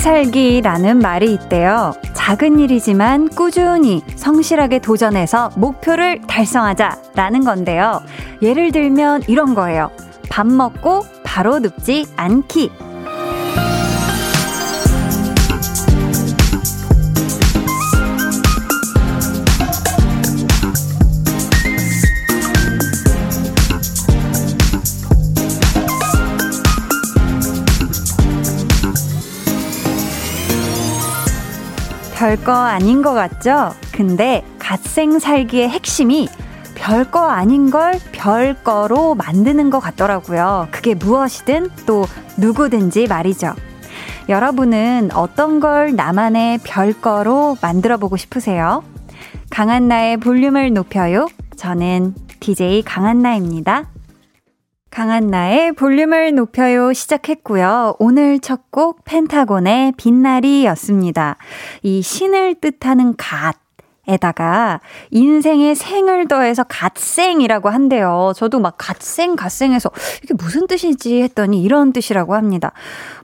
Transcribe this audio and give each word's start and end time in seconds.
살기라는 0.00 0.98
말이 0.98 1.34
있대요. 1.34 1.92
작은 2.14 2.58
일이지만 2.58 3.28
꾸준히 3.28 4.02
성실하게 4.16 4.78
도전해서 4.78 5.50
목표를 5.56 6.22
달성하자라는 6.26 7.44
건데요. 7.44 8.00
예를 8.40 8.72
들면 8.72 9.24
이런 9.28 9.54
거예요. 9.54 9.90
밥 10.30 10.46
먹고 10.46 11.04
바로 11.22 11.58
눕지 11.58 12.06
않기. 12.16 12.72
별거 32.20 32.52
아닌 32.52 33.00
것 33.00 33.14
같죠? 33.14 33.74
근데 33.92 34.44
갓생 34.58 35.18
살기의 35.18 35.70
핵심이 35.70 36.28
별거 36.74 37.18
아닌 37.18 37.70
걸 37.70 37.98
별거로 38.12 39.14
만드는 39.14 39.70
것 39.70 39.80
같더라고요. 39.80 40.68
그게 40.70 40.94
무엇이든 40.94 41.70
또 41.86 42.04
누구든지 42.36 43.06
말이죠. 43.06 43.54
여러분은 44.28 45.08
어떤 45.14 45.60
걸 45.60 45.96
나만의 45.96 46.58
별거로 46.62 47.56
만들어 47.62 47.96
보고 47.96 48.18
싶으세요? 48.18 48.84
강한나의 49.48 50.18
볼륨을 50.18 50.74
높여요. 50.74 51.26
저는 51.56 52.14
DJ 52.38 52.82
강한나입니다. 52.82 53.86
강한 54.90 55.28
나의 55.28 55.72
볼륨을 55.72 56.34
높여요 56.34 56.92
시작했고요. 56.92 57.94
오늘 57.98 58.40
첫 58.40 58.70
곡 58.70 59.04
펜타곤의 59.04 59.92
빛나리였습니다. 59.96 61.36
이 61.82 62.02
신을 62.02 62.56
뜻하는 62.56 63.14
갓. 63.16 63.56
에다가 64.08 64.80
인생의 65.10 65.76
생을 65.76 66.26
더해서 66.26 66.64
갓생이라고 66.64 67.68
한대요. 67.68 68.32
저도 68.34 68.58
막 68.58 68.74
갓생 68.76 69.36
갓생해서 69.36 69.90
이게 70.24 70.34
무슨 70.34 70.66
뜻이지 70.66 71.22
했더니 71.22 71.62
이런 71.62 71.92
뜻이라고 71.92 72.34
합니다. 72.34 72.72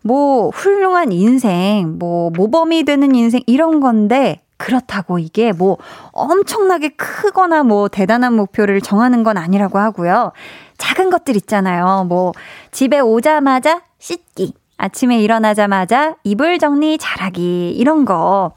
뭐 0.03 0.51
훌륭한 0.51 1.11
인생, 1.11 1.97
뭐 1.99 2.31
모범이 2.31 2.85
되는 2.85 3.15
인생 3.17 3.41
이런 3.47 3.81
건데 3.81 4.43
그렇다고 4.57 5.19
이게 5.19 5.53
뭐 5.53 5.77
엄청나게 6.13 6.91
크거나 6.91 7.63
뭐 7.63 7.89
대단한 7.89 8.35
목표를 8.35 8.81
정하는 8.81 9.23
건 9.23 9.37
아니라고 9.37 9.79
하고요. 9.79 10.33
작은 10.79 11.11
것들 11.11 11.37
있잖아요. 11.37 12.05
뭐 12.09 12.33
집에 12.71 13.01
오자마자 13.01 13.83
씻기, 13.99 14.55
아침에 14.79 15.21
일어나자마자 15.21 16.17
이불 16.25 16.59
정리 16.59 16.99
잘하기 16.99 17.71
이런 17.71 18.05
거 18.05 18.53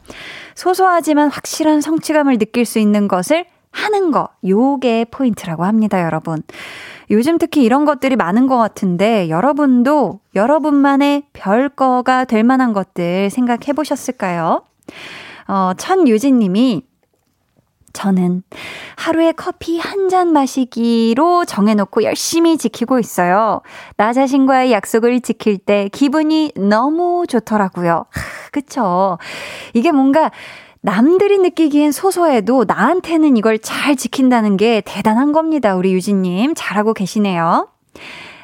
소소하지만 0.54 1.30
확실한 1.30 1.80
성취감을 1.80 2.38
느낄 2.38 2.64
수 2.64 2.78
있는 2.78 3.08
것을 3.08 3.46
하는 3.72 4.10
거 4.10 4.28
요게 4.46 5.06
포인트라고 5.10 5.64
합니다, 5.64 6.02
여러분. 6.02 6.42
요즘 7.10 7.38
특히 7.38 7.62
이런 7.64 7.84
것들이 7.84 8.16
많은 8.16 8.46
것 8.46 8.56
같은데 8.56 9.28
여러분도 9.28 10.20
여러분만의 10.34 11.24
별거가 11.32 12.24
될 12.24 12.44
만한 12.44 12.72
것들 12.72 13.30
생각해 13.30 13.72
보셨을까요? 13.74 14.62
어, 15.48 15.72
천유진 15.76 16.38
님이 16.38 16.82
저는 17.92 18.44
하루에 18.96 19.32
커피 19.32 19.78
한 19.78 20.08
잔 20.10 20.32
마시기로 20.32 21.44
정해놓고 21.44 22.02
열심히 22.02 22.58
지키고 22.58 22.98
있어요. 22.98 23.60
나 23.96 24.12
자신과의 24.12 24.72
약속을 24.72 25.20
지킬 25.20 25.56
때 25.56 25.88
기분이 25.92 26.52
너무 26.56 27.26
좋더라고요. 27.28 28.06
하, 28.10 28.50
그쵸. 28.50 29.18
이게 29.72 29.92
뭔가 29.92 30.32
남들이 30.80 31.38
느끼기엔 31.38 31.92
소소해도 31.92 32.64
나한테는 32.66 33.36
이걸 33.36 33.60
잘 33.60 33.94
지킨다는 33.94 34.56
게 34.56 34.82
대단한 34.84 35.30
겁니다. 35.30 35.76
우리 35.76 35.92
유진님. 35.92 36.54
잘하고 36.56 36.92
계시네요. 36.92 37.68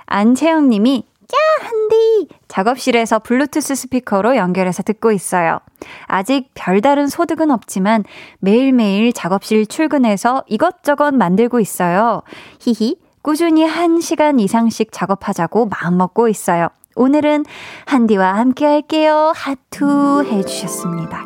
안채영 0.07 0.69
님이 0.69 1.05
야, 1.35 1.67
한디! 1.67 2.29
작업실에서 2.47 3.19
블루투스 3.19 3.75
스피커로 3.75 4.37
연결해서 4.37 4.83
듣고 4.83 5.11
있어요. 5.13 5.59
아직 6.07 6.51
별다른 6.55 7.09
소득은 7.09 7.51
없지만 7.51 8.05
매일매일 8.39 9.13
작업실 9.13 9.67
출근해서 9.67 10.45
이것저것 10.47 11.13
만들고 11.13 11.59
있어요. 11.61 12.23
히히, 12.61 12.97
꾸준히 13.23 13.67
1시간 13.67 14.41
이상씩 14.41 14.93
작업하자고 14.93 15.67
마음먹고 15.67 16.29
있어요. 16.29 16.69
오늘은 16.95 17.45
한디와 17.87 18.35
함께 18.35 18.65
할게요. 18.65 19.33
하투 19.35 20.25
해주셨습니다. 20.31 21.19
야, 21.19 21.25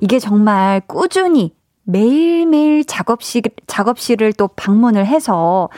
이게 0.00 0.18
정말 0.18 0.82
꾸준히 0.86 1.53
매일매일 1.84 2.84
작업실, 2.84 3.42
작업실을 3.66 4.32
또 4.32 4.48
방문을 4.48 5.06
해서 5.06 5.68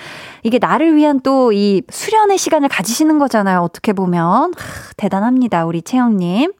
이게 0.43 0.59
나를 0.59 0.95
위한 0.97 1.21
또 1.21 1.53
이 1.53 1.83
수련의 1.89 2.39
시간을 2.39 2.69
가지시는 2.69 3.19
거잖아요. 3.19 3.61
어떻게 3.61 3.93
보면. 3.93 4.25
하, 4.55 4.93
대단합니다. 4.97 5.65
우리 5.67 5.83
채영님. 5.83 6.53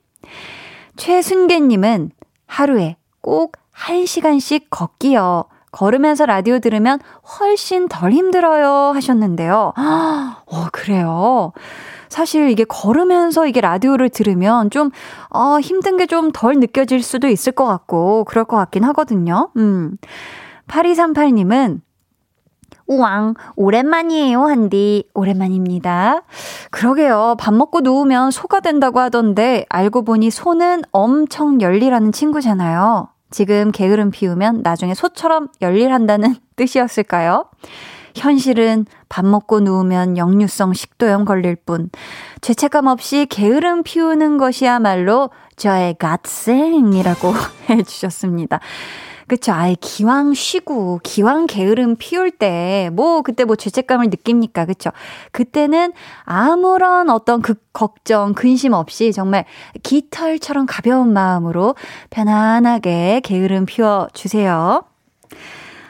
최순계님은 0.97 2.11
하루에 2.47 2.97
꼭 3.21 3.57
1시간씩 3.75 4.65
걷기요. 4.71 5.45
걸으면서 5.77 6.25
라디오 6.25 6.59
들으면 6.59 6.99
훨씬 7.39 7.87
덜 7.89 8.13
힘들어요. 8.13 8.93
하셨는데요. 8.95 9.75
어, 9.77 10.67
그래요. 10.73 11.53
사실 12.09 12.49
이게 12.49 12.65
걸으면서 12.65 13.47
이게 13.47 13.61
라디오를 13.61 14.09
들으면 14.09 14.71
좀, 14.71 14.91
어, 15.29 15.61
힘든 15.61 15.99
게 15.99 16.07
좀 16.07 16.31
덜 16.33 16.55
느껴질 16.55 17.03
수도 17.03 17.29
있을 17.29 17.53
것 17.53 17.67
같고, 17.67 18.25
그럴 18.25 18.45
것 18.47 18.57
같긴 18.57 18.85
하거든요. 18.85 19.51
음. 19.57 19.99
8238님은 20.69 21.81
우왕, 22.87 23.35
오랜만이에요, 23.57 24.45
한디. 24.45 25.09
오랜만입니다. 25.13 26.23
그러게요. 26.71 27.37
밥 27.39 27.53
먹고 27.53 27.81
누우면 27.81 28.31
소가 28.31 28.61
된다고 28.61 29.01
하던데, 29.01 29.67
알고 29.69 30.05
보니 30.05 30.31
소는 30.31 30.83
엄청 30.93 31.61
열일하는 31.61 32.13
친구잖아요. 32.13 33.09
지금 33.31 33.73
게으름 33.73 34.11
피우면 34.11 34.63
나중에 34.63 34.95
소처럼 34.95 35.49
열일한다는 35.61 36.37
뜻이었을까요? 36.57 37.47
현실은 38.15 38.87
밥 39.09 39.27
먹고 39.27 39.61
누우면 39.61 40.17
역류성 40.17 40.73
식도염 40.73 41.25
걸릴 41.27 41.55
뿐, 41.55 41.91
죄책감 42.41 42.87
없이 42.87 43.27
게으름 43.29 43.83
피우는 43.83 44.39
것이야말로 44.39 45.31
저의 45.57 45.95
갓생이라고 45.99 47.35
해주셨습니다. 47.69 48.61
그쵸. 49.27 49.53
아예 49.53 49.75
기왕 49.81 50.35
쉬고, 50.35 51.01
기왕 51.03 51.47
게으름 51.47 51.97
피울 51.97 52.31
때, 52.31 52.91
뭐, 52.93 53.23
그때 53.23 53.45
뭐 53.45 53.57
죄책감을 53.57 54.07
느낍니까? 54.07 54.67
그쵸. 54.67 54.91
그때는 55.33 55.93
아무런 56.25 57.11
어떤 57.11 57.43
그 57.43 57.55
걱정, 57.73 58.35
근심 58.35 58.73
없이 58.73 59.13
정말 59.13 59.45
깃털처럼 59.83 60.67
가벼운 60.67 61.13
마음으로 61.13 61.75
편안하게 62.11 63.21
게으름 63.25 63.67
피워주세요. 63.67 64.85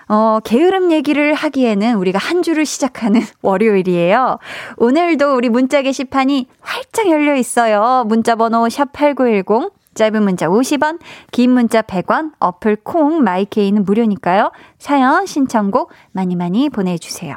어, 0.08 0.38
게으름 0.44 0.92
얘기를 0.92 1.34
하기에는 1.34 1.96
우리가 1.96 2.18
한 2.18 2.42
주를 2.42 2.64
시작하는 2.64 3.20
월요일이에요. 3.42 4.38
오늘도 4.76 5.34
우리 5.34 5.48
문자 5.48 5.82
게시판이 5.82 6.46
활짝 6.60 7.08
열려 7.10 7.34
있어요. 7.34 8.04
문자 8.06 8.36
번호 8.36 8.66
샵8910 8.68 9.72
짧은 9.96 10.22
문자 10.22 10.46
50원, 10.46 11.00
긴 11.32 11.50
문자 11.50 11.82
100원, 11.82 12.32
어플 12.38 12.76
콩, 12.84 13.24
마이케이는 13.24 13.84
무료니까요. 13.84 14.52
사연, 14.78 15.26
신청곡 15.26 15.90
많이 16.12 16.36
많이 16.36 16.70
보내주세요. 16.70 17.34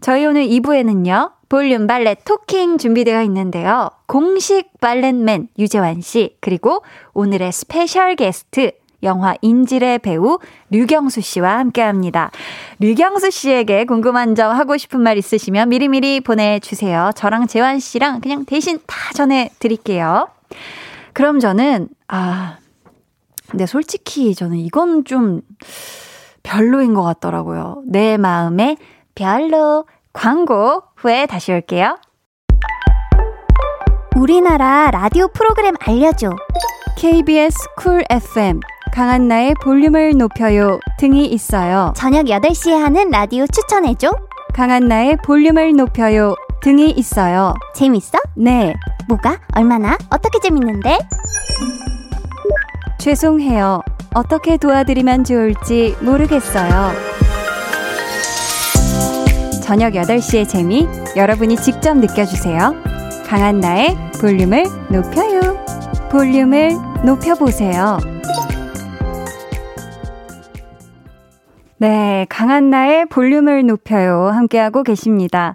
저희 0.00 0.24
오늘 0.24 0.46
2부에는요, 0.46 1.32
볼륨 1.48 1.86
발렛 1.86 2.24
토킹 2.24 2.78
준비되어 2.78 3.22
있는데요. 3.24 3.90
공식 4.06 4.70
발렛맨 4.80 5.48
유재환 5.58 6.00
씨, 6.00 6.36
그리고 6.40 6.82
오늘의 7.14 7.52
스페셜 7.52 8.14
게스트, 8.14 8.72
영화 9.02 9.34
인질의 9.42 10.00
배우 10.00 10.38
류경수 10.70 11.20
씨와 11.20 11.58
함께 11.58 11.82
합니다. 11.82 12.30
류경수 12.80 13.30
씨에게 13.30 13.84
궁금한 13.84 14.34
점 14.34 14.54
하고 14.54 14.76
싶은 14.76 15.00
말 15.00 15.16
있으시면 15.18 15.68
미리미리 15.68 16.20
보내주세요. 16.20 17.10
저랑 17.14 17.46
재환 17.46 17.78
씨랑 17.78 18.20
그냥 18.20 18.44
대신 18.44 18.78
다 18.86 18.96
전해드릴게요. 19.14 20.28
그럼 21.18 21.40
저는, 21.40 21.88
아, 22.06 22.58
근데 23.50 23.66
솔직히 23.66 24.36
저는 24.36 24.56
이건 24.58 25.04
좀 25.04 25.40
별로인 26.44 26.94
것 26.94 27.02
같더라고요. 27.02 27.82
내 27.88 28.16
마음에 28.16 28.76
별로. 29.16 29.84
광고 30.12 30.84
후에 30.94 31.26
다시 31.26 31.50
올게요. 31.50 31.98
우리나라 34.16 34.92
라디오 34.92 35.26
프로그램 35.26 35.74
알려줘. 35.80 36.30
KBS 36.96 37.56
쿨 37.76 38.04
FM 38.08 38.60
강한나의 38.92 39.54
볼륨을 39.60 40.16
높여요 40.16 40.78
등이 41.00 41.26
있어요. 41.26 41.92
저녁 41.96 42.26
8시에 42.26 42.74
하는 42.74 43.10
라디오 43.10 43.44
추천해줘. 43.48 44.12
강한나의 44.54 45.16
볼륨을 45.24 45.74
높여요 45.74 46.36
등이 46.60 46.90
있어요. 46.90 47.54
재밌어? 47.74 48.18
네. 48.34 48.74
뭐가? 49.08 49.38
얼마나? 49.54 49.96
어떻게 50.10 50.38
재밌는데? 50.40 50.98
죄송해요. 52.98 53.82
어떻게 54.14 54.56
도와드리면 54.56 55.24
좋을지 55.24 55.96
모르겠어요. 56.00 56.92
저녁 59.62 59.92
8시의 59.92 60.48
재미 60.48 60.88
여러분이 61.16 61.56
직접 61.58 61.96
느껴주세요. 61.96 62.74
강한 63.26 63.60
나의 63.60 63.96
볼륨을 64.20 64.64
높여요. 64.90 65.62
볼륨을 66.10 66.72
높여보세요. 67.04 67.98
네, 71.80 72.26
강한 72.28 72.70
나의 72.70 73.06
볼륨을 73.06 73.64
높여요. 73.66 74.28
함께하고 74.28 74.82
계십니다. 74.82 75.54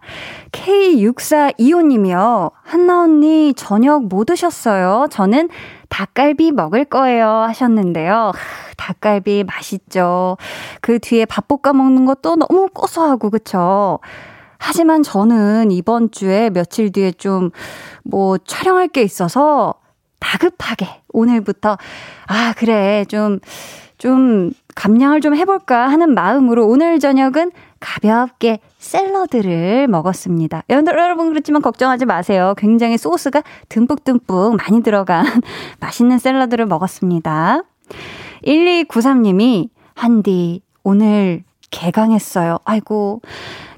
K6425님이요. 0.51 2.51
한나 2.63 3.01
언니, 3.01 3.53
저녁 3.55 4.07
뭐 4.07 4.23
드셨어요? 4.23 5.07
저는 5.11 5.49
닭갈비 5.89 6.53
먹을 6.53 6.85
거예요. 6.85 7.27
하셨는데요. 7.27 8.31
닭갈비 8.77 9.43
맛있죠. 9.43 10.37
그 10.81 10.99
뒤에 10.99 11.25
밥 11.25 11.47
볶아 11.47 11.73
먹는 11.73 12.05
것도 12.05 12.37
너무 12.37 12.69
고소하고, 12.73 13.29
그쵸? 13.29 13.99
하지만 14.57 15.03
저는 15.03 15.71
이번 15.71 16.09
주에 16.11 16.49
며칠 16.49 16.91
뒤에 16.91 17.11
좀 17.11 17.51
뭐 18.03 18.37
촬영할 18.37 18.89
게 18.89 19.01
있어서 19.01 19.75
다급하게 20.19 20.87
오늘부터 21.09 21.77
아, 22.27 22.53
그래. 22.57 23.05
좀, 23.07 23.39
좀 23.97 24.51
감량을 24.75 25.21
좀 25.21 25.35
해볼까 25.35 25.87
하는 25.87 26.13
마음으로 26.13 26.67
오늘 26.67 26.99
저녁은 26.99 27.51
가볍게 27.79 28.59
샐러드를 28.77 29.87
먹었습니다. 29.87 30.63
여러분 30.69 31.29
그렇지만 31.29 31.61
걱정하지 31.61 32.05
마세요. 32.05 32.53
굉장히 32.57 32.97
소스가 32.97 33.43
듬뿍듬뿍 33.69 34.55
많이 34.55 34.81
들어간 34.83 35.25
맛있는 35.79 36.17
샐러드를 36.17 36.65
먹었습니다. 36.65 37.63
1293님이 38.45 39.69
한디 39.95 40.61
오늘 40.83 41.43
개강했어요. 41.71 42.59
아이고 42.65 43.21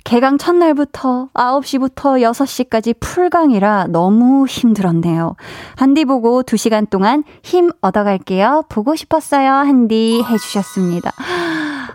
개강 0.05 0.37
첫날부터 0.37 1.29
9시부터 1.33 2.21
6시까지 2.21 2.95
풀강이라 2.99 3.87
너무 3.89 4.45
힘들었네요. 4.45 5.35
한디 5.75 6.05
보고 6.05 6.43
2시간 6.43 6.87
동안 6.89 7.23
힘 7.41 7.71
얻어갈게요. 7.81 8.65
보고 8.69 8.95
싶었어요. 8.95 9.51
한디 9.51 10.23
해주셨습니다. 10.23 11.11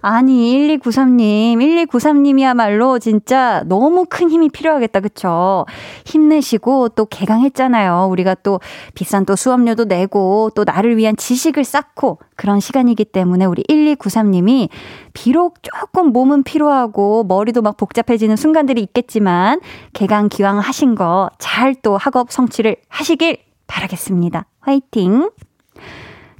아니, 0.00 0.78
1293님, 0.78 1.88
1293님이야말로 1.88 3.00
진짜 3.00 3.62
너무 3.66 4.06
큰 4.08 4.30
힘이 4.30 4.48
필요하겠다, 4.48 5.00
그쵸? 5.00 5.66
힘내시고 6.04 6.90
또 6.90 7.06
개강했잖아요. 7.06 8.08
우리가 8.10 8.34
또 8.42 8.60
비싼 8.94 9.24
또 9.24 9.36
수업료도 9.36 9.84
내고 9.84 10.50
또 10.54 10.64
나를 10.64 10.96
위한 10.96 11.16
지식을 11.16 11.64
쌓고 11.64 12.18
그런 12.36 12.60
시간이기 12.60 13.04
때문에 13.06 13.44
우리 13.44 13.62
1293님이 13.64 14.68
비록 15.12 15.62
조금 15.62 16.12
몸은 16.12 16.42
피로하고 16.44 17.24
머리도 17.24 17.62
막 17.62 17.76
복잡해지는 17.76 18.36
순간들이 18.36 18.80
있겠지만 18.82 19.60
개강 19.92 20.28
기왕 20.28 20.58
하신 20.58 20.94
거 20.94 21.30
잘 21.38 21.74
또 21.82 21.96
학업 21.96 22.30
성취를 22.30 22.76
하시길 22.88 23.38
바라겠습니다. 23.66 24.46
화이팅! 24.60 25.30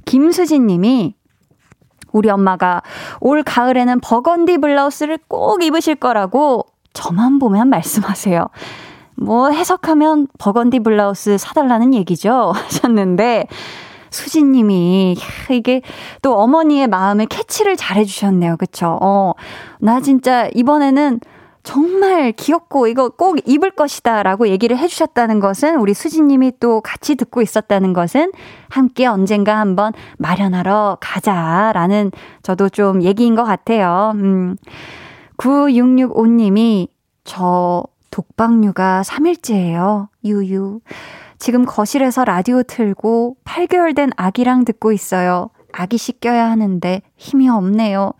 김수진 0.05 0.67
님이 0.67 1.15
우리 2.11 2.29
엄마가 2.29 2.81
올 3.19 3.43
가을에는 3.43 3.99
버건디 4.01 4.57
블라우스를 4.59 5.19
꼭 5.27 5.63
입으실 5.63 5.95
거라고 5.95 6.65
저만 6.93 7.39
보면 7.39 7.69
말씀하세요. 7.69 8.47
뭐 9.15 9.49
해석하면 9.51 10.27
버건디 10.37 10.79
블라우스 10.79 11.37
사달라는 11.37 11.93
얘기죠. 11.93 12.53
하셨는데, 12.55 13.45
수진님이, 14.09 15.15
이게 15.51 15.81
또 16.21 16.37
어머니의 16.37 16.87
마음을 16.87 17.27
캐치를 17.27 17.77
잘 17.77 17.97
해주셨네요. 17.97 18.57
그쵸? 18.57 18.97
어, 19.01 19.33
나 19.79 20.01
진짜 20.01 20.49
이번에는 20.53 21.19
정말 21.63 22.31
귀엽고 22.31 22.87
이거 22.87 23.09
꼭 23.09 23.37
입을 23.45 23.71
것이다 23.71 24.23
라고 24.23 24.47
얘기를 24.47 24.77
해주셨다는 24.77 25.39
것은 25.39 25.77
우리 25.77 25.93
수진님이 25.93 26.53
또 26.59 26.81
같이 26.81 27.15
듣고 27.15 27.41
있었다는 27.41 27.93
것은 27.93 28.31
함께 28.69 29.05
언젠가 29.05 29.59
한번 29.59 29.93
마련하러 30.17 30.97
가자 30.99 31.71
라는 31.73 32.11
저도 32.41 32.69
좀 32.69 33.03
얘기인 33.03 33.35
것 33.35 33.43
같아요. 33.43 34.13
음. 34.15 34.55
9665님이 35.37 36.87
저 37.23 37.83
독박류가 38.11 39.03
3일째예요. 39.05 40.07
유유. 40.25 40.81
지금 41.39 41.65
거실에서 41.65 42.23
라디오 42.25 42.61
틀고 42.61 43.37
8개월 43.45 43.95
된 43.95 44.11
아기랑 44.15 44.65
듣고 44.65 44.91
있어요. 44.91 45.49
아기 45.73 45.97
씻겨야 45.97 46.49
하는데 46.49 47.01
힘이 47.17 47.49
없네요. 47.49 48.13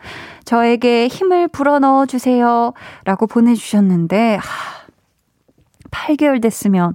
저에게 0.46 1.08
힘을 1.08 1.48
불어넣어 1.48 2.06
주세요. 2.06 2.74
라고 3.04 3.28
보내주셨는데, 3.28 4.36
하, 4.36 4.82
8개월 5.92 6.42
됐으면 6.42 6.94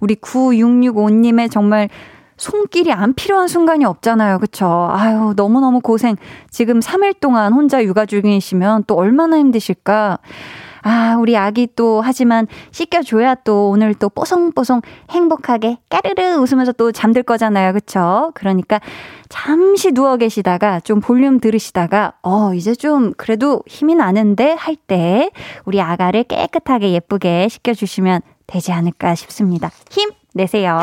우리 0.00 0.16
9665님의 0.16 1.50
정말 1.50 1.88
손길이 2.36 2.92
안 2.92 3.14
필요한 3.14 3.48
순간이 3.48 3.84
없잖아요. 3.84 4.38
그쵸? 4.38 4.88
아유, 4.90 5.34
너무너무 5.36 5.80
고생. 5.80 6.16
지금 6.50 6.80
3일 6.80 7.20
동안 7.20 7.52
혼자 7.52 7.82
육아 7.82 8.06
중이시면 8.06 8.84
또 8.86 8.94
얼마나 8.94 9.38
힘드실까? 9.38 10.18
아, 10.88 11.16
우리 11.18 11.36
아기 11.36 11.68
또 11.76 12.00
하지만 12.00 12.46
씻겨줘야 12.70 13.34
또 13.44 13.68
오늘 13.68 13.92
또 13.94 14.08
뽀송뽀송 14.08 14.80
행복하게 15.10 15.76
까르르 15.90 16.36
웃으면서 16.38 16.72
또 16.72 16.92
잠들 16.92 17.22
거잖아요. 17.22 17.74
그쵸? 17.74 18.32
그러니까 18.34 18.80
잠시 19.28 19.92
누워 19.92 20.16
계시다가 20.16 20.80
좀 20.80 21.00
볼륨 21.00 21.40
들으시다가 21.40 22.14
어, 22.22 22.54
이제 22.54 22.74
좀 22.74 23.12
그래도 23.18 23.62
힘이 23.66 23.96
나는데 23.96 24.52
할 24.58 24.78
때 24.86 25.30
우리 25.66 25.82
아가를 25.82 26.22
깨끗하게 26.24 26.92
예쁘게 26.92 27.48
씻겨주시면 27.48 28.22
되지 28.46 28.72
않을까 28.72 29.14
싶습니다. 29.14 29.70
힘 29.90 30.08
내세요. 30.32 30.78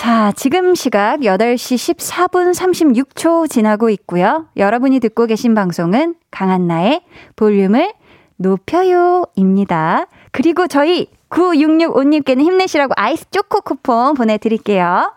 자, 0.00 0.32
지금 0.34 0.74
시각 0.74 1.20
8시 1.20 1.94
14분 1.94 2.54
36초 2.54 3.50
지나고 3.50 3.90
있고요. 3.90 4.46
여러분이 4.56 4.98
듣고 4.98 5.26
계신 5.26 5.54
방송은 5.54 6.14
강한나의 6.30 7.02
볼륨을 7.36 7.92
높여요 8.36 9.24
입니다. 9.36 10.06
그리고 10.32 10.66
저희 10.68 11.08
9665님께는 11.28 12.40
힘내시라고 12.40 12.94
아이스 12.96 13.28
초코 13.30 13.60
쿠폰 13.60 14.14
보내드릴게요. 14.14 15.12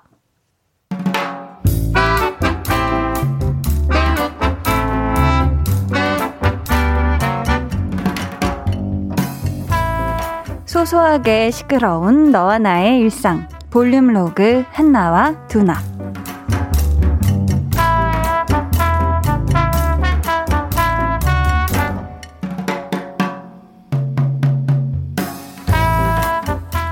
소소하게 10.66 11.52
시끄러운 11.52 12.32
너와 12.32 12.60
나의 12.60 13.00
일상. 13.00 13.48
볼륨 13.74 14.14
로그 14.14 14.64
한나와 14.70 15.48
두나 15.48 15.82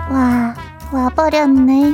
와, 0.10 0.56
와버렸네. 0.92 1.94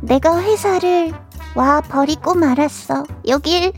내가 0.00 0.40
회사를 0.40 1.12
와 1.54 1.82
버리고 1.82 2.34
말았어. 2.34 3.04
여길 3.28 3.74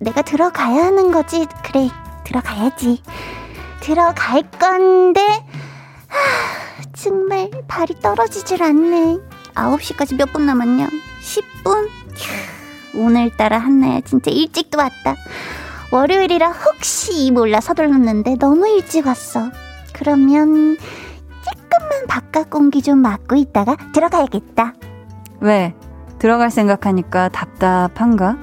내가 0.00 0.22
들어가야 0.22 0.84
하는 0.84 1.10
거지. 1.10 1.48
그래, 1.64 1.88
들어가야지. 2.22 3.02
들어갈 3.80 4.44
건데, 4.52 5.20
하, 6.06 6.82
정말 6.92 7.50
발이 7.66 7.98
떨어지질 8.00 8.62
않네. 8.62 9.35
9시까지 9.56 10.16
몇 10.16 10.32
분 10.32 10.46
남았냐? 10.46 10.88
10분? 11.22 11.88
오늘따라 12.94 13.58
한나야 13.58 14.00
진짜 14.02 14.30
일찍도 14.30 14.78
왔다. 14.78 15.16
월요일이라 15.90 16.48
혹시 16.50 17.30
몰라 17.30 17.60
서둘렀는데 17.60 18.36
너무 18.38 18.68
일찍 18.68 19.06
왔어. 19.06 19.50
그러면 19.92 20.76
조금만 21.44 22.06
바깥 22.08 22.50
공기 22.50 22.82
좀 22.82 22.98
맡고 22.98 23.36
있다가 23.36 23.76
들어가야겠다. 23.92 24.74
왜? 25.40 25.74
들어갈 26.18 26.50
생각하니까 26.50 27.28
답답한가? 27.28 28.36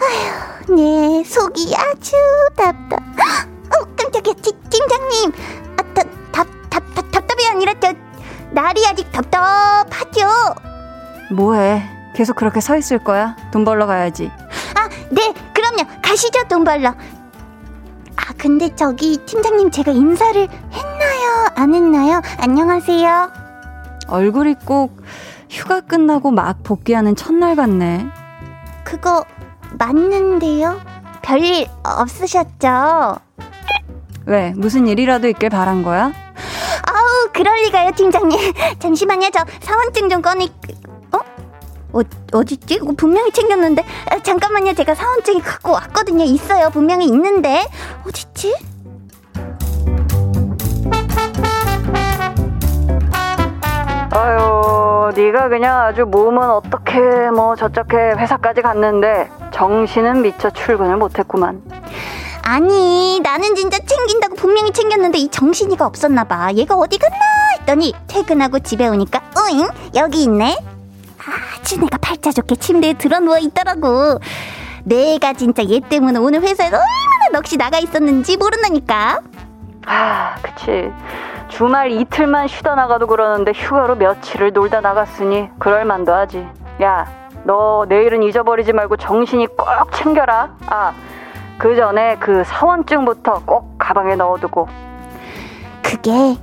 아휴, 0.00 0.74
내 0.74 1.22
속이 1.24 1.74
아주 1.76 2.12
답답. 2.56 2.98
어, 3.00 3.86
깜짝이야, 3.96 4.34
팀, 4.42 4.52
팀장님. 4.70 5.32
아, 5.76 5.82
답, 5.94 6.06
답, 6.32 6.46
답, 6.70 6.94
답, 6.94 7.10
답답이 7.12 7.46
아니라 7.48 7.74
저 7.80 7.92
날이 8.54 8.86
아직 8.86 9.10
답답하죠? 9.10 10.28
뭐해? 11.32 11.82
계속 12.14 12.36
그렇게 12.36 12.60
서 12.60 12.76
있을 12.76 12.98
거야? 13.00 13.34
돈 13.50 13.64
벌러 13.64 13.86
가야지. 13.86 14.30
아, 14.76 14.88
네, 15.10 15.34
그럼요. 15.52 15.84
가시죠, 16.00 16.44
돈 16.48 16.62
벌러. 16.62 16.90
아, 16.90 18.32
근데 18.38 18.72
저기 18.76 19.18
팀장님 19.26 19.72
제가 19.72 19.90
인사를 19.90 20.48
했나요? 20.72 21.50
안 21.56 21.74
했나요? 21.74 22.22
안녕하세요. 22.38 23.32
얼굴이 24.06 24.54
꼭 24.64 25.02
휴가 25.50 25.80
끝나고 25.80 26.30
막 26.30 26.62
복귀하는 26.62 27.16
첫날 27.16 27.56
같네. 27.56 28.06
그거 28.84 29.24
맞는데요? 29.78 30.80
별일 31.22 31.66
없으셨죠? 31.82 33.16
왜? 34.26 34.52
무슨 34.56 34.86
일이라도 34.86 35.26
있길 35.28 35.48
바란 35.50 35.82
거야? 35.82 36.12
그럴 37.34 37.52
리가요, 37.64 37.90
팀장님. 37.90 38.38
잠시만요, 38.78 39.28
저 39.30 39.44
사원증 39.60 40.08
좀 40.08 40.22
꺼내. 40.22 40.46
어? 41.12 41.18
어, 41.92 42.00
어딨지? 42.32 42.76
이거 42.76 42.92
분명히 42.96 43.30
챙겼는데. 43.32 43.84
아, 44.10 44.18
잠깐만요, 44.20 44.72
제가 44.74 44.94
사원증이 44.94 45.40
갖고 45.42 45.72
왔거든요. 45.72 46.24
있어요, 46.24 46.70
분명히 46.70 47.06
있는데. 47.06 47.66
어딨지? 48.06 48.54
아유, 54.12 55.10
네가 55.16 55.48
그냥 55.48 55.80
아주 55.80 56.04
몸은 56.06 56.48
어떻게 56.48 57.00
뭐 57.34 57.56
저렇게 57.56 57.96
회사까지 57.96 58.62
갔는데 58.62 59.28
정신은 59.50 60.22
미처 60.22 60.50
출근을 60.50 60.96
못했구만. 60.96 61.60
아니, 62.46 63.20
나는 63.22 63.54
진짜 63.54 63.78
챙긴다고 63.78 64.34
분명히 64.36 64.70
챙겼는데 64.70 65.18
이 65.18 65.28
정신이가 65.28 65.86
없었나 65.86 66.24
봐. 66.24 66.52
얘가 66.52 66.74
어디 66.74 66.98
갔나 66.98 67.16
했더니 67.58 67.94
퇴근하고 68.06 68.58
집에 68.58 68.86
오니까 68.86 69.22
으잉 69.38 69.66
여기 69.94 70.24
있네. 70.24 70.54
아주 71.58 71.80
내가 71.80 71.96
팔자 71.96 72.32
좋게 72.32 72.56
침대에 72.56 72.92
들어 72.94 73.18
누워 73.20 73.38
있더라고. 73.38 74.20
내가 74.84 75.32
진짜 75.32 75.64
얘 75.64 75.80
때문에 75.80 76.18
오늘 76.18 76.42
회사에서 76.42 76.76
얼마나 76.76 77.40
넋이 77.40 77.56
나가 77.56 77.78
있었는지 77.78 78.36
모른다니까. 78.36 79.20
아, 79.86 80.34
그치. 80.42 80.90
주말 81.48 81.92
이틀만 81.92 82.48
쉬다 82.48 82.74
나가도 82.74 83.06
그러는데 83.06 83.52
휴가로 83.52 83.96
며칠을 83.96 84.52
놀다 84.52 84.82
나갔으니 84.82 85.48
그럴만도 85.58 86.12
하지. 86.12 86.46
야, 86.82 87.06
너 87.44 87.86
내일은 87.88 88.22
잊어버리지 88.22 88.74
말고 88.74 88.98
정신이 88.98 89.46
꼭 89.56 89.66
챙겨라. 89.94 90.56
아, 90.66 90.92
그 91.58 91.76
전에 91.76 92.16
그 92.18 92.42
사원증부터 92.44 93.42
꼭 93.44 93.76
가방에 93.78 94.14
넣어두고. 94.16 94.68
그게 95.82 96.36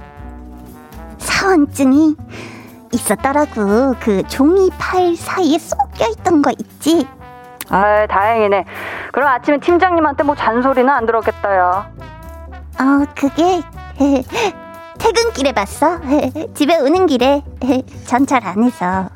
사원증이 1.18 2.16
있었더라고. 2.94 3.96
그 4.00 4.24
종이 4.28 4.70
팔 4.78 5.16
사이에 5.16 5.58
쏙 5.58 5.78
껴 5.98 6.08
있던 6.10 6.42
거 6.42 6.52
있지? 6.52 7.08
아, 7.70 8.06
다행이네. 8.08 8.66
그럼 9.12 9.30
아침에 9.30 9.60
팀장님한테 9.60 10.24
뭐 10.24 10.36
잔소리는 10.36 10.90
안 10.90 11.06
들었겠다, 11.06 11.56
야. 11.58 11.90
어, 12.80 13.06
그게 13.16 13.62
퇴근길에 14.98 15.52
봤어. 15.52 16.00
집에 16.56 16.78
오는 16.80 17.06
길에 17.06 17.44
전철 18.06 18.46
안에서. 18.46 19.10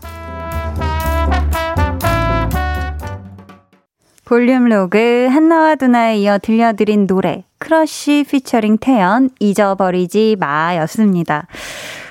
볼륨 4.25 4.65
로그 4.65 5.27
한나와 5.29 5.75
두나에 5.75 6.17
이어 6.17 6.39
들려드린 6.39 7.05
노래 7.05 7.44
크러쉬 7.60 8.25
피처링 8.27 8.79
태연 8.79 9.29
잊어버리지 9.39 10.36
마였습니다. 10.39 11.46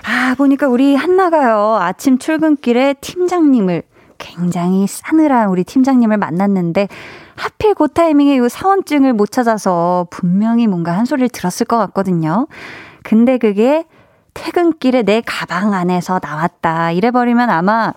아 0.07 0.37
보니까 0.39 0.69
우리 0.69 0.95
한나가요 0.95 1.77
아침 1.81 2.19
출근길에 2.19 2.95
팀장님을 3.01 3.83
굉장히 4.19 4.87
싸늘한 4.87 5.49
우리 5.49 5.65
팀장님을 5.65 6.17
만났는데 6.17 6.87
하필 7.35 7.75
그 7.75 7.89
타이밍에 7.89 8.37
이 8.37 8.49
사원증을 8.49 9.13
못 9.13 9.33
찾아서 9.33 10.07
분명히 10.11 10.69
뭔가 10.69 10.97
한 10.97 11.07
소리를 11.07 11.29
들었을 11.31 11.67
것 11.67 11.79
같거든요. 11.79 12.47
근데 13.03 13.39
그게 13.39 13.85
퇴근길에 14.35 15.03
내 15.03 15.23
가방 15.25 15.73
안에서 15.73 16.21
나왔다. 16.23 16.91
이래버리면 16.91 17.51
아마 17.51 17.93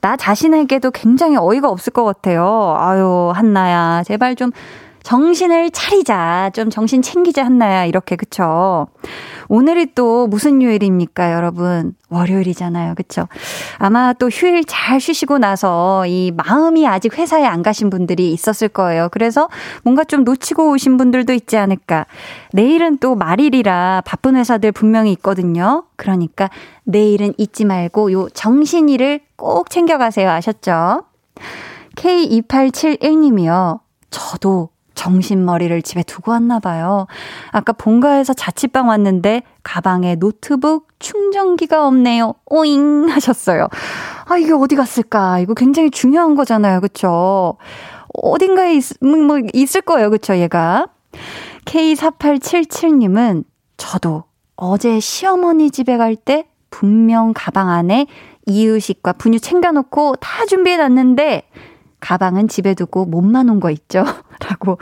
나 0.00 0.16
자신에게도 0.16 0.92
굉장히 0.92 1.36
어이가 1.36 1.68
없을 1.68 1.92
것 1.92 2.04
같아요. 2.04 2.76
아유, 2.78 3.32
한나야, 3.34 4.04
제발 4.04 4.36
좀 4.36 4.52
정신을 5.08 5.70
차리자. 5.70 6.50
좀 6.52 6.68
정신 6.68 7.00
챙기자, 7.00 7.42
한나야. 7.42 7.86
이렇게, 7.86 8.14
그쵸? 8.14 8.88
오늘이 9.48 9.94
또 9.94 10.26
무슨 10.26 10.60
요일입니까, 10.60 11.32
여러분? 11.32 11.94
월요일이잖아요. 12.10 12.94
그쵸? 12.94 13.26
아마 13.78 14.12
또 14.12 14.28
휴일 14.28 14.64
잘 14.66 15.00
쉬시고 15.00 15.38
나서 15.38 16.04
이 16.06 16.30
마음이 16.36 16.86
아직 16.86 17.16
회사에 17.16 17.46
안 17.46 17.62
가신 17.62 17.88
분들이 17.88 18.34
있었을 18.34 18.68
거예요. 18.68 19.08
그래서 19.10 19.48
뭔가 19.82 20.04
좀 20.04 20.24
놓치고 20.24 20.72
오신 20.72 20.98
분들도 20.98 21.32
있지 21.32 21.56
않을까. 21.56 22.04
내일은 22.52 22.98
또 22.98 23.14
말일이라 23.14 24.02
바쁜 24.04 24.36
회사들 24.36 24.72
분명히 24.72 25.12
있거든요. 25.12 25.84
그러니까 25.96 26.50
내일은 26.84 27.32
잊지 27.38 27.64
말고 27.64 28.12
요 28.12 28.28
정신이를 28.34 29.20
꼭 29.36 29.70
챙겨가세요. 29.70 30.28
아셨죠? 30.28 31.04
K2871님이요. 31.96 33.80
저도 34.10 34.68
정신머리를 34.98 35.80
집에 35.82 36.02
두고 36.02 36.32
왔나 36.32 36.58
봐요. 36.58 37.06
아까 37.52 37.72
본가에서 37.72 38.34
자취방 38.34 38.88
왔는데 38.88 39.42
가방에 39.62 40.16
노트북 40.16 40.88
충전기가 40.98 41.86
없네요. 41.86 42.34
오잉 42.46 43.08
하셨어요. 43.08 43.68
아, 44.26 44.36
이게 44.36 44.52
어디 44.52 44.74
갔을까? 44.74 45.38
이거 45.38 45.54
굉장히 45.54 45.90
중요한 45.90 46.34
거잖아요. 46.34 46.80
그쵸? 46.80 47.56
어딘가에 48.12 48.74
있, 48.74 48.84
뭐, 49.00 49.16
뭐 49.18 49.38
있을 49.54 49.82
거예요. 49.82 50.10
그쵸, 50.10 50.36
얘가. 50.36 50.88
K4877님은 51.64 53.44
저도 53.76 54.24
어제 54.56 54.98
시어머니 54.98 55.70
집에 55.70 55.96
갈 55.96 56.16
때 56.16 56.46
분명 56.70 57.32
가방 57.34 57.68
안에 57.70 58.06
이유식과 58.46 59.12
분유 59.12 59.38
챙겨놓고 59.38 60.16
다 60.16 60.44
준비해놨는데 60.46 61.42
가방은 62.00 62.48
집에 62.48 62.74
두고 62.74 63.04
몸만 63.06 63.48
온 63.48 63.60
거 63.60 63.70
있죠? 63.70 64.04
라고 64.48 64.78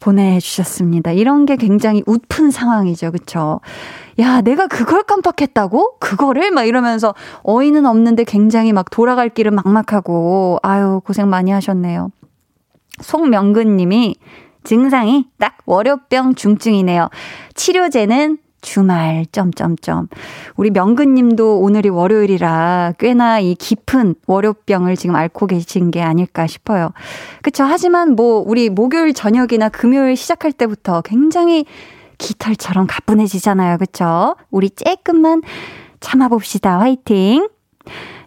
보내주셨습니다. 0.00 1.12
이런 1.12 1.46
게 1.46 1.56
굉장히 1.56 2.02
웃픈 2.06 2.50
상황이죠. 2.50 3.10
그쵸? 3.12 3.60
야, 4.18 4.40
내가 4.40 4.66
그걸 4.66 5.02
깜빡했다고? 5.02 5.98
그거를? 5.98 6.50
막 6.52 6.64
이러면서 6.64 7.14
어이는 7.42 7.84
없는데 7.86 8.24
굉장히 8.24 8.72
막 8.72 8.90
돌아갈 8.90 9.28
길은 9.28 9.54
막막하고, 9.54 10.58
아유, 10.62 11.00
고생 11.04 11.28
많이 11.28 11.50
하셨네요. 11.50 12.10
송명근 13.00 13.76
님이 13.76 14.16
증상이 14.64 15.26
딱 15.38 15.58
월요병 15.66 16.34
중증이네요. 16.34 17.08
치료제는 17.54 18.38
주말 18.66 19.24
점점점 19.30 20.08
우리 20.56 20.70
명근님도 20.70 21.60
오늘이 21.60 21.88
월요일이라 21.88 22.94
꽤나 22.98 23.38
이 23.38 23.54
깊은 23.54 24.16
월요병을 24.26 24.96
지금 24.96 25.14
앓고 25.14 25.46
계신 25.46 25.90
게 25.92 26.02
아닐까 26.02 26.46
싶어요. 26.48 26.90
그쵸? 27.42 27.64
하지만 27.64 28.16
뭐 28.16 28.42
우리 28.44 28.68
목요일 28.68 29.14
저녁이나 29.14 29.68
금요일 29.68 30.16
시작할 30.16 30.52
때부터 30.52 31.00
굉장히 31.02 31.64
깃털처럼 32.18 32.86
가뿐해지잖아요. 32.88 33.78
그쵸? 33.78 34.34
우리 34.50 34.68
쬐끔만 34.68 35.42
참아봅시다. 36.00 36.80
화이팅! 36.80 37.48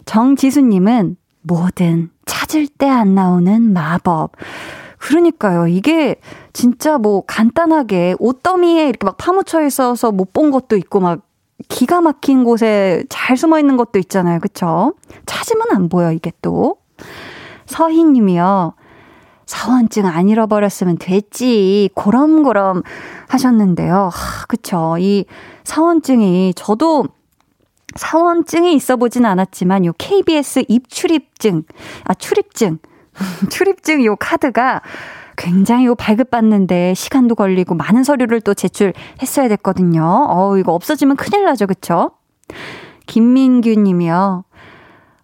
정지수님은 0.06 1.16
뭐든 1.42 2.10
찾을 2.24 2.66
때 2.66 2.88
안 2.88 3.14
나오는 3.14 3.72
마법. 3.72 4.32
그러니까요. 4.98 5.66
이게 5.66 6.16
진짜 6.52 6.98
뭐 6.98 7.22
간단하게 7.26 8.16
옷더미에 8.18 8.88
이렇게 8.88 9.04
막 9.04 9.16
파묻혀 9.16 9.64
있어서 9.64 10.10
못 10.12 10.32
본 10.32 10.50
것도 10.50 10.76
있고 10.76 11.00
막 11.00 11.20
기가 11.68 12.00
막힌 12.00 12.44
곳에 12.44 13.04
잘 13.08 13.36
숨어 13.36 13.58
있는 13.58 13.76
것도 13.76 13.98
있잖아요. 13.98 14.40
그쵸? 14.40 14.94
찾으면 15.26 15.66
안 15.72 15.88
보여, 15.88 16.12
이게 16.12 16.32
또. 16.40 16.76
서희 17.66 18.02
님이요. 18.04 18.74
사원증 19.46 20.06
안 20.06 20.28
잃어버렸으면 20.28 20.96
됐지. 20.98 21.90
고럼고럼 21.94 22.82
하셨는데요. 23.28 24.10
하, 24.12 24.46
그쵸. 24.46 24.96
이 24.98 25.26
사원증이 25.64 26.54
저도 26.56 27.04
사원증이 27.96 28.74
있어 28.74 28.96
보진 28.96 29.26
않았지만 29.26 29.84
요 29.84 29.92
KBS 29.98 30.64
입출입증, 30.68 31.64
아, 32.04 32.14
출입증. 32.14 32.78
출입증 33.50 34.04
요 34.04 34.16
카드가 34.16 34.80
굉장히 35.40 35.86
요 35.86 35.94
발급받는데 35.94 36.92
시간도 36.92 37.34
걸리고 37.34 37.74
많은 37.74 38.04
서류를 38.04 38.42
또 38.42 38.52
제출했어야 38.52 39.48
됐거든요. 39.48 40.26
어 40.28 40.58
이거 40.58 40.74
없어지면 40.74 41.16
큰일 41.16 41.46
나죠, 41.46 41.66
그쵸? 41.66 42.10
김민규 43.06 43.70
님이요. 43.70 44.44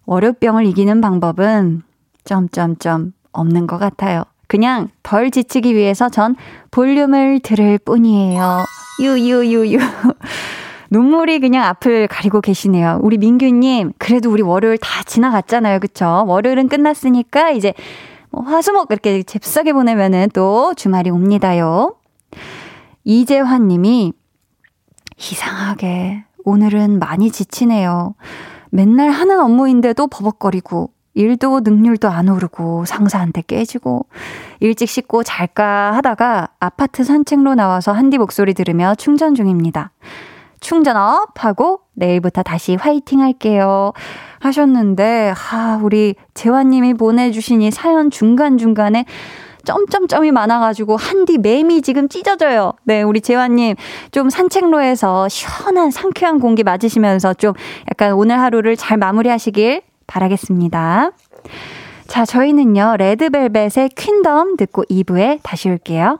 월요병을 0.07 0.65
이기는 0.65 0.99
방법은 1.01 1.83
점점점 2.23 3.13
없는 3.31 3.67
것 3.67 3.77
같아요. 3.77 4.23
그냥 4.47 4.89
덜 5.03 5.29
지치기 5.29 5.75
위해서 5.75 6.09
전 6.09 6.35
볼륨을 6.71 7.39
들을 7.41 7.77
뿐이에요. 7.77 8.63
유유유유. 8.99 9.77
눈물이 10.89 11.41
그냥 11.41 11.65
앞을 11.65 12.07
가리고 12.07 12.41
계시네요. 12.41 12.99
우리 13.03 13.17
민규님, 13.17 13.91
그래도 13.99 14.31
우리 14.31 14.41
월요일 14.41 14.79
다 14.79 15.03
지나갔잖아요. 15.03 15.79
그쵸? 15.79 16.23
월요일은 16.25 16.69
끝났으니까 16.69 17.51
이제 17.51 17.73
뭐 17.73 18.16
화수목 18.45 18.91
이렇게 18.91 19.23
잽싸게 19.23 19.73
보내면은 19.73 20.29
또 20.33 20.73
주말이 20.75 21.09
옵니다요. 21.09 21.95
이재환 23.03 23.67
님이 23.67 24.13
이상하게 25.17 26.25
오늘은 26.43 26.99
많이 26.99 27.31
지치네요. 27.31 28.15
맨날 28.69 29.09
하는 29.09 29.39
업무인데도 29.39 30.07
버벅거리고 30.07 30.91
일도 31.13 31.61
능률도 31.61 32.09
안 32.09 32.29
오르고 32.29 32.85
상사한테 32.85 33.41
깨지고 33.41 34.05
일찍 34.59 34.87
씻고 34.87 35.23
잘까 35.23 35.93
하다가 35.93 36.49
아파트 36.59 37.03
산책로 37.03 37.55
나와서 37.55 37.91
한디 37.91 38.19
목소리 38.19 38.53
들으며 38.53 38.93
충전 38.95 39.33
중입니다. 39.33 39.91
충전업 40.59 41.43
하고 41.43 41.81
내일부터 41.93 42.43
다시 42.43 42.75
화이팅 42.75 43.21
할게요. 43.21 43.93
하셨는데, 44.39 45.33
하, 45.35 45.79
우리 45.81 46.15
재환님이 46.33 46.93
보내주신 46.95 47.61
이 47.61 47.71
사연 47.71 48.09
중간중간에 48.09 49.05
점점점이 49.67 50.31
많아가지고 50.31 50.95
한디 50.95 51.37
맴이 51.37 51.81
지금 51.81 52.07
찢어져요. 52.07 52.73
네, 52.85 53.01
우리 53.01 53.19
재환님 53.19 53.75
좀 54.11 54.29
산책로에서 54.29 55.27
시원한 55.27 55.91
상쾌한 55.91 56.39
공기 56.39 56.63
맞으시면서 56.63 57.33
좀 57.33 57.53
약간 57.89 58.13
오늘 58.13 58.39
하루를 58.39 58.77
잘 58.77 58.97
마무리하시길 58.97 59.81
바라겠습니다. 60.07 61.11
자, 62.07 62.25
저희는요, 62.25 62.95
레드벨벳의 62.97 63.89
퀸덤 63.95 64.55
듣고 64.55 64.83
2부에 64.85 65.39
다시 65.43 65.69
올게요. 65.69 66.19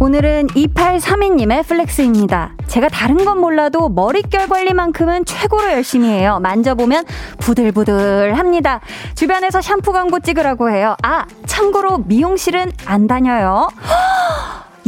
오늘은 0.00 0.46
2832님의 0.48 1.66
flex입니다. 1.66 2.52
제가 2.68 2.88
다른 2.88 3.24
건 3.24 3.40
몰라도 3.40 3.88
머릿결 3.88 4.46
관리만큼은 4.48 5.24
최고로 5.24 5.72
열심히 5.72 6.08
해요. 6.08 6.38
만져보면 6.40 7.04
부들부들 7.40 8.38
합니다. 8.38 8.80
주변에서 9.16 9.60
샴푸 9.60 9.92
광고 9.92 10.20
찍으라고 10.20 10.70
해요. 10.70 10.94
아, 11.02 11.26
참고로 11.46 12.04
미용실은 12.06 12.70
안 12.86 13.08
다녀요. 13.08 13.66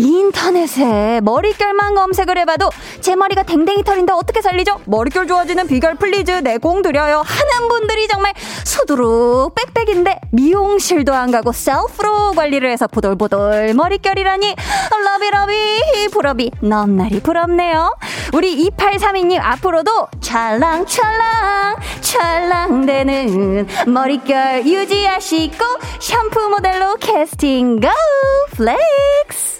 인터넷에 0.00 1.20
머릿결만 1.22 1.94
검색을 1.94 2.38
해봐도 2.38 2.70
제 3.00 3.14
머리가 3.14 3.42
댕댕이 3.42 3.84
털인데 3.84 4.12
어떻게 4.12 4.40
살리죠? 4.40 4.80
머릿결 4.86 5.26
좋아지는 5.26 5.66
비결 5.66 5.96
please 5.96 6.30
내공 6.30 6.82
드려요. 6.82 7.22
하는 7.24 7.68
분들이 7.68 8.08
정말 8.08 8.32
수두룩 8.64 9.54
빽빽인데 9.54 10.20
미용실도 10.32 11.12
안 11.14 11.30
가고 11.30 11.52
셀프로 11.52 12.32
관리를 12.32 12.70
해서 12.70 12.86
보돌보돌 12.86 13.74
머릿결이라니. 13.74 14.56
러비러비 15.04 16.08
부러비. 16.12 16.50
넘나리 16.60 17.20
부럽네요. 17.20 17.94
우리 18.32 18.70
2832님 18.70 19.38
앞으로도 19.42 20.08
찰랑찰랑 20.20 21.76
찰랑대는 22.00 23.66
머릿결 23.86 24.66
유지하시고 24.66 25.64
샴푸 26.00 26.48
모델로 26.48 26.96
캐스팅 26.96 27.80
go 27.80 27.88
flex 28.56 29.59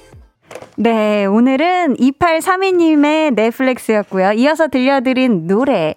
네, 0.77 1.27
오늘은 1.27 1.97
2832님의 1.97 3.35
flex였고요. 3.35 4.33
이어서 4.33 4.69
들려드린 4.69 5.47
노래. 5.47 5.95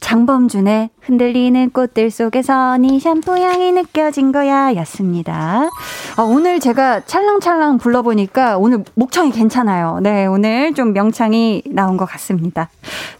장범준의 0.00 0.90
흔들리는 1.04 1.70
꽃들 1.70 2.10
속에서 2.10 2.78
네 2.78 2.98
샴푸 2.98 3.38
향이 3.38 3.72
느껴진 3.72 4.32
거야 4.32 4.74
였습니다. 4.76 5.68
아, 6.16 6.22
오늘 6.22 6.60
제가 6.60 7.02
찰랑찰랑 7.04 7.76
불러보니까 7.78 8.56
오늘 8.56 8.84
목청이 8.94 9.30
괜찮아요. 9.30 9.98
네, 10.00 10.24
오늘 10.24 10.72
좀 10.72 10.94
명창이 10.94 11.62
나온 11.66 11.98
것 11.98 12.06
같습니다. 12.06 12.70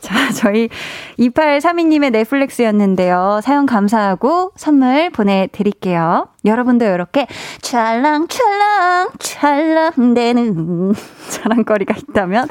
자, 0.00 0.32
저희 0.32 0.70
2832님의 1.18 2.10
넷플릭스였는데요. 2.12 3.40
사연 3.42 3.66
감사하고 3.66 4.52
선물 4.56 5.10
보내드릴게요. 5.10 6.28
여러분도 6.44 6.84
이렇게 6.84 7.26
찰랑찰랑 7.62 9.08
찰랑대는 9.18 10.94
자랑거리가 11.30 11.94
있다면 11.96 12.48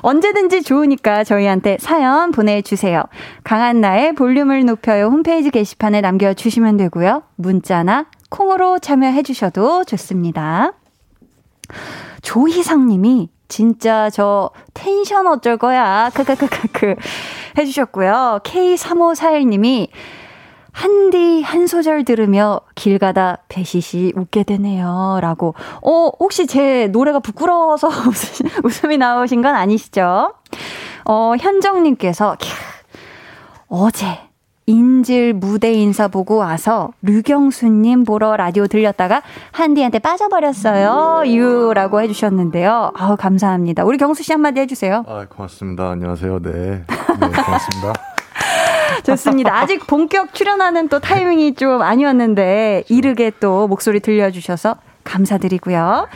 언제든지 0.00 0.62
좋으니까 0.62 1.22
저희한테 1.22 1.76
사연 1.80 2.32
보내주세요. 2.32 3.04
강한나의 3.44 4.14
볼륨을 4.14 4.64
높 4.64 4.75
여요 4.88 5.06
홈페이지 5.06 5.50
게시판에 5.50 6.00
남겨주시면 6.00 6.76
되고요. 6.76 7.22
문자나 7.36 8.06
콩으로 8.30 8.78
참여해 8.78 9.22
주셔도 9.22 9.84
좋습니다. 9.84 10.72
조희상 12.22 12.86
님이 12.88 13.28
진짜 13.48 14.10
저 14.10 14.50
텐션 14.74 15.26
어쩔 15.26 15.56
거야. 15.56 16.10
크크크크크 16.14 16.96
해주셨고요. 17.58 18.40
K3541님이 18.44 19.88
한디 20.72 21.40
한 21.40 21.66
소절 21.66 22.04
들으며 22.04 22.60
길 22.74 22.98
가다 22.98 23.38
배시시 23.48 24.12
웃게 24.14 24.42
되네요. 24.42 25.20
라고. 25.22 25.54
어, 25.82 26.10
혹시 26.20 26.46
제 26.46 26.88
노래가 26.88 27.18
부끄러워서 27.18 27.88
웃음이 28.62 28.98
나오신 28.98 29.40
건 29.40 29.54
아니시죠? 29.54 30.34
어, 31.06 31.32
현정님께서, 31.38 32.36
어제 33.68 34.25
인질 34.66 35.32
무대 35.32 35.72
인사 35.72 36.08
보고 36.08 36.36
와서 36.36 36.92
류경수님 37.02 38.04
보러 38.04 38.36
라디오 38.36 38.66
들렸다가 38.66 39.22
한디한테 39.52 40.00
빠져버렸어요. 40.00 41.22
유라고 41.26 42.00
해주셨는데요. 42.02 42.92
아우 42.96 43.16
감사합니다. 43.16 43.84
우리 43.84 43.96
경수 43.96 44.24
씨 44.24 44.32
한마디 44.32 44.60
해주세요. 44.60 45.04
아 45.06 45.26
고맙습니다. 45.28 45.90
안녕하세요. 45.90 46.42
네, 46.42 46.50
네 46.50 46.84
고맙습니다. 47.18 47.92
좋습니다. 49.06 49.56
아직 49.56 49.86
본격 49.86 50.34
출연하는 50.34 50.88
또 50.88 50.98
타이밍이 50.98 51.54
좀 51.54 51.80
아니었는데 51.82 52.84
이르게 52.88 53.30
또 53.38 53.68
목소리 53.68 54.00
들려주셔서 54.00 54.76
감사드리고요. 55.04 56.08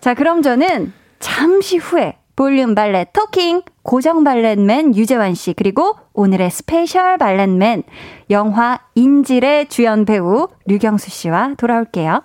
자 0.00 0.14
그럼 0.14 0.40
저는 0.40 0.92
잠시 1.18 1.76
후에 1.76 2.16
볼륨 2.36 2.74
valet 2.74 3.06
talking 3.12 3.62
고정 3.82 4.24
valet 4.24 4.69
man 4.69 4.96
유재환 4.96 5.34
씨 5.34 5.52
그리고 5.52 5.96
오늘의 6.12 6.50
스페셜 6.50 7.18
valet 7.18 7.59
man 7.59 7.84
영화 8.30 8.80
인질의 8.94 9.68
주연 9.68 10.04
배우 10.04 10.48
류경수 10.66 11.10
씨와 11.10 11.54
돌아올게요. 11.56 12.22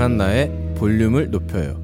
강한나의 0.00 0.50
볼륨을 0.78 1.30
높여요 1.30 1.76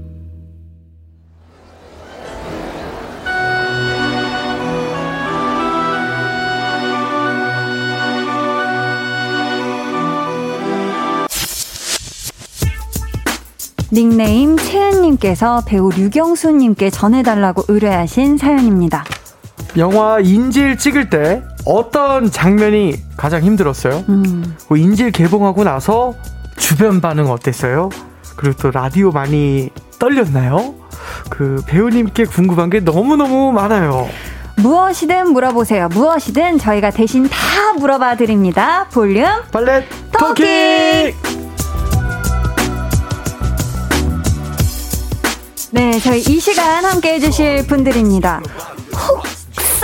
닉네임 13.92 14.56
채은님께서 14.56 15.64
배우 15.66 15.90
류경수님께 15.90 16.88
전해달라고 16.90 17.64
의뢰하신 17.68 18.36
사연입니다. 18.36 19.04
영화 19.78 20.20
인질 20.20 20.78
찍을 20.78 21.10
때 21.10 21.42
어떤 21.66 22.30
장면이 22.30 22.94
가장 23.16 23.42
힘들었어요? 23.42 24.04
음. 24.08 24.56
그 24.68 24.76
인질 24.78 25.12
개봉하고 25.12 25.64
나서 25.64 26.14
주변 26.56 27.00
반응 27.00 27.30
어땠어요? 27.30 27.90
그리고 28.36 28.56
또 28.56 28.70
라디오 28.70 29.10
많이 29.10 29.70
떨렸나요? 29.98 30.74
그 31.30 31.62
배우님께 31.66 32.24
궁금한 32.24 32.70
게 32.70 32.80
너무너무 32.80 33.52
많아요. 33.52 34.08
무엇이든 34.58 35.32
물어보세요. 35.32 35.88
무엇이든 35.88 36.58
저희가 36.58 36.90
대신 36.90 37.28
다 37.28 37.72
물어봐 37.78 38.16
드립니다. 38.16 38.86
볼륨 38.90 39.26
발렛 39.52 39.84
토킹! 40.18 41.14
네, 45.72 45.98
저희 46.00 46.20
이 46.20 46.40
시간 46.40 46.84
함께 46.84 47.14
해주실 47.14 47.66
분들입니다. 47.66 48.40
혹 49.08 49.22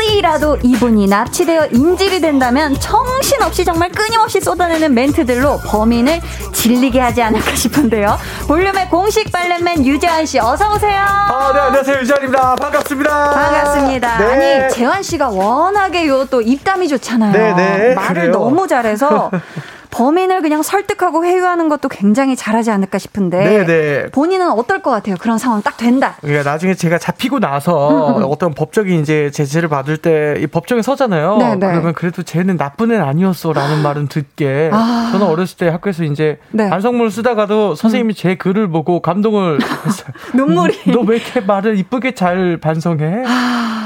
시라도 0.07 0.57
이분이 0.63 1.07
납치되어 1.07 1.67
인질이 1.73 2.21
된다면 2.21 2.75
정신없이 2.81 3.65
정말 3.65 3.91
끊임없이 3.91 4.41
쏟아내는 4.41 4.95
멘트들로 4.95 5.59
범인을 5.67 6.21
질리게 6.53 7.01
하지 7.01 7.23
않을까 7.23 7.55
싶은데요. 7.55 8.19
볼륨의 8.47 8.89
공식 8.89 9.31
발렛맨 9.33 9.85
유재환 9.85 10.27
씨 10.27 10.39
어서 10.39 10.73
오세요. 10.75 11.01
아, 11.01 11.53
네, 11.55 11.61
안녕하세요. 11.61 12.01
유재환입니다. 12.01 12.55
반갑습니다. 12.57 13.31
반갑습니다. 13.31 14.19
네. 14.19 14.25
아니 14.65 14.73
재환 14.75 15.03
씨가 15.03 15.29
워낙에 15.29 16.07
요 16.09 16.23
또 16.33 16.41
입담이 16.41 16.87
좋잖아요. 16.89 17.33
네, 17.33 17.53
네, 17.55 17.95
말을 17.95 18.15
그래요. 18.15 18.33
너무 18.33 18.67
잘해서 18.69 19.31
범인을 19.93 20.41
그냥 20.43 20.63
설득하고 20.63 21.25
회유하는 21.25 21.69
것도 21.69 21.89
굉장히 21.89 22.35
잘하지 22.35 22.71
않을까 22.71 22.99
싶은데 22.99 23.39
네, 23.39 23.65
네. 23.67 24.07
본인은 24.11 24.51
어떨 24.51 24.81
것 24.83 24.91
같아요? 24.91 25.15
그런 25.21 25.39
상황 25.39 25.63
딱 25.63 25.77
된다. 25.77 26.17
그러니까 26.23 26.51
나중에 26.51 26.75
제가 26.75 26.99
잡히고 26.99 27.39
나서 27.41 27.87
어떤 28.29 28.55
법적인 28.55 29.01
이제 29.01 29.31
제재를 29.31 29.69
받을 29.69 29.97
때 29.99 30.23
이 30.43 30.47
법정에 30.47 30.81
서잖아요. 30.83 31.37
네, 31.37 31.57
네. 31.57 31.67
그러면 31.67 31.93
그래도 31.93 32.23
쟤는 32.23 32.57
나쁜 32.57 32.91
애는 32.91 33.05
아니었어라는 33.05 33.83
말은 33.83 34.09
듣게 34.09 34.71
아. 34.73 35.11
저는 35.13 35.27
어렸을 35.27 35.59
때 35.59 35.69
학교에서 35.69 36.05
이제 36.05 36.39
네. 36.51 36.65
음. 36.65 36.71
반성문을 36.71 37.11
쓰다가도 37.11 37.75
선생님이 37.75 38.15
제 38.15 38.35
글을 38.37 38.69
보고 38.69 39.01
감동을 39.03 39.59
했어요. 39.87 40.07
눈물이. 40.35 40.91
너 40.93 41.03
왜 41.03 41.17
이렇게 41.17 41.41
말을 41.41 41.77
이쁘게 41.79 42.15
잘 42.15 42.57
반성해? 42.57 43.25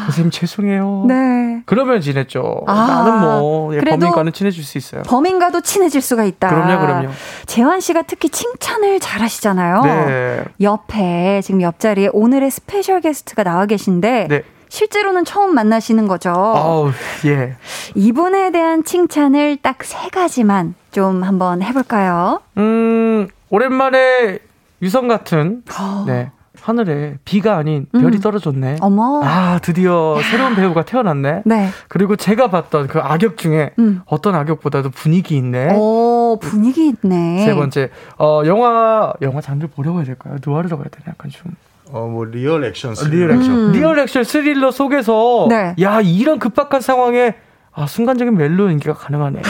선생님 0.05 0.31
죄송해요. 0.31 1.03
아. 1.05 1.07
네. 1.13 1.63
그러면 1.67 2.01
지냈죠. 2.01 2.63
아. 2.69 2.75
나는 2.87 3.21
뭐 3.21 3.75
예, 3.75 3.81
범인과는 3.81 4.33
친해질 4.33 4.63
수 4.63 4.79
있어요. 4.79 5.03
범인과도 5.03 5.63
친해질 5.63 5.96
수가 6.01 6.25
있다. 6.25 6.49
그럼요, 6.49 6.81
그럼요. 6.87 7.09
재환 7.47 7.81
씨가 7.81 8.03
특히 8.03 8.29
칭찬을 8.29 9.01
잘 9.01 9.21
하시잖아요. 9.23 9.83
네. 9.83 10.45
옆에 10.61 11.41
지금 11.43 11.63
옆자리에 11.63 12.11
오늘의 12.13 12.51
스페셜 12.51 13.01
게스트가 13.01 13.43
나와 13.45 13.67
계신데 13.67 14.27
네. 14.29 14.43
실제로는 14.69 15.25
처음 15.25 15.55
만나시는 15.55 16.09
거죠. 16.09 16.31
아우 16.31 16.91
예. 17.25 17.55
이분에 17.95 18.51
대한 18.51 18.83
칭찬을 18.85 19.59
딱 19.63 19.77
세 19.85 20.09
가지만 20.11 20.75
좀 20.91 21.23
한번 21.23 21.63
해볼까요? 21.63 22.41
음 22.59 23.29
오랜만에 23.51 24.39
유성 24.83 25.07
같은 25.09 25.63
어. 25.79 26.05
네 26.07 26.31
하늘에 26.61 27.17
비가 27.25 27.57
아닌 27.57 27.87
음. 27.95 28.01
별이 28.03 28.19
떨어졌네. 28.21 28.77
어머. 28.81 29.21
아 29.25 29.59
드디어 29.63 30.17
새로운 30.31 30.55
배우가 30.55 30.85
태어났네. 30.85 31.43
네. 31.45 31.69
그리고 31.89 32.17
제가 32.17 32.49
봤던 32.51 32.89
그 32.89 32.99
악역 33.01 33.37
중에 33.37 33.71
음. 33.79 34.03
어떤 34.07 34.35
악역보다도 34.35 34.91
분위기 34.91 35.37
있네. 35.37 35.75
오, 35.77 36.39
분위기 36.41 36.87
있네. 37.03 37.45
세 37.45 37.55
번째 37.55 37.91
어 38.19 38.43
영화 38.47 39.13
영화 39.23 39.41
장르 39.41 39.67
보려고 39.67 39.99
해야 39.99 40.07
될까요? 40.07 40.37
누아르라고 40.45 40.83
해야 40.83 40.89
되나 40.91 41.05
약간 41.09 41.31
좀 41.31 41.53
어, 41.91 42.07
뭐 42.07 42.25
real 42.25 42.65
액션. 42.65 42.95
real 43.11 43.31
액션 43.31 43.51
음. 43.69 43.73
real 43.73 43.99
액션 43.99 44.25
스릴러 44.25 44.71
속에서 44.71 45.47
네. 45.49 45.75
야 45.81 46.01
이런 46.01 46.39
급박한 46.39 46.81
상황에 46.81 47.35
아 47.73 47.87
순간적인 47.87 48.35
멜로 48.37 48.71
연기가 48.71 48.95
가능하네. 48.95 49.43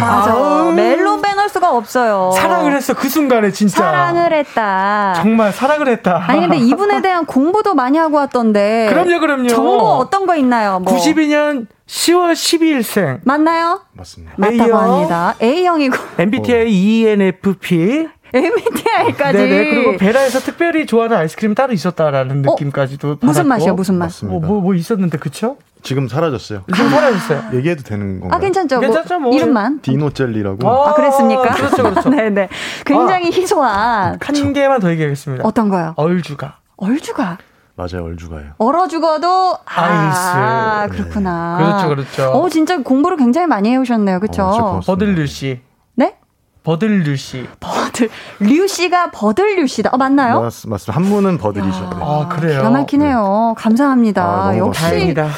맞아. 0.00 0.72
멜로 0.74 1.20
빼 1.20 1.33
놓을 1.44 1.48
수가 1.48 1.76
없어요. 1.76 2.32
사랑을 2.34 2.74
했어 2.74 2.94
그 2.94 3.08
순간에 3.08 3.50
진짜. 3.50 3.76
사랑을 3.76 4.32
했다. 4.32 5.14
정말 5.16 5.52
사랑을 5.52 5.88
했다. 5.88 6.24
아니 6.26 6.40
근데 6.40 6.56
이분에 6.56 7.02
대한 7.02 7.26
공부도 7.26 7.74
많이 7.74 7.98
하고 7.98 8.16
왔던데. 8.16 8.86
그럼요, 8.90 9.20
그럼요. 9.20 9.48
정보 9.48 9.70
어떤 10.00 10.26
거 10.26 10.34
있나요? 10.36 10.80
뭐. 10.80 10.92
92년 10.94 11.66
10월 11.86 12.32
12일생 12.32 13.20
맞나요? 13.24 13.82
맞습니다. 13.92 14.34
맞다고 14.38 14.62
A형. 14.62 14.78
합니다. 14.94 15.34
A형이고 15.42 15.96
MBTI 16.18 16.72
ENFP 16.72 18.08
MBTI까지. 18.32 19.38
네네 19.38 19.70
그리고 19.70 19.96
베라에서 19.96 20.40
특별히 20.40 20.86
좋아하는 20.86 21.16
아이스크림 21.18 21.54
따로 21.54 21.72
있었다라는 21.72 22.42
어? 22.48 22.52
느낌까지도 22.52 23.18
무슨 23.20 23.26
받았고. 23.44 23.48
맛이요? 23.48 23.74
무슨 23.74 23.94
맛? 23.96 24.10
뭐, 24.24 24.40
뭐, 24.40 24.60
뭐 24.60 24.74
있었는데 24.74 25.18
그쵸? 25.18 25.56
지금 25.84 26.08
사라졌어요. 26.08 26.62
지금 26.74 26.90
사라졌어요. 26.90 27.42
얘기해도 27.52 27.82
되는 27.82 28.18
건가요? 28.20 28.36
아 28.36 28.40
괜찮죠. 28.40 28.80
괜찮죠, 28.80 29.20
뭐. 29.20 29.32
이름만. 29.34 29.80
디노 29.82 30.10
젤리라고. 30.10 30.68
아 30.68 30.94
그랬습니까? 30.94 31.42
그렇죠 31.54 31.82
그렇죠 31.82 32.08
네네. 32.08 32.48
굉장히 32.84 33.26
희소한 33.30 34.18
한 34.20 34.52
개만 34.52 34.80
더 34.80 34.90
얘기하겠습니다 34.90 35.44
어떤 35.46 35.68
거요? 35.68 35.92
얼주가 35.96 36.56
얼주가 36.76 37.38
맞아요, 37.76 38.04
얼주가요. 38.04 38.52
얼어 38.58 38.86
죽어도 38.88 39.58
아 39.66 40.84
아이스. 40.86 40.96
그렇구나. 40.96 41.56
그렇죠 41.58 41.88
그렇죠 41.88 42.30
어 42.32 42.48
진짜 42.48 42.78
공부를 42.78 43.16
굉장히 43.18 43.46
많이 43.46 43.70
해오셨네요. 43.70 44.20
그렇죠? 44.20 44.42
어, 44.42 44.50
고맙습니다. 44.52 44.86
버들류 44.86 45.26
씨 45.26 45.60
네? 45.96 46.14
버들류 46.62 47.16
씨 47.16 47.46
버들 47.60 48.08
류 48.40 48.66
씨가 48.68 49.10
버들류 49.10 49.66
씨다. 49.66 49.90
어 49.92 49.98
맞나요? 49.98 50.40
맞, 50.40 50.52
맞습니다. 50.66 50.92
한문은 50.92 51.36
버들이죠. 51.36 51.90
네. 51.90 51.96
아 52.00 52.28
그래요 52.30 52.58
기가 52.60 52.70
막히네요. 52.70 53.54
감사합니다. 53.58 54.24
아, 54.24 54.46
너무 54.52 54.58
역시 54.68 54.80
다행이다 54.82 55.28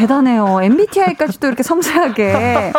대단해요. 0.00 0.60
MBTI까지도 0.62 1.46
이렇게 1.46 1.62
섬세하게. 1.62 2.72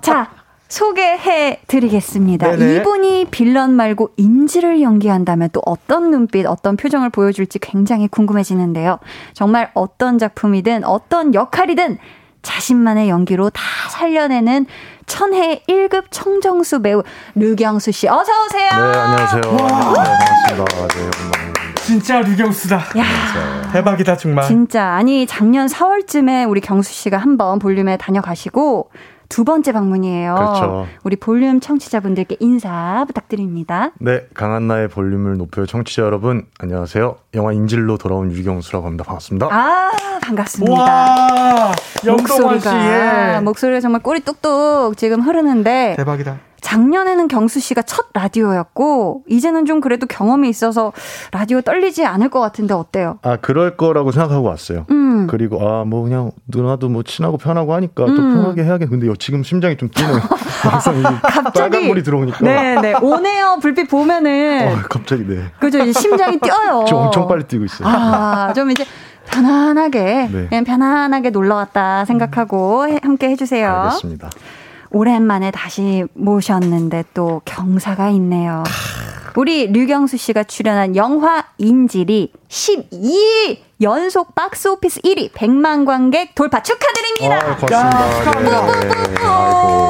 자, 0.00 0.30
소개해 0.68 1.60
드리겠습니다. 1.66 2.52
이분이 2.52 3.26
빌런 3.30 3.74
말고 3.74 4.10
인지를 4.16 4.80
연기한다면 4.80 5.50
또 5.52 5.60
어떤 5.66 6.10
눈빛, 6.10 6.46
어떤 6.46 6.76
표정을 6.76 7.10
보여줄지 7.10 7.58
굉장히 7.58 8.08
궁금해지는데요. 8.08 9.00
정말 9.34 9.70
어떤 9.74 10.16
작품이든 10.18 10.84
어떤 10.84 11.34
역할이든 11.34 11.98
자신만의 12.42 13.10
연기로 13.10 13.50
다 13.50 13.60
살려내는 13.90 14.64
천혜 15.04 15.62
1급 15.68 16.04
청정수 16.10 16.80
배우 16.80 17.02
류경수 17.34 17.92
씨. 17.92 18.08
어서 18.08 18.32
오세요. 18.46 18.70
네, 18.70 18.98
안녕하세요. 18.98 19.42
네, 19.42 19.56
반갑습니다. 19.56 20.54
네, 20.54 20.56
반갑습니다. 20.56 21.49
진짜 21.90 22.20
류경수다 22.20 22.76
야, 22.76 23.72
대박이다 23.72 24.16
정말 24.16 24.44
진짜 24.46 24.84
아니 24.90 25.26
작년 25.26 25.66
4월쯤에 25.66 26.48
우리 26.48 26.60
경수 26.60 26.92
씨가 26.92 27.18
한번 27.18 27.58
볼륨에 27.58 27.96
다녀가시고 27.96 28.90
두 29.28 29.42
번째 29.42 29.72
방문이에요. 29.72 30.34
그렇죠. 30.34 30.86
우리 31.02 31.16
볼륨 31.16 31.58
청취자분들께 31.58 32.36
인사 32.40 33.04
부탁드립니다. 33.06 33.90
네, 33.98 34.26
강한나의 34.34 34.88
볼륨을 34.88 35.36
높여 35.36 35.66
청취자 35.66 36.02
여러분, 36.02 36.46
안녕하세요. 36.58 37.16
영화 37.34 37.52
인질로 37.52 37.96
돌아온 37.96 38.30
유경수라고 38.30 38.86
합니다. 38.86 39.04
반갑습니다. 39.04 39.48
아 39.50 39.90
반갑습니다. 40.22 41.72
씨 42.02 42.10
목소리가 42.10 43.36
예. 43.36 43.40
목소리가 43.40 43.80
정말 43.80 44.00
꼬리 44.00 44.20
뚝뚝 44.20 44.96
지금 44.96 45.22
흐르는데 45.22 45.94
대박이다 45.96 46.38
작년에는 46.60 47.28
경수 47.28 47.60
씨가 47.60 47.82
첫 47.82 48.06
라디오였고 48.14 49.24
이제는 49.28 49.64
좀 49.66 49.80
그래도 49.80 50.06
경험이 50.06 50.48
있어서 50.48 50.92
라디오 51.32 51.60
떨리지 51.60 52.04
않을 52.04 52.28
것 52.28 52.40
같은데 52.40 52.74
어때요? 52.74 53.18
아, 53.22 53.36
그럴 53.36 53.76
거라고 53.76 54.12
생각하고 54.12 54.46
왔어요. 54.48 54.86
음. 54.90 55.26
그리고 55.26 55.66
아, 55.66 55.84
뭐 55.84 56.02
그냥 56.02 56.30
누나도 56.48 56.88
뭐 56.88 57.02
친하고 57.02 57.36
편하고 57.38 57.74
하니까 57.74 58.04
또 58.06 58.12
음. 58.12 58.34
편하게 58.34 58.64
해야겠. 58.64 58.88
근데 58.88 59.06
지금 59.18 59.42
심장이 59.42 59.76
좀 59.76 59.88
뛰네요. 59.90 60.20
항상 60.62 60.98
이 60.98 61.02
빨간 61.54 61.70
불이 61.88 62.02
들어오니까. 62.02 62.38
네네 62.40 62.94
오네요 63.00 63.58
불빛 63.62 63.88
보면은 63.88 64.68
어, 64.68 64.82
갑자기 64.88 65.24
네. 65.26 65.44
그죠 65.58 65.78
이제 65.78 65.98
심장이 65.98 66.38
뛰어요. 66.38 66.84
지금 66.86 67.02
엄청 67.02 67.26
빨리 67.26 67.44
뛰고 67.44 67.64
있어요. 67.64 67.88
아, 67.88 68.52
좀 68.54 68.70
이제 68.70 68.84
편안하게, 69.26 70.28
네. 70.32 70.46
그냥 70.48 70.64
편안하게 70.64 71.30
놀러 71.30 71.54
왔다 71.54 72.04
생각하고 72.04 72.88
해- 72.88 72.98
함께 73.02 73.28
해주세요. 73.30 73.70
알겠습니다. 73.70 74.28
오랜만에 74.90 75.50
다시 75.50 76.04
모셨는데 76.14 77.04
또 77.14 77.42
경사가 77.44 78.08
있네요. 78.10 78.64
우리 79.36 79.68
류경수 79.68 80.16
씨가 80.16 80.44
출연한 80.44 80.96
영화 80.96 81.44
인질이 81.58 82.32
12일 82.48 83.58
연속 83.80 84.34
박스 84.34 84.68
오피스 84.68 85.00
1위 85.02 85.32
100만 85.32 85.86
관객 85.86 86.34
돌파 86.34 86.62
축하드립니다. 86.62 87.36
아, 87.36 87.56
고맙습니다. 87.56 88.66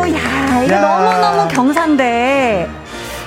네. 0.04 0.14
야, 0.14 0.62
이거 0.62 0.74
야. 0.74 0.80
너무너무 0.80 1.48
경사인데. 1.48 2.68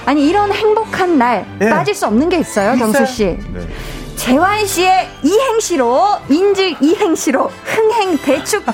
아니, 0.05 0.27
이런 0.27 0.51
행복한 0.51 1.17
날 1.17 1.45
예. 1.61 1.69
빠질 1.69 1.95
수 1.95 2.05
없는 2.05 2.29
게 2.29 2.37
있어요, 2.37 2.75
경수 2.77 3.05
씨. 3.05 3.25
네. 3.25 3.67
재환 4.15 4.65
씨의 4.65 5.09
이행시로 5.23 6.17
인질 6.29 6.77
이행시로 6.81 7.51
흥행 7.65 8.17
대축하 8.17 8.71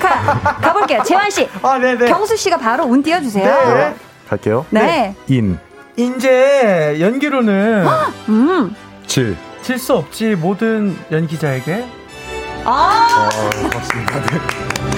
가볼게요. 0.60 1.02
재환 1.04 1.30
씨, 1.30 1.48
아 1.62 1.78
네네 1.78 2.06
경수 2.06 2.36
씨가 2.36 2.56
바로 2.58 2.84
운 2.84 3.02
띄워주세요. 3.02 3.44
네. 3.74 3.94
갈게요. 4.28 4.64
네. 4.70 5.14
인, 5.26 5.58
이제 5.96 6.96
연기로는 7.00 7.86
음. 8.28 8.74
질. 9.06 9.36
질 9.62 9.78
수 9.78 9.94
없지 9.94 10.36
모든 10.36 10.96
연기자에게 11.12 11.84
아, 12.64 13.28
아. 13.28 13.28
네. 13.30 14.89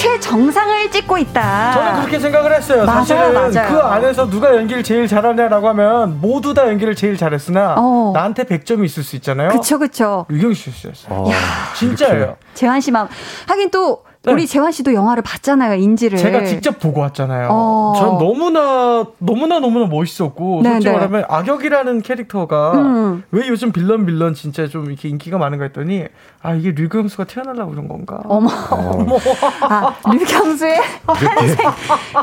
최 0.00 0.08
세계 0.08 0.18
정상을 0.20 0.90
찍고 0.90 1.18
있다. 1.18 1.72
저는 1.74 2.00
그렇게 2.00 2.18
생각을 2.18 2.54
했어요. 2.54 2.86
맞아요, 2.86 3.04
사실은 3.04 3.34
맞아요. 3.34 3.68
그 3.68 3.78
안에서 3.80 4.30
누가 4.30 4.56
연기를 4.56 4.82
제일 4.82 5.06
잘하냐라고 5.06 5.68
하면 5.68 6.18
모두 6.22 6.54
다 6.54 6.66
연기를 6.68 6.94
제일 6.94 7.18
잘했으나 7.18 7.74
어. 7.76 8.12
나한테 8.14 8.44
100점이 8.44 8.86
있을 8.86 9.02
수 9.02 9.16
있잖아요. 9.16 9.50
그쵸, 9.50 9.78
그쵸. 9.78 10.24
유경수 10.30 10.70
씨였어요. 10.70 11.26
아, 11.28 11.74
진짜예요. 11.74 12.36
재환 12.54 12.80
씨 12.80 12.90
마음. 12.90 13.08
하긴 13.46 13.70
또, 13.70 14.02
네. 14.22 14.32
우리 14.32 14.46
재환 14.46 14.70
씨도 14.70 14.92
영화를 14.92 15.22
봤잖아요, 15.22 15.76
인지를. 15.80 16.18
제가 16.18 16.44
직접 16.44 16.78
보고 16.78 17.00
왔잖아요. 17.00 17.48
어. 17.50 17.94
전 17.96 18.18
너무나 18.18 19.06
너무나 19.16 19.58
너무나 19.60 19.86
멋있었고 19.86 20.60
네, 20.62 20.72
솔직히 20.72 20.90
네. 20.90 20.98
말하면 20.98 21.24
악역이라는 21.26 22.02
캐릭터가 22.02 22.72
음. 22.74 23.22
왜 23.30 23.48
요즘 23.48 23.72
빌런 23.72 24.04
빌런 24.04 24.34
진짜 24.34 24.66
좀 24.66 24.86
이렇게 24.86 25.08
인기가 25.08 25.38
많은가 25.38 25.64
했더니 25.64 26.04
아 26.42 26.52
이게 26.52 26.72
류경수가 26.72 27.24
태어나려고 27.24 27.70
그런 27.70 27.88
건가? 27.88 28.20
어머. 28.24 28.50
어머. 28.70 29.16
아, 29.62 29.94
류경수의 30.12 30.80
탄생, 31.06 31.56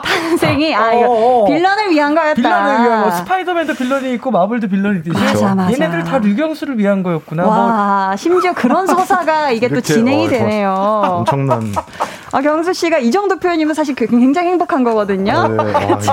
탄생이, 0.04 0.76
아, 0.76 0.94
이거 0.94 1.08
어, 1.10 1.42
어. 1.42 1.46
빌런을 1.46 1.90
위한 1.90 2.14
거였다. 2.14 2.36
빌런을 2.36 2.86
위한 2.86 3.04
거 3.06 3.12
스파이더맨도 3.12 3.74
빌런이 3.74 4.14
있고 4.16 4.30
마블도 4.30 4.68
빌런이 4.68 5.00
있듯이 5.00 5.18
맞아, 5.20 5.56
맞아. 5.56 5.72
얘네들 5.74 6.04
다 6.04 6.20
류경수를 6.20 6.78
위한 6.78 7.02
거였구나. 7.02 7.44
뭐 7.44 7.52
와, 7.52 8.16
심지어 8.16 8.54
그런 8.54 8.86
서사가 8.86 9.50
이게 9.50 9.68
또 9.68 9.76
이렇게, 9.76 9.94
진행이 9.94 10.28
어, 10.28 10.30
되네요. 10.30 10.74
엄청난. 11.04 11.74
아, 12.32 12.42
경수 12.42 12.74
씨가 12.74 13.00
이 13.00 13.12
정도 13.12 13.40
표현이면 13.40 13.74
사실 13.74 13.96
굉장히 13.96 14.50
행복한 14.50 14.84
거거든요. 14.84 15.48
네, 15.48 15.58
아, 15.74 15.86
그렇죠. 15.86 16.12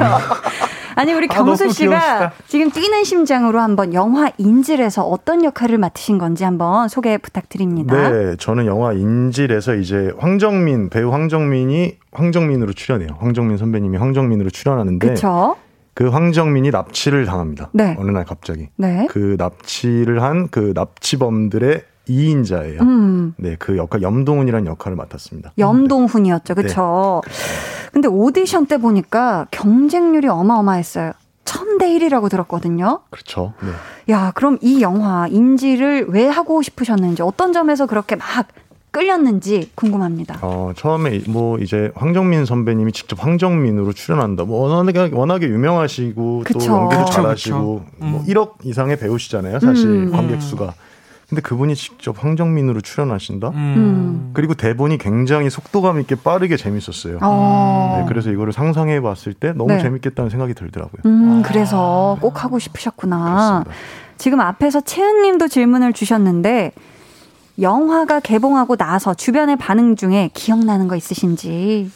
아니 0.96 1.12
우리 1.12 1.26
아, 1.30 1.34
경수 1.34 1.64
너무 1.64 1.72
씨가. 1.74 2.32
지금 2.46 2.70
뛰는 2.70 3.02
심장으로 3.02 3.60
한번 3.60 3.92
영화 3.94 4.30
인질에서 4.38 5.02
어떤 5.02 5.42
역할을 5.44 5.78
맡으신 5.78 6.18
건지 6.18 6.44
한번 6.44 6.88
소개 6.88 7.18
부탁드립니다. 7.18 8.10
네, 8.10 8.36
저는 8.36 8.66
영화 8.66 8.92
인질에서 8.92 9.74
이제 9.74 10.12
황정민 10.18 10.90
배우 10.90 11.10
황정민이 11.12 11.96
황정민으로 12.12 12.72
출연해요. 12.74 13.16
황정민 13.18 13.56
선배님이 13.56 13.98
황정민으로 13.98 14.50
출연하는데 14.50 15.04
그렇죠. 15.04 15.56
그 15.94 16.08
황정민이 16.08 16.70
납치를 16.70 17.24
당합니다. 17.24 17.70
네. 17.72 17.96
어느 17.98 18.10
날 18.10 18.24
갑자기 18.24 18.68
네. 18.76 19.06
그 19.10 19.34
납치를 19.38 20.22
한 20.22 20.48
그 20.50 20.72
납치범들의 20.74 21.82
2인자예요. 22.08 22.80
음. 22.80 23.34
네, 23.36 23.56
그 23.58 23.76
역할 23.76 24.02
염동훈이라는 24.02 24.66
역할을 24.66 24.96
맡았습니다. 24.96 25.52
염동훈이었죠. 25.58 26.54
그렇죠. 26.54 27.22
근데 27.92 28.08
오디션 28.08 28.66
때 28.66 28.78
보니까 28.78 29.46
경쟁률이 29.50 30.28
어마어마했어요. 30.28 31.12
1000대 31.44 31.82
1이라고 31.82 32.30
들었거든요. 32.30 33.00
그렇죠. 33.10 33.52
네. 33.62 34.12
야, 34.12 34.32
그럼 34.34 34.58
이 34.60 34.80
영화 34.82 35.28
인지를 35.28 36.06
왜 36.08 36.26
하고 36.26 36.62
싶으셨는지 36.62 37.22
어떤 37.22 37.52
점에서 37.52 37.86
그렇게 37.86 38.16
막 38.16 38.48
끌렸는지 38.90 39.70
궁금합니다. 39.74 40.38
어, 40.42 40.72
처음에 40.76 41.22
뭐 41.26 41.58
이제 41.58 41.90
황정민 41.96 42.44
선배님이 42.44 42.92
직접 42.92 43.22
황정민으로 43.22 43.92
출연한다. 43.92 44.44
뭐 44.44 44.68
워낙에 44.68 45.10
워낙에 45.12 45.46
유명하시고 45.48 46.44
그쵸. 46.46 46.58
또 46.60 46.66
연기도 46.66 47.04
잘하시고 47.06 47.84
그쵸. 47.84 47.96
뭐 47.98 48.20
음. 48.20 48.24
1억 48.26 48.52
이상의 48.62 48.96
배우시잖아요. 48.98 49.58
사실 49.58 49.88
음. 49.88 50.12
관객 50.12 50.40
수가. 50.40 50.74
근데 51.34 51.42
그분이 51.42 51.74
직접 51.74 52.22
황정민으로 52.22 52.80
출연하신다. 52.80 53.48
음. 53.48 54.30
그리고 54.34 54.54
대본이 54.54 54.98
굉장히 54.98 55.50
속도감 55.50 55.98
있게 56.00 56.14
빠르게 56.14 56.56
재밌었어요. 56.56 57.18
어. 57.22 57.96
네, 57.98 58.04
그래서 58.08 58.30
이거를 58.30 58.52
상상해 58.52 59.00
봤을 59.00 59.34
때 59.34 59.52
너무 59.52 59.72
네. 59.72 59.82
재밌겠다는 59.82 60.30
생각이 60.30 60.54
들더라고요. 60.54 61.02
음, 61.06 61.42
그래서 61.44 62.16
꼭 62.20 62.44
하고 62.44 62.60
싶으셨구나. 62.60 63.64
그렇습니다. 63.64 63.70
지금 64.16 64.40
앞에서 64.40 64.80
채은 64.80 65.22
님도 65.22 65.48
질문을 65.48 65.92
주셨는데, 65.92 66.70
영화가 67.60 68.20
개봉하고 68.20 68.76
나서 68.76 69.12
주변의 69.12 69.56
반응 69.56 69.96
중에 69.96 70.30
기억나는 70.34 70.86
거 70.86 70.94
있으신지. 70.94 71.90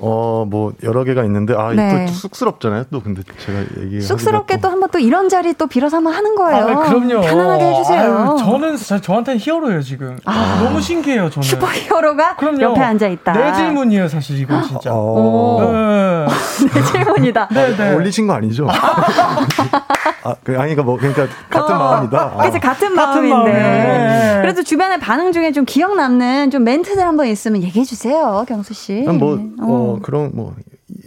어, 0.00 0.44
뭐 0.48 0.72
여러 0.84 1.02
개가 1.04 1.24
있는데 1.24 1.54
아, 1.56 1.72
네. 1.72 2.06
또 2.06 2.12
쑥스럽잖아요. 2.12 2.84
또 2.90 3.02
근데 3.02 3.22
제가 3.44 3.60
얘기 3.82 4.00
쑥스럽게 4.00 4.58
또 4.58 4.68
한번 4.68 4.88
또 4.92 4.98
이런 4.98 5.28
자리 5.28 5.54
또 5.54 5.66
빌어서 5.66 5.96
한번 5.96 6.14
하는 6.14 6.34
거예요. 6.36 6.66
아, 6.66 6.88
그럼요. 6.88 7.20
편안하게 7.22 7.64
해주세요. 7.64 8.00
아유, 8.18 8.36
저는 8.38 8.76
저, 8.76 9.00
저한테는 9.00 9.40
히어로예요 9.40 9.82
지금. 9.82 10.18
아. 10.24 10.60
너무 10.62 10.80
신기해요 10.80 11.28
저는. 11.30 11.46
슈퍼 11.46 11.66
히어로가 11.66 12.36
그럼요. 12.36 12.62
옆에 12.62 12.80
앉아 12.80 13.08
있다. 13.08 13.32
내 13.32 13.52
질문이에요 13.54 14.08
사실 14.08 14.38
이건 14.38 14.62
진짜. 14.62 14.92
오. 14.92 15.60
네. 15.72 16.26
내 16.74 16.82
질문이다. 16.82 17.48
네, 17.52 17.76
네. 17.76 17.94
올리신 17.94 18.26
거 18.26 18.34
아니죠? 18.34 18.68
아, 18.70 20.34
그 20.44 20.58
아니가 20.58 20.82
뭐 20.82 20.96
그러니까 20.96 21.26
같은 21.50 21.76
마음이다. 21.76 22.32
아. 22.36 22.42
그치, 22.42 22.58
같은 22.60 22.94
같은 22.94 23.28
마음인데. 23.28 23.52
마음이네. 23.52 24.18
그래도 24.37 24.37
주변의 24.68 25.00
반응 25.00 25.32
중에 25.32 25.52
좀 25.52 25.64
기억 25.64 25.96
남는 25.96 26.50
좀 26.50 26.62
멘트들 26.62 27.02
한번 27.02 27.26
있으면 27.26 27.62
얘기해 27.62 27.86
주세요, 27.86 28.44
경수 28.46 28.74
씨. 28.74 29.02
난 29.02 29.16
뭐, 29.16 29.36
어. 29.62 29.62
어, 29.62 29.98
그런, 30.02 30.30
뭐, 30.34 30.54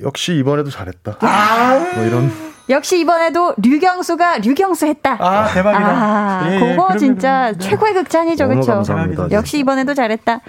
역시 0.02 0.34
이번에도 0.36 0.72
잘했다. 0.72 1.18
아. 1.20 1.92
뭐 1.96 2.04
이런. 2.04 2.32
역시 2.70 3.00
이번에도 3.00 3.54
류경수가 3.58 4.40
류경수 4.40 4.88
했다. 4.88 5.18
아 5.20 5.54
대박이다. 5.54 5.90
아, 5.90 6.50
예, 6.50 6.56
예, 6.56 6.60
그거 6.60 6.88
그러면, 6.88 6.98
진짜 6.98 7.30
그러면, 7.30 7.58
네. 7.60 7.70
최고의 7.70 7.94
극찬이죠, 7.96 8.48
그렇죠? 8.48 8.72
감사합니다. 8.72 9.28
역시 9.32 9.60
이번에도 9.60 9.94
잘했다. 9.94 10.40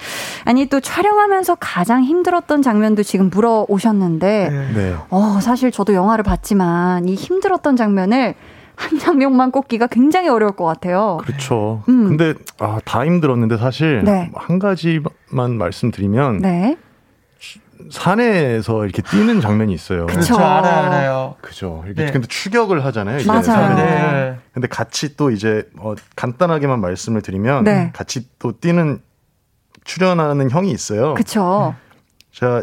아니 0.44 0.66
또 0.66 0.80
촬영하면서 0.80 1.56
가장 1.58 2.04
힘들었던 2.04 2.62
장면도 2.62 3.02
지금 3.02 3.28
물어오셨는데, 3.28 4.48
네. 4.50 4.72
네. 4.74 4.96
어 5.10 5.38
사실 5.40 5.72
저도 5.72 5.94
영화를 5.94 6.22
봤지만 6.22 7.08
이 7.08 7.14
힘들었던 7.14 7.76
장면을 7.76 8.36
한 8.76 8.98
장면만 8.98 9.50
꼽기가 9.52 9.86
굉장히 9.86 10.28
어려울 10.28 10.52
것 10.52 10.64
같아요. 10.64 11.18
그렇죠. 11.22 11.82
음. 11.88 12.08
근데, 12.08 12.34
아, 12.58 12.80
다 12.84 13.04
힘들었는데 13.04 13.56
사실. 13.58 14.02
네. 14.04 14.30
한 14.34 14.58
가지만 14.58 15.56
말씀드리면. 15.58 16.38
네, 16.38 16.76
산에서 17.90 18.84
이렇게 18.84 19.02
뛰는 19.02 19.40
장면이 19.40 19.72
있어요. 19.72 20.06
그렇죠 20.06 20.36
알아요 20.36 20.82
알아요. 20.86 21.34
그죠. 21.40 21.82
이렇게 21.86 22.04
네. 22.06 22.12
근데 22.12 22.26
추격을 22.28 22.84
하잖아요. 22.84 23.18
이제 23.18 23.26
맞아요. 23.26 23.74
네. 23.74 24.38
근데 24.54 24.68
같이 24.68 25.16
또 25.16 25.30
이제 25.30 25.68
어, 25.78 25.94
간단하게만 26.14 26.80
말씀을 26.80 27.22
드리면 27.22 27.64
네. 27.64 27.90
같이 27.92 28.28
또 28.38 28.52
뛰는 28.58 29.00
출연하는 29.84 30.50
형이 30.50 30.70
있어요. 30.70 31.14
그쵸. 31.14 31.74
제가 32.32 32.62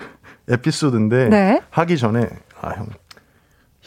에피소드인데 0.50 1.28
네. 1.30 1.62
하기 1.70 1.96
전에 1.96 2.28
아 2.60 2.72
형 2.76 2.86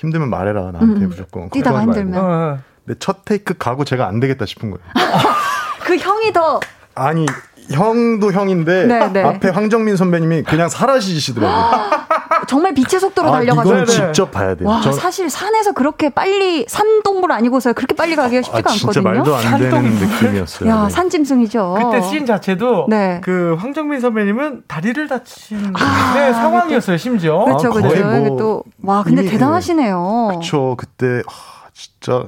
힘들면 0.03 0.29
말해라 0.29 0.71
나한테 0.71 1.05
음, 1.05 1.09
무조건 1.09 1.49
뛰다가. 1.49 1.81
힘들면. 1.81 2.61
근데 2.85 2.99
첫 2.99 3.23
테이크 3.25 3.53
가고 3.57 3.85
제가 3.85 4.07
안 4.07 4.19
되겠다 4.19 4.45
싶은 4.45 4.69
거예요. 4.71 4.83
그 5.83 5.95
형이 5.97 6.31
더 6.33 6.59
아니 6.95 7.25
형도 7.71 8.31
형인데 8.31 8.85
네, 8.85 9.09
네. 9.13 9.23
앞에 9.23 9.49
황정민 9.49 9.95
선배님이 9.95 10.43
그냥 10.43 10.69
사라지시더라고요. 10.69 12.03
정말 12.47 12.73
빛의 12.73 12.99
속도로 12.99 13.29
아 13.29 13.31
달려가지고. 13.33 13.75
이건 13.75 13.85
직접 13.87 14.31
봐야 14.31 14.55
돼요. 14.55 14.67
와, 14.69 14.81
전- 14.81 14.93
사실 14.93 15.29
산에서 15.29 15.71
그렇게 15.71 16.09
빨리 16.09 16.65
산동물 16.67 17.31
아니고서 17.31 17.73
그렇게 17.73 17.95
빨리 17.95 18.15
가기가 18.15 18.41
쉽지가 18.41 18.69
아, 18.69 18.73
진짜 18.73 18.99
않거든요. 18.99 19.03
말도 19.15 19.35
안 19.35 19.41
되는 19.59 19.71
산동물. 19.71 20.07
느낌이었어요. 20.07 20.69
야, 20.69 20.83
네. 20.83 20.89
산짐승이죠. 20.89 21.77
그때 21.79 22.01
씬 22.01 22.25
자체도 22.25 22.87
네. 22.89 23.21
그 23.23 23.55
황정민 23.59 23.99
선배님은 24.01 24.63
다리를 24.67 25.07
다친 25.07 25.73
아, 25.73 26.13
네, 26.15 26.33
상황이었어요 26.33 26.97
심지어. 26.97 27.45
그렇죠, 27.45 27.69
아, 27.69 27.71
그렇죠. 27.71 28.03
뭐 28.05 28.37
또, 28.37 28.63
와, 28.83 29.03
근데 29.03 29.21
이미, 29.21 29.31
대단하시네요. 29.31 30.31
그쵸 30.39 30.75
그때 30.77 31.21
하, 31.25 31.69
진짜 31.73 32.25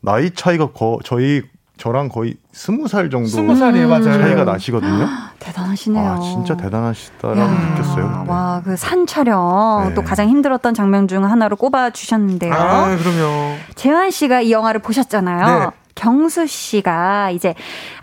나이 0.00 0.30
차이가 0.30 0.70
거, 0.70 0.98
저희 1.04 1.42
저랑 1.78 2.08
거의 2.08 2.36
스무 2.52 2.88
살 2.88 3.10
정도 3.10 3.28
스무 3.28 3.54
살이에요 3.54 3.88
맞아요. 3.88 4.04
차이가 4.04 4.44
나시거든요. 4.44 5.06
대단하시네요. 5.38 6.10
아 6.10 6.20
진짜 6.20 6.56
대단하시다라고 6.56 7.38
야, 7.40 7.46
느꼈어요. 7.74 8.22
네. 8.24 8.30
와, 8.30 8.62
그 8.64 8.76
산 8.76 9.06
촬영 9.06 9.84
네. 9.88 9.94
또 9.94 10.02
가장 10.02 10.28
힘들었던 10.28 10.72
장면 10.74 11.06
중 11.06 11.24
하나로 11.24 11.56
꼽아 11.56 11.90
주셨는데요. 11.90 12.52
아 12.54 12.96
그럼요. 12.96 13.56
재환 13.74 14.10
씨가 14.10 14.40
이 14.42 14.52
영화를 14.52 14.80
보셨잖아요. 14.80 15.58
네. 15.60 15.66
경수 15.94 16.46
씨가 16.46 17.30
이제 17.30 17.54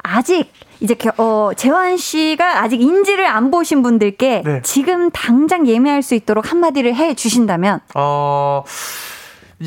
아직 0.03 0.51
이제 0.79 0.93
겨- 0.95 1.12
어, 1.17 1.51
재환 1.55 1.97
씨가 1.97 2.62
아직 2.62 2.81
인지를 2.81 3.25
안 3.25 3.49
보신 3.51 3.81
분들께 3.83 4.41
네. 4.45 4.62
지금 4.63 5.09
당장 5.12 5.65
예매할 5.67 6.01
수 6.03 6.13
있도록 6.15 6.51
한마디를 6.51 6.93
해 6.95 7.13
주신다면 7.13 7.79
어, 7.95 8.63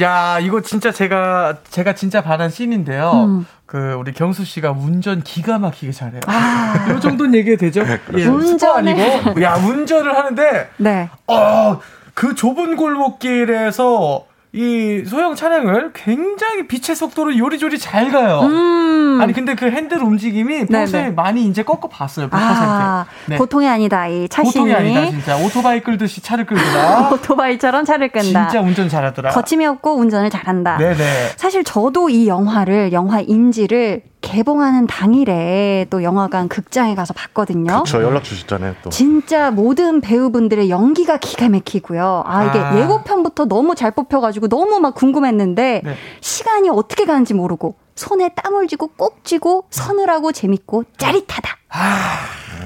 야, 0.01 0.39
이거 0.41 0.61
진짜 0.61 0.93
제가, 0.93 1.59
제가 1.71 1.95
진짜 1.95 2.21
반한 2.23 2.51
씬인데요. 2.51 3.13
음. 3.13 3.47
그, 3.67 3.95
우리 3.95 4.13
경수 4.13 4.45
씨가 4.45 4.73
운전 4.73 5.23
기가 5.23 5.59
막히게 5.59 5.93
잘해요. 5.93 6.21
아. 6.27 6.75
이 6.97 7.01
정도는 7.01 7.35
얘기해도 7.35 7.61
되죠? 7.61 7.83
예, 8.15 8.21
스포 8.25 8.37
운전을. 8.37 8.93
아니고. 8.93 9.43
야, 9.43 9.55
운전을 9.55 10.17
하는데, 10.17 10.71
네. 10.77 11.09
어, 11.27 11.81
그 12.15 12.35
좁은 12.35 12.77
골목길에서 12.77 14.27
이 14.57 15.05
소형 15.05 15.35
차량을 15.35 15.91
굉장히 15.93 16.67
빛의 16.67 16.97
속도로 16.97 17.37
요리조리 17.37 17.79
잘 17.79 18.11
가요. 18.11 18.41
음. 18.41 19.19
아니, 19.21 19.35
근데 19.35 19.55
그 19.55 19.71
핸들 19.71 20.03
움직임이 20.03 20.65
평소에 20.67 21.03
네네. 21.03 21.13
많이 21.15 21.45
이제 21.45 21.63
꺾어 21.63 21.89
봤어요. 21.89 22.29
100%. 22.31 22.31
아, 22.33 23.05
네. 23.27 23.37
보통이 23.37 23.69
아니다. 23.69 24.07
이 24.09 24.27
차신이 24.31 24.53
보통이 24.53 24.75
아니다, 24.75 25.11
진짜. 25.11 25.37
오토바이 25.37 25.81
끌듯이 25.81 26.23
차를 26.23 26.47
끌더라. 26.47 27.11
오토바이처럼 27.13 27.85
차를 27.85 28.09
끈다. 28.09 28.49
진짜 28.49 28.61
운전 28.63 28.89
잘하더라. 28.89 29.31
거침이 29.31 29.67
없고 29.67 29.97
운전을 29.97 30.31
잘한다. 30.31 30.79
네네. 30.79 31.05
사실 31.37 31.63
저도 31.63 32.09
이 32.09 32.27
영화를 32.27 32.93
영화 32.93 33.21
인지를 33.21 34.03
개봉하는 34.21 34.87
당일에 34.87 35.87
또 35.91 36.03
영화관 36.03 36.49
극장에 36.49 36.95
가서 36.95 37.15
봤거든요. 37.15 37.85
저 37.87 38.03
연락 38.03 38.25
주셨잖아요, 38.25 38.75
또. 38.83 38.91
진짜 38.91 39.51
모든 39.51 40.01
배우분들의 40.01 40.69
연기가 40.69 41.17
기가 41.17 41.49
막히고요. 41.49 42.25
아, 42.27 42.45
이게 42.45 42.59
아. 42.59 42.81
예고편부터 42.81 43.47
너무 43.47 43.75
잘 43.75 43.93
뽑혀가지고 43.93 44.49
너무 44.49 44.81
막 44.81 44.95
궁금했는데 44.95 45.83
네. 45.85 45.95
시간이 46.21 46.69
어떻게 46.71 47.05
가는지 47.05 47.35
모르고 47.35 47.77
손에 47.95 48.31
땀을 48.35 48.67
쥐고 48.67 48.89
꼭 48.97 49.25
쥐고 49.25 49.65
서늘하고 49.71 50.33
재밌고 50.33 50.85
짜릿하다. 50.97 51.57
아. 51.71 52.17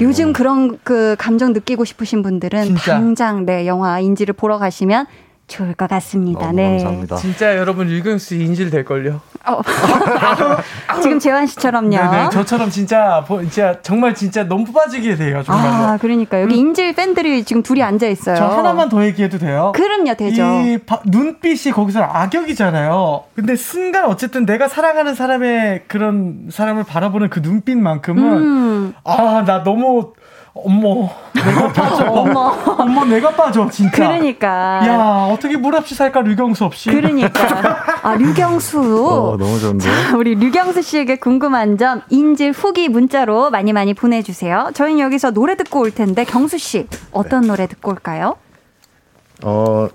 요즘 0.01 0.33
그런 0.33 0.79
그 0.83 1.15
감정 1.19 1.53
느끼고 1.53 1.85
싶으신 1.85 2.23
분들은 2.23 2.65
진짜? 2.65 2.95
당장 2.95 3.45
네 3.45 3.67
영화 3.67 4.01
인지를 4.01 4.33
보러 4.33 4.59
가시면 4.59 5.07
좋을 5.47 5.75
것 5.75 5.89
같습니다. 5.91 6.53
네. 6.53 6.79
감사합니다. 6.79 7.17
진짜 7.17 7.57
여러분 7.57 7.91
유경수 7.91 8.37
인질 8.37 8.71
될걸요. 8.71 9.21
어. 9.47 9.63
지금 11.03 11.19
재환 11.19 11.47
씨처럼요. 11.47 11.91
네네, 11.91 12.31
저처럼 12.31 12.69
진짜 12.71 13.25
진짜 13.41 13.81
정말 13.83 14.15
진짜 14.15 14.45
너무 14.45 14.65
빠지게 14.73 15.17
돼요. 15.17 15.43
정말. 15.43 15.67
아, 15.67 15.99
그러니까 16.01 16.43
여기 16.43 16.55
음. 16.55 16.59
인질 16.59 16.95
팬들이 16.95 17.45
지금 17.45 17.63
둘이 17.63 17.83
앉아 17.83 18.07
있어요. 18.09 18.37
저 18.37 18.47
하나만 18.47 18.89
더 18.89 19.05
얘기해도 19.05 19.39
돼요? 19.39 19.73
그럼요, 19.75 20.15
되죠. 20.15 20.43
이 20.63 20.79
바, 20.79 21.01
눈빛이 21.05 21.73
거기서 21.73 22.03
악역이잖아요. 22.03 23.25
근데 23.35 23.57
순간 23.57 24.05
어쨌든 24.07 24.45
내가 24.45 24.69
사랑하는 24.69 25.15
사람의 25.15 25.85
그런 25.89 26.49
사람을 26.51 26.85
바라보는 26.85 27.31
그 27.31 27.41
눈빛만큼은 27.41 28.23
음. 28.25 28.95
아나 29.05 29.63
너무 29.63 30.13
어머, 30.55 31.09
내가 31.33 31.69
빠져. 31.73 32.05
어머, 32.11 32.57
어머, 32.79 33.05
내가 33.05 33.31
빠져, 33.31 33.69
진짜. 33.71 33.97
그러니까. 33.97 34.81
야, 34.87 35.29
어떻게 35.33 35.57
물 35.57 35.75
없이 35.77 35.95
살까, 35.95 36.23
류경수 36.23 36.65
없이. 36.65 36.91
그러니까. 36.91 37.77
아, 38.03 38.15
류경수. 38.17 38.79
어, 38.81 39.37
너무 39.37 39.59
좋은데. 39.61 39.85
자, 39.85 40.17
우리 40.17 40.35
류경수 40.35 40.83
씨에게 40.83 41.17
궁금한 41.17 41.79
점, 41.79 42.03
인질 42.11 42.51
후기 42.53 42.89
문자로 42.89 43.51
많이 43.51 43.73
많이 43.73 43.95
보내주세요. 43.95 44.71
저희는 44.75 45.01
여기서 45.01 45.31
노래 45.31 45.57
듣고 45.57 45.81
올 45.81 45.93
텐데, 45.93 46.25
경수 46.25 46.59
씨, 46.59 46.87
어떤 47.13 47.43
네. 47.43 47.47
노래 47.49 47.67
듣고 47.67 47.93
올까요? 47.93 48.37
어, 49.45 49.89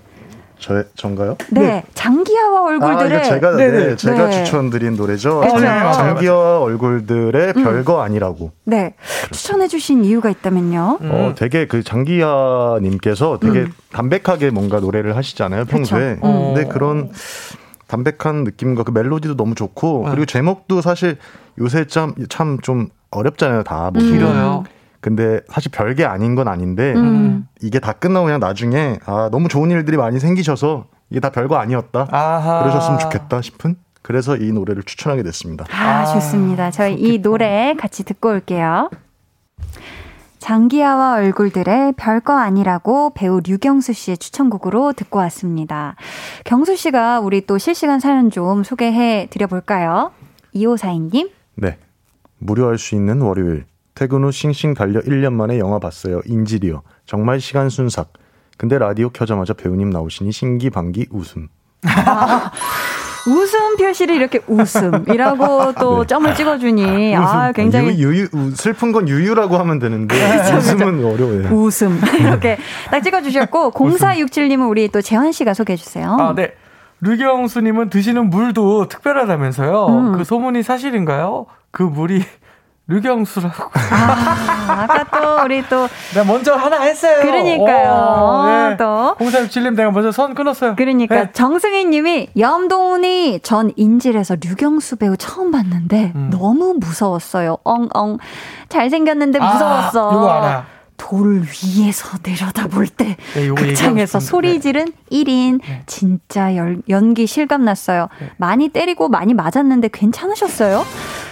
저 0.58 0.82
전가요? 0.94 1.36
네, 1.50 1.60
네. 1.60 1.84
장기하와 1.94 2.62
얼굴들의 2.62 3.18
아, 3.18 3.22
제가 3.22 3.56
네, 3.56 3.70
네, 3.70 3.96
제가 3.96 4.28
네. 4.28 4.44
추천드린 4.44 4.96
노래죠. 4.96 5.40
그렇죠. 5.40 5.58
장기하와 5.60 6.60
얼굴들의 6.60 7.52
음. 7.56 7.64
별거 7.64 8.02
아니라고. 8.02 8.52
네, 8.64 8.94
추천해 9.32 9.68
주신 9.68 10.04
이유가 10.04 10.30
있다면요. 10.30 10.98
음. 11.00 11.10
어, 11.12 11.34
되게 11.36 11.66
그 11.66 11.82
장기하 11.82 12.78
님께서 12.82 13.38
되게 13.40 13.60
음. 13.60 13.72
담백하게 13.92 14.50
뭔가 14.50 14.80
노래를 14.80 15.16
하시잖아요 15.16 15.66
평소에. 15.66 16.16
그렇죠. 16.16 16.54
근데 16.54 16.64
그런 16.64 17.10
담백한 17.86 18.44
느낌과 18.44 18.82
그 18.82 18.90
멜로디도 18.90 19.36
너무 19.36 19.54
좋고 19.54 20.04
음. 20.06 20.10
그리고 20.10 20.26
제목도 20.26 20.80
사실 20.80 21.18
요새 21.58 21.86
참좀 21.86 22.88
어렵잖아요 23.10 23.62
다. 23.62 23.90
뭐 23.92 24.02
길어요. 24.02 24.64
근데 25.06 25.38
사실 25.46 25.70
별게 25.70 26.04
아닌 26.04 26.34
건 26.34 26.48
아닌데 26.48 26.92
음. 26.96 27.46
이게 27.62 27.78
다 27.78 27.92
끝나고 27.92 28.24
그냥 28.24 28.40
나중에 28.40 28.98
아 29.06 29.28
너무 29.30 29.46
좋은 29.46 29.70
일들이 29.70 29.96
많이 29.96 30.18
생기셔서 30.18 30.86
이게 31.10 31.20
다 31.20 31.30
별거 31.30 31.54
아니었다 31.58 32.08
아하. 32.10 32.62
그러셨으면 32.64 32.98
좋겠다 32.98 33.40
싶은 33.40 33.76
그래서 34.02 34.36
이 34.36 34.50
노래를 34.50 34.82
추천하게 34.82 35.22
됐습니다. 35.22 35.64
아, 35.70 36.00
아 36.00 36.06
좋습니다. 36.06 36.72
저희 36.72 36.96
좋겠다. 36.96 37.08
이 37.08 37.18
노래 37.18 37.76
같이 37.78 38.02
듣고 38.02 38.30
올게요. 38.30 38.90
장기하와 40.40 41.18
얼굴들의 41.18 41.92
별거 41.92 42.36
아니라고 42.36 43.10
배우 43.14 43.40
류경수 43.46 43.92
씨의 43.92 44.18
추천곡으로 44.18 44.92
듣고 44.92 45.20
왔습니다. 45.20 45.94
경수 46.42 46.74
씨가 46.74 47.20
우리 47.20 47.46
또 47.46 47.58
실시간 47.58 48.00
사연 48.00 48.30
좀 48.30 48.64
소개해 48.64 49.28
드려볼까요? 49.30 50.10
2542님? 50.52 51.30
네. 51.54 51.78
무료할 52.38 52.76
수 52.76 52.96
있는 52.96 53.20
월요일. 53.20 53.66
퇴근 53.96 54.24
후 54.24 54.30
싱싱 54.30 54.74
달려 54.74 55.00
1년 55.00 55.32
만에 55.32 55.58
영화 55.58 55.78
봤어요. 55.78 56.20
인질이요. 56.26 56.82
정말 57.06 57.40
시간 57.40 57.70
순삭. 57.70 58.12
근데 58.58 58.78
라디오 58.78 59.08
켜자마자 59.08 59.54
배우님 59.54 59.88
나오시니 59.88 60.32
신기반기 60.32 61.06
웃음. 61.10 61.48
아, 61.86 62.50
웃음 63.26 63.76
표시를 63.78 64.14
이렇게 64.16 64.40
웃음이라고 64.46 65.72
또 65.80 66.00
네. 66.00 66.06
점을 66.06 66.34
찍어주니 66.34 67.16
아 67.16 67.52
굉장히 67.52 67.98
유, 67.98 68.14
유, 68.14 68.28
슬픈 68.54 68.92
건 68.92 69.08
유유라고 69.08 69.56
하면 69.56 69.78
되는데 69.78 70.14
그렇죠, 70.14 70.56
웃음은 70.56 70.98
그렇죠. 70.98 71.14
어려워요. 71.14 71.54
웃음 71.56 71.98
이렇게 72.20 72.58
딱 72.90 73.00
찍어주셨고 73.00 73.70
0467님은 73.70 74.68
우리 74.68 74.88
또 74.88 75.00
재환 75.00 75.32
씨가 75.32 75.54
소개해 75.54 75.76
주세요. 75.76 76.16
아 76.20 76.34
네. 76.34 76.52
류경수님은 77.00 77.88
드시는 77.88 78.28
물도 78.28 78.88
특별하다면서요. 78.88 79.86
음. 79.86 80.12
그 80.12 80.24
소문이 80.24 80.62
사실인가요? 80.62 81.46
그 81.70 81.82
물이 81.82 82.22
류경수라고. 82.88 83.70
아, 83.90 84.86
아까 84.88 85.04
또 85.20 85.44
우리 85.44 85.62
또. 85.68 85.88
내가 86.14 86.24
먼저 86.24 86.54
하나 86.54 86.82
했어요. 86.82 87.20
그러니까요. 87.20 87.90
오, 87.90 88.46
네. 88.46 88.76
또. 88.76 89.16
0467님 89.18 89.74
내가 89.74 89.90
먼저 89.90 90.12
선 90.12 90.34
끊었어요. 90.34 90.76
그러니까 90.76 91.14
네. 91.14 91.32
정승희 91.32 91.86
님이 91.86 92.28
염동훈이 92.38 93.40
전 93.42 93.72
인질에서 93.76 94.36
류경수 94.36 94.96
배우 94.96 95.16
처음 95.16 95.50
봤는데 95.50 96.12
음. 96.14 96.30
너무 96.30 96.74
무서웠어요. 96.78 97.58
엉엉. 97.64 98.18
잘생겼는데 98.68 99.38
아, 99.40 99.52
무서웠어. 99.52 100.10
아, 100.10 100.12
이거 100.14 100.30
알아. 100.30 100.75
돌 100.96 101.42
위에서 101.42 102.18
내려다볼 102.22 102.88
때 102.88 103.16
네, 103.34 103.48
극장에서 103.48 104.20
소리 104.20 104.60
지른 104.60 104.86
네. 104.86 104.92
1인 105.24 105.60
네. 105.62 105.82
진짜 105.86 106.56
열, 106.56 106.78
연기 106.88 107.26
실감 107.26 107.64
났어요. 107.64 108.08
네. 108.20 108.30
많이 108.36 108.68
때리고 108.68 109.08
많이 109.08 109.34
맞았는데 109.34 109.88
괜찮으셨어요? 109.92 110.84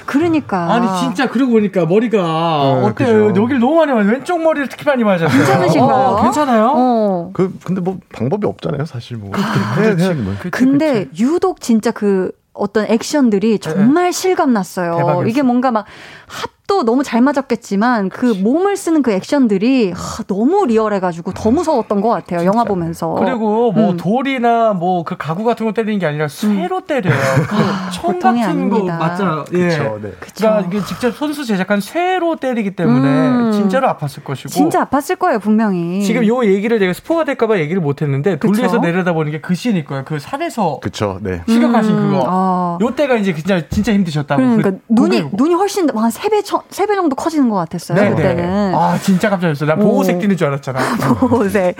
그러니까 0.07 0.73
아니 0.73 0.87
진짜 1.01 1.29
그러고 1.31 1.53
보니까 1.53 1.87
머리가 1.87 2.19
네, 2.19 2.87
어때요? 2.87 3.29
그죠. 3.29 3.43
여기를 3.43 3.59
너무 3.59 3.77
많이 3.77 3.93
맞아 3.93 4.09
왼쪽 4.09 4.43
머리를 4.43 4.69
특히 4.69 4.85
많이 4.85 5.03
맞았어요. 5.03 5.29
괜찮으신가요? 5.29 6.07
어, 6.07 6.23
괜찮아요? 6.23 6.73
어. 6.77 7.31
그 7.33 7.57
근데 7.65 7.81
뭐 7.81 7.99
방법이 8.13 8.47
없잖아요, 8.47 8.85
사실 8.85 9.17
뭐. 9.17 9.31
아, 9.35 9.81
네, 9.81 9.95
네, 9.97 10.15
뭐. 10.15 10.35
근데 10.51 11.07
유독 11.19 11.61
진짜 11.61 11.91
그 11.91 12.33
어떤 12.53 12.87
액션들이 12.87 13.59
정말 13.59 14.13
실감 14.13 14.53
났어요. 14.53 14.97
대박이었어. 14.97 15.27
이게 15.27 15.43
뭔가 15.43 15.71
막 15.73 15.87
합도 16.27 16.85
너무 16.85 17.03
잘 17.05 17.21
맞았겠지만 17.21 18.09
그 18.09 18.27
몸을 18.27 18.77
쓰는 18.77 19.03
그 19.03 19.13
액션들이 19.13 19.93
하, 19.93 20.23
너무 20.25 20.65
리얼해가지고 20.67 21.33
더 21.33 21.51
무서웠던 21.51 22.01
것 22.01 22.09
같아요. 22.09 22.41
진짜. 22.41 22.45
영화 22.47 22.65
보면서. 22.65 23.13
그리고 23.15 23.71
뭐 23.73 23.91
음. 23.91 23.97
돌이나 23.99 24.73
뭐 24.73 25.05
그 25.05 25.17
가구 25.19 25.45
같은 25.45 25.67
거 25.67 25.73
때리는 25.73 25.99
게 25.99 26.07
아니라 26.07 26.27
쇠로 26.29 26.77
음. 26.79 26.83
때려요. 26.87 27.15
그 27.47 27.57
아, 27.57 27.91
총 27.91 28.19
같은 28.19 28.43
아닙니다. 28.43 28.97
거 28.99 29.05
맞잖아요. 29.05 29.45
예. 29.53 29.69
그쵸, 29.69 29.99
네. 30.03 30.13
그러니까 30.19 30.61
이게 30.69 30.85
직접 30.87 31.11
손수 31.15 31.45
제작한 31.45 31.81
쇠로 31.81 32.37
때리기 32.37 32.75
때문에 32.77 33.09
음. 33.29 33.53
진짜로 33.53 33.89
아팠을 33.89 34.25
것이고. 34.25 34.49
진짜 34.49 34.85
아팠을 34.87 35.19
거예요 35.19 35.39
분명히. 35.41 36.03
지금 36.03 36.27
요 36.27 36.43
얘기를 36.47 36.79
제가 36.79 36.95
스포가 36.95 37.25
될까봐 37.25 37.59
얘기를 37.59 37.83
못했는데 37.83 38.39
돌리에서 38.39 38.79
내려다보는 38.79 39.33
게 39.33 39.41
그 39.43 39.55
씬일 39.55 39.85
거예요. 39.85 40.05
그 40.07 40.19
산에서. 40.19 40.81
그쵸. 40.81 41.19
네. 41.21 41.43
시각하신 41.47 41.93
음. 41.99 42.11
그거. 42.11 42.25
아. 42.27 42.79
요 42.81 42.95
때가 42.95 43.17
이제 43.17 43.35
진짜 43.35 43.61
진짜 43.69 43.93
힘드셨다고. 43.93 44.41
그러니까 44.41 44.71
그, 44.71 44.79
눈이 44.89 45.25
눈이 45.35 45.53
훨씬 45.55 45.87
한세배 46.15 46.41
3배 46.43 46.95
정도 46.95 47.17
커지는 47.17 47.49
것 47.49 47.57
같았어요. 47.57 47.99
네, 47.99 48.11
그때는. 48.11 48.71
네. 48.71 48.77
아, 48.77 48.99
진짜 49.01 49.29
깜짝 49.29 49.49
놀랐어요. 49.49 49.69
나 49.69 49.77
보호색 49.77 50.19
뛰는 50.21 50.37
줄 50.37 50.47
알았잖아. 50.49 50.79
보호색. 51.21 51.77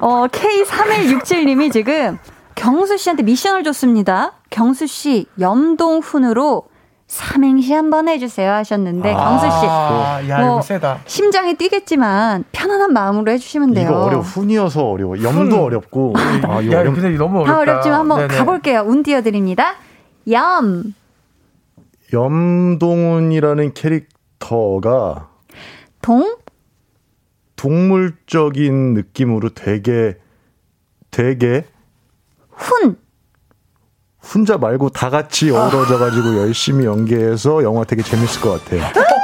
어, 0.00 0.26
K3167님이 0.26 1.72
지금 1.72 2.18
경수 2.54 2.96
씨한테 2.96 3.22
미션을 3.22 3.62
줬습니다. 3.64 4.32
경수 4.50 4.86
씨 4.86 5.26
염동훈으로 5.38 6.64
삼행시 7.06 7.72
한번 7.72 8.06
해주세요 8.06 8.52
하셨는데 8.52 9.14
아, 9.14 9.24
경수 9.30 9.46
씨, 9.46 9.66
아, 9.66 10.20
야, 10.28 10.40
뭐 10.46 10.60
세다. 10.60 10.98
심장이 11.06 11.54
뛰겠지만 11.54 12.44
편안한 12.52 12.92
마음으로 12.92 13.32
해주시면 13.32 13.72
돼요. 13.72 13.88
이거 13.88 14.04
어려 14.04 14.18
훈이어서 14.20 14.84
어려워. 14.84 15.16
염도 15.22 15.56
훈. 15.56 15.62
어렵고. 15.64 16.14
아, 16.16 16.62
야, 16.70 16.80
어렵... 16.80 16.94
근데 16.94 17.16
너무 17.16 17.40
어렵다. 17.40 17.52
다 17.52 17.58
어렵지만 17.60 18.00
한번 18.00 18.18
네네. 18.18 18.38
가볼게요. 18.38 18.82
운 18.86 19.02
띄워드립니다. 19.02 19.76
염. 20.30 20.92
염동훈이라는 22.12 23.74
캐릭터가 23.74 25.30
동 26.00 26.36
동물적인 27.56 28.94
느낌으로 28.94 29.50
되게 29.50 30.16
되게 31.10 31.64
훈 32.50 32.96
혼자 34.32 34.58
말고 34.58 34.90
다 34.90 35.10
같이 35.10 35.50
어우러져 35.50 35.98
가지고 35.98 36.36
열심히 36.36 36.84
연기해서 36.84 37.62
영화 37.62 37.84
되게 37.84 38.02
재밌을 38.02 38.40
것 38.40 38.62
같아요. 38.62 38.82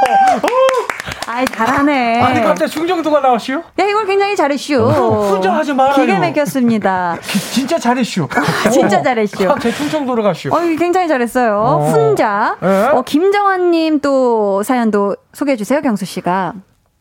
아이 1.26 1.44
잘하네. 1.46 2.20
아니 2.20 2.40
갑자기 2.42 2.70
충정도가 2.70 3.20
나왔슈? 3.20 3.52
야 3.52 3.84
이걸 3.84 4.06
굉장히 4.06 4.36
잘했슈. 4.36 4.82
어, 4.82 5.30
혼자 5.30 5.52
하지 5.54 5.72
말아요. 5.72 5.94
기가 6.04 6.18
막혔습니다. 6.18 7.16
진짜 7.52 7.78
잘했슈. 7.78 8.28
진짜 8.70 9.02
잘했슈. 9.02 9.46
갑자기 9.48 9.74
충청도로 9.74 10.22
가슈. 10.22 10.48
어 10.52 10.60
굉장히 10.78 11.08
잘했어요. 11.08 11.58
어. 11.58 11.90
혼자. 11.90 12.56
네? 12.60 12.88
어 12.88 13.02
김정환님 13.02 14.00
또 14.00 14.62
사연도 14.62 15.16
소개해 15.32 15.56
주세요 15.56 15.80
경수 15.80 16.04
씨가. 16.04 16.54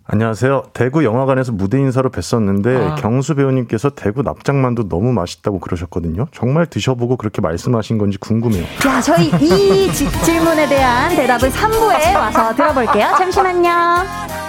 안녕하세요. 0.05 0.63
대구 0.73 1.05
영화관에서 1.05 1.53
무대 1.53 1.79
인사로 1.79 2.09
뵀었는데 2.11 2.91
아. 2.91 2.95
경수 2.95 3.35
배우님께서 3.35 3.89
대구 3.91 4.21
납작만두 4.21 4.89
너무 4.89 5.13
맛있다고 5.13 5.59
그러셨거든요. 5.59 6.27
정말 6.33 6.65
드셔보고 6.65 7.15
그렇게 7.15 7.41
말씀하신 7.41 7.97
건지 7.97 8.17
궁금해요. 8.17 8.65
자, 8.81 8.99
저희 9.01 9.27
이 9.27 9.91
지, 9.93 10.09
질문에 10.23 10.67
대한 10.67 11.15
대답은 11.15 11.49
3부에 11.49 12.15
와서 12.15 12.53
들어볼게요. 12.53 13.07
잠시만요. 13.17 14.42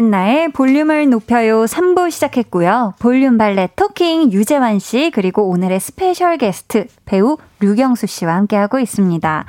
한나의 0.00 0.50
볼륨을 0.52 1.10
높여요 1.10 1.66
3부 1.66 2.10
시작했고요. 2.10 2.94
볼륨 2.98 3.36
valet 3.36 3.68
talking 3.76 4.32
유재환 4.32 4.78
씨 4.78 5.10
그리고 5.12 5.50
오늘의 5.50 5.78
스페셜 5.78 6.38
게스트 6.38 6.86
배우 7.04 7.36
류경수 7.58 8.06
씨와 8.06 8.34
함께하고 8.36 8.78
있습니다. 8.78 9.44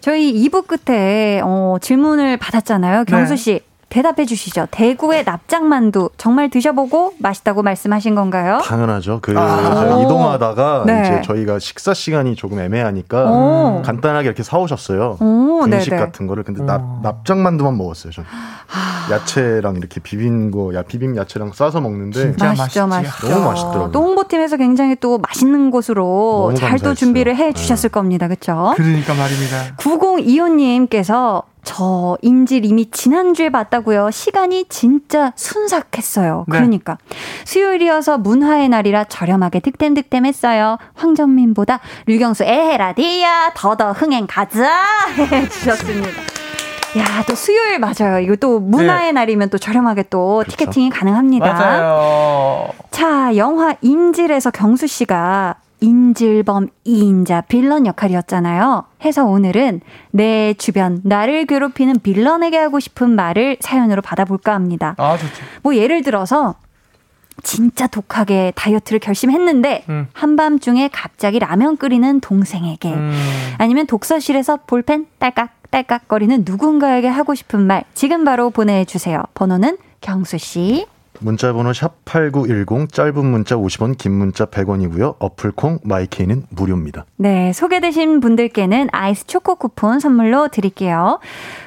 저희 0.00 0.32
2부 0.34 0.68
끝에 0.68 1.40
어, 1.42 1.78
질문을 1.80 2.36
받았잖아요. 2.36 3.06
경수 3.06 3.30
네. 3.30 3.36
씨. 3.36 3.52
네. 3.54 3.71
대답해 3.92 4.24
주시죠. 4.24 4.68
대구의 4.70 5.24
납작만두 5.24 6.08
정말 6.16 6.48
드셔보고 6.48 7.12
맛있다고 7.18 7.62
말씀하신 7.62 8.14
건가요? 8.14 8.58
당연하죠. 8.64 9.18
그 9.20 9.34
아~ 9.36 10.00
이동하다가 10.02 10.84
네. 10.86 11.02
이제 11.02 11.20
저희가 11.22 11.58
식사 11.58 11.92
시간이 11.92 12.34
조금 12.34 12.58
애매하니까 12.58 13.30
오. 13.30 13.82
간단하게 13.82 14.28
이렇게 14.28 14.42
사오셨어요. 14.42 15.18
네네. 15.68 15.84
같은 15.96 16.26
거를 16.26 16.42
근데 16.42 16.64
납, 16.64 17.02
납작만두만 17.02 17.76
먹었어요. 17.76 18.12
전 18.12 18.24
아. 18.24 19.12
야채랑 19.12 19.76
이렇게 19.76 20.00
비빈 20.00 20.50
거, 20.50 20.72
야 20.74 20.82
비빔 20.82 21.14
야채랑 21.14 21.52
싸서 21.52 21.82
먹는데 21.82 22.34
맛있죠, 22.38 22.86
맛있죠. 22.86 23.28
너무 23.28 23.44
맛있더라고요. 23.44 23.90
또 23.92 24.02
홍보팀에서 24.02 24.56
굉장히 24.56 24.96
또 24.96 25.18
맛있는 25.18 25.70
곳으로 25.70 26.54
잘 26.56 26.82
또 26.82 26.94
준비를 26.94 27.36
해 27.36 27.52
주셨을 27.52 27.90
네. 27.90 27.92
겁니다, 27.92 28.26
그렇죠? 28.26 28.72
그러니까 28.74 29.14
말입니다. 29.14 29.76
9025님께서 29.76 31.44
저 31.64 32.16
인질 32.22 32.64
이미 32.64 32.90
지난주에 32.90 33.50
봤다고요. 33.50 34.10
시간이 34.10 34.66
진짜 34.68 35.32
순삭했어요. 35.36 36.44
네. 36.48 36.56
그러니까 36.58 36.98
수요일이어서 37.44 38.18
문화의 38.18 38.68
날이라 38.68 39.04
저렴하게 39.04 39.60
득템득템 39.60 40.26
했어요. 40.26 40.76
황정민보다 40.94 41.80
류경수 42.06 42.44
에헤라디야 42.44 43.52
더더 43.54 43.92
흥행 43.92 44.26
가자 44.28 44.70
해주셨습니다. 45.16 46.41
야, 46.98 47.24
또 47.26 47.34
수요일 47.34 47.78
맞아요. 47.78 48.18
이거 48.20 48.36
또 48.36 48.60
문화의 48.60 49.06
네. 49.08 49.12
날이면 49.12 49.50
또 49.50 49.58
저렴하게 49.58 50.04
또 50.10 50.42
그렇죠. 50.44 50.50
티켓팅이 50.50 50.90
가능합니다. 50.90 51.52
맞아요. 51.52 52.68
자, 52.90 53.34
영화 53.36 53.74
인질에서 53.80 54.50
경수 54.50 54.86
씨가 54.86 55.56
인질범 55.80 56.68
2인자 56.86 57.48
빌런 57.48 57.86
역할이었잖아요. 57.86 58.84
해서 59.04 59.24
오늘은 59.24 59.80
내 60.12 60.54
주변 60.54 61.00
나를 61.02 61.46
괴롭히는 61.46 62.00
빌런에게 62.00 62.56
하고 62.56 62.78
싶은 62.78 63.10
말을 63.10 63.56
사연으로 63.60 64.02
받아볼까 64.02 64.54
합니다. 64.54 64.94
아, 64.98 65.16
좋죠. 65.16 65.42
뭐 65.62 65.74
예를 65.74 66.02
들어서 66.02 66.54
진짜 67.42 67.86
독하게 67.86 68.52
다이어트를 68.54 68.98
결심했는데 68.98 69.84
음. 69.88 70.08
한밤중에 70.12 70.88
갑자기 70.88 71.38
라면 71.38 71.76
끓이는 71.76 72.20
동생에게 72.20 72.92
음. 72.92 73.12
아니면 73.58 73.86
독서실에서 73.86 74.58
볼펜 74.66 75.06
딸깍 75.18 75.50
딸깍거리는 75.70 76.42
누군가에게 76.44 77.08
하고 77.08 77.34
싶은 77.34 77.60
말 77.60 77.84
지금 77.94 78.24
바로 78.24 78.50
보내주세요. 78.50 79.22
번호는 79.34 79.78
경수 80.00 80.36
씨. 80.38 80.86
문자 81.20 81.52
번호 81.52 81.72
샵 81.72 82.04
8910 82.04 82.92
짧은 82.92 83.24
문자 83.24 83.54
50원 83.56 83.96
긴 83.96 84.12
문자 84.12 84.46
100원이고요. 84.46 85.16
어플콩 85.18 85.78
my 85.84 86.01
K는 86.01 86.44
무료입니다. 86.50 87.04
네 87.16 87.52
소개되신 87.52 88.20
분들께는 88.20 88.88
아이스 88.92 89.26
초코 89.26 89.54
쿠폰 89.56 90.00
선물로 90.00 90.48
드릴게요. 90.48 91.20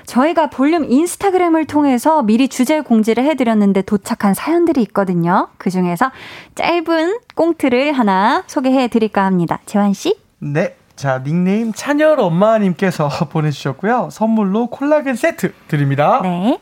저희가 0.06 0.50
볼륨 0.50 0.86
인스타그램을 0.86 1.66
통해서 1.66 2.22
미리 2.24 2.48
주제 2.48 2.82
공지를 2.82 3.24
해드렸는데 3.26 3.84
도착한 3.84 4.34
사연들이 4.34 4.82
있거든요. 4.84 5.48
그중에서 5.58 6.12
짧은 6.56 7.20
꽁트를 7.36 7.94
하나 7.94 8.44
소개해 8.48 8.88
드릴까 8.90 9.24
합니다. 9.24 9.60
재환 9.66 9.94
씨? 9.94 10.18
네. 10.40 10.76
자, 10.96 11.22
닉네임 11.24 11.74
찬열 11.74 12.20
엄마님께서 12.22 13.10
보내주셨고요. 13.30 14.10
선물로 14.12 14.68
콜라겐 14.68 15.16
세트 15.16 15.54
드립니다. 15.68 16.22
네. 16.24 16.58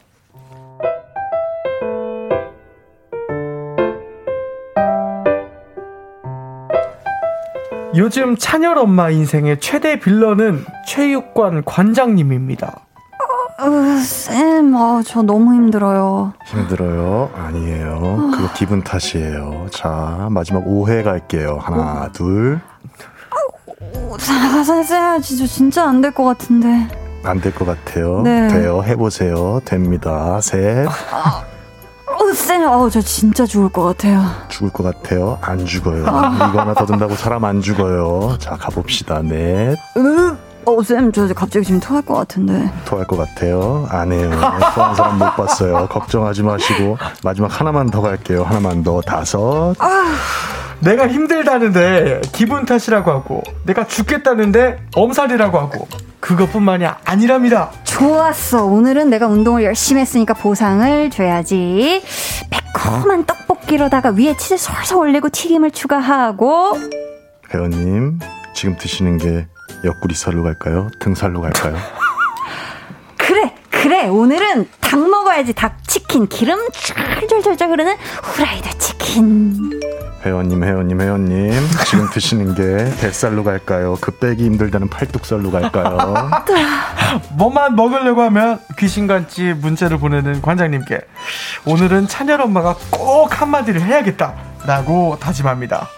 요즘 7.96 8.36
찬열 8.38 8.78
엄마 8.78 9.10
인생의 9.10 9.60
최대 9.60 10.00
빌런은 10.00 10.66
체육관 10.88 11.64
관장님입니다. 11.64 12.80
어, 13.60 13.98
쌤, 14.04 14.74
어, 14.74 15.02
저 15.06 15.22
너무 15.22 15.54
힘들어요. 15.54 16.34
힘들어요? 16.48 17.30
아니에요. 17.36 18.32
그거 18.34 18.50
기분 18.56 18.84
탓이에요. 18.84 19.68
자, 19.72 20.28
마지막 20.32 20.66
5회 20.66 21.04
갈게요. 21.04 21.60
하나, 21.62 22.06
어. 22.06 22.12
둘. 22.12 22.60
쌤, 24.20 24.84
쌤, 24.84 25.22
진짜, 25.22 25.46
진짜 25.46 25.84
안 25.88 26.02
될 26.02 26.12
것 26.14 26.24
같은데. 26.24 26.88
안 27.24 27.40
될 27.40 27.54
것 27.54 27.66
같아요. 27.66 28.22
네. 28.24 28.48
돼요. 28.48 28.84
해보세요. 28.84 29.62
됩니다. 29.66 30.42
셋. 30.42 30.88
아, 32.30 32.34
쌤, 32.34 32.64
어, 32.68 32.90
저 32.90 33.02
진짜 33.02 33.46
죽을 33.46 33.70
것 33.70 33.84
같아요. 33.84 34.24
죽을 34.50 34.72
것 34.72 34.84
같아요? 34.84 35.38
안 35.42 35.66
죽어요. 35.66 36.06
아. 36.08 36.48
이거 36.50 36.60
하나 36.62 36.74
더 36.74 36.86
든다고 36.86 37.16
사람 37.16 37.44
안 37.46 37.62
죽어요. 37.62 38.38
자, 38.40 38.56
가봅시다. 38.56 39.22
넷. 39.22 39.76
으, 39.98 40.36
어, 40.66 40.82
쌤, 40.84 41.12
저 41.12 41.28
갑자기 41.34 41.66
지금 41.66 41.80
토할 41.80 42.02
것 42.04 42.16
같은데. 42.16 42.72
토할 42.86 43.06
것 43.06 43.18
같아요? 43.18 43.86
안 43.90 44.12
해요. 44.12 44.30
토한 44.74 44.96
사람 44.96 45.20
못 45.20 45.36
봤어요. 45.36 45.88
걱정하지 45.90 46.44
마시고. 46.44 46.98
마지막 47.24 47.60
하나만 47.60 47.90
더 47.90 48.02
갈게요. 48.02 48.44
하나만 48.44 48.84
더. 48.84 49.02
다섯. 49.02 49.76
아. 49.80 50.16
내가 50.84 51.08
힘들다는데 51.08 52.22
기분 52.34 52.66
탓이라고 52.66 53.10
하고 53.12 53.42
내가 53.66 53.86
죽겠다는데 53.86 54.86
엄살이라고 54.96 55.58
하고 55.58 55.88
그것뿐만이 56.20 56.86
아니랍니다. 57.06 57.72
좋았어. 57.84 58.66
오늘은 58.66 59.10
내가 59.10 59.28
운동을 59.28 59.64
열심히 59.64 60.02
했으니까 60.02 60.34
보상을 60.34 61.10
줘야지. 61.10 62.02
매콤한 62.52 63.26
떡볶이로다가 63.26 64.10
위에 64.12 64.36
치즈 64.36 64.58
솔솔 64.58 64.98
올리고 65.00 65.30
튀김을 65.30 65.72
추가하고. 65.72 66.78
회원님, 67.54 68.20
지금 68.54 68.78
드시는 68.78 69.18
게 69.18 69.48
옆구리살로 69.86 70.44
갈까요? 70.44 70.90
등살로 71.00 71.42
갈까요? 71.42 71.78
그래, 73.18 73.54
그래. 73.70 74.08
오늘은 74.08 74.70
닭 74.80 75.00
먹어야지. 75.10 75.54
닭 75.54 75.78
치킨. 75.88 76.28
기름 76.28 76.58
쫄쫄쫄 77.30 77.70
흐르는 77.70 77.96
후라이드 78.24 78.78
치킨. 78.80 79.80
회원님, 80.26 80.64
회원님, 80.64 81.02
회원님. 81.02 81.52
지금 81.86 82.10
드시는 82.10 82.56
게 82.56 82.64
뱃살로 83.02 83.44
갈까요? 83.44 83.98
그 84.00 84.12
빼기 84.12 84.46
힘들다는 84.46 84.90
팔뚝살로 84.90 85.52
갈까요? 85.52 86.30
뭐만 87.38 87.76
먹으려고 87.76 88.22
하면 88.24 88.60
귀신같이 88.78 89.54
문자를 89.54 89.98
보내는 90.00 90.42
관장님께 90.42 91.02
오늘은 91.66 92.08
찬열 92.08 92.40
엄마가 92.42 92.76
꼭 92.90 93.42
한마디를 93.42 93.82
해야겠다. 93.82 94.34
라고 94.66 95.18
다짐합니다. 95.20 95.90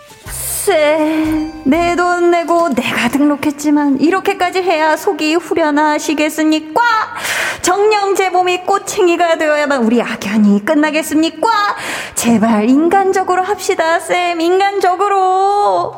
글쎄, 0.65 1.51
내돈 1.63 2.32
내고 2.32 2.69
내가 2.69 3.09
등록했지만 3.09 3.99
이렇게까지 3.99 4.63
해야 4.63 4.97
속이 4.97 5.36
후련하시겠습니까? 5.36 6.82
정령제몸이 7.61 8.63
꼬챙이가 8.63 9.38
되어야만 9.38 9.84
우리 9.84 10.01
악연이 10.01 10.65
끝나겠습니까? 10.65 11.47
제발 12.26 12.67
인간적으로 12.67 13.43
합시다, 13.43 13.99
쌤. 13.99 14.41
인간적으로. 14.41 15.93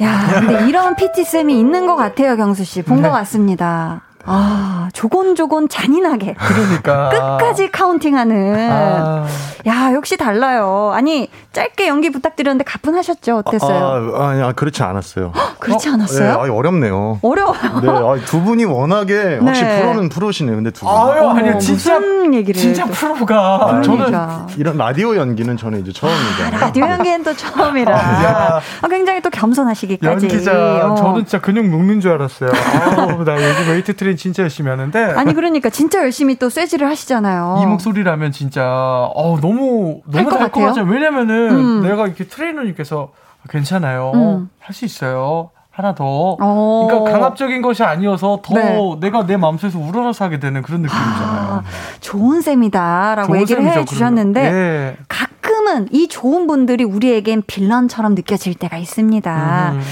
야, 0.00 0.40
근데 0.40 0.68
이런 0.68 0.94
PT 0.94 1.24
쌤이 1.24 1.58
있는 1.58 1.88
것 1.88 1.96
같아요, 1.96 2.36
경수 2.36 2.62
씨. 2.62 2.82
본것 2.82 3.06
네. 3.06 3.10
같습니다. 3.10 4.02
아, 4.24 4.88
조곤조곤 4.92 5.68
잔인하게. 5.68 6.34
그러니까. 6.38 7.08
끝까지 7.10 7.70
카운팅하는. 7.70 8.70
아. 8.70 9.26
야, 9.66 9.92
역시 9.92 10.16
달라요. 10.16 10.90
아니, 10.94 11.28
짧게 11.52 11.86
연기 11.88 12.10
부탁드렸는데 12.10 12.64
가뿐하셨죠? 12.64 13.36
어땠어요? 13.38 14.14
아, 14.16 14.22
아, 14.22 14.48
아 14.48 14.52
그렇지 14.52 14.82
않았어요. 14.82 15.32
그렇지 15.58 15.88
않았어요? 15.88 16.44
네, 16.44 16.50
아, 16.50 16.52
어렵네요. 16.52 17.20
어려워요. 17.22 17.80
네, 17.82 17.88
아, 17.88 18.16
두 18.24 18.40
분이 18.40 18.64
워낙에 18.64 19.38
확실히 19.38 19.68
네. 19.68 19.80
프로는 19.80 20.08
프로시네요. 20.08 20.56
근데 20.56 20.70
두 20.70 20.86
분. 20.86 20.94
아유, 20.94 21.28
아니요. 21.28 21.58
진짜 21.58 22.00
얘기를 22.32 22.60
진짜 22.60 22.86
또. 22.86 22.92
프로가. 22.92 23.36
아, 23.36 23.82
저는 23.82 24.12
이런 24.56 24.76
라디오 24.76 25.16
연기는 25.16 25.56
저는 25.56 25.80
이제 25.80 25.92
처음이잖아요. 25.92 26.56
아, 26.56 26.60
라디오 26.66 26.86
연기는 26.86 27.22
또 27.22 27.34
처음이라. 27.34 27.96
아, 27.96 28.60
아, 28.80 28.88
굉장히 28.88 29.20
또 29.20 29.30
겸손하시기까지. 29.30 30.26
연기자. 30.26 30.52
어. 30.86 30.94
저는 30.94 31.24
진짜 31.26 31.40
근육 31.40 31.68
녹는 31.68 32.00
줄 32.00 32.12
알았어요. 32.12 32.50
아우, 32.50 33.24
나 33.24 33.34
요즘 33.36 33.70
웨이트 33.70 33.94
트레이닝 33.96 34.16
진짜 34.16 34.42
열심히 34.42 34.70
하는데. 34.70 34.98
아니 35.16 35.34
그러니까 35.34 35.70
진짜 35.70 35.98
열심히 36.00 36.36
또 36.36 36.48
쇠질을 36.48 36.88
하시잖아요. 36.88 37.60
이 37.62 37.66
목소리라면 37.66 38.32
진짜 38.32 38.64
어 38.64 39.38
너무 39.40 40.00
너무 40.06 40.30
달것 40.30 40.52
같아요. 40.52 40.84
왜냐면은 40.84 41.50
음. 41.50 41.82
내가 41.82 42.06
이렇게 42.06 42.24
트레이너님께서 42.24 43.12
괜찮아요. 43.48 44.12
음. 44.14 44.50
할수 44.60 44.84
있어요. 44.84 45.50
하나 45.70 45.94
더. 45.94 46.04
어. 46.38 46.86
그러니까 46.88 47.12
강압적인 47.12 47.62
것이 47.62 47.82
아니어서 47.82 48.40
더 48.44 48.54
네. 48.54 48.78
내가 49.00 49.24
내 49.24 49.38
마음속에서 49.38 49.78
우러나서 49.78 50.26
하게 50.26 50.38
되는 50.38 50.60
그런 50.60 50.82
느낌이잖아요. 50.82 51.52
아, 51.52 51.62
좋은 52.00 52.42
쌤이다라고 52.42 53.28
좋은 53.28 53.40
얘기를 53.40 53.64
해 53.64 53.84
주셨는데 53.84 54.52
네. 54.52 54.96
가끔은 55.08 55.88
이 55.90 56.08
좋은 56.08 56.46
분들이 56.46 56.84
우리에겐 56.84 57.42
빌런처럼 57.46 58.14
느껴질 58.14 58.54
때가 58.54 58.76
있습니다. 58.76 59.72
음. 59.72 59.82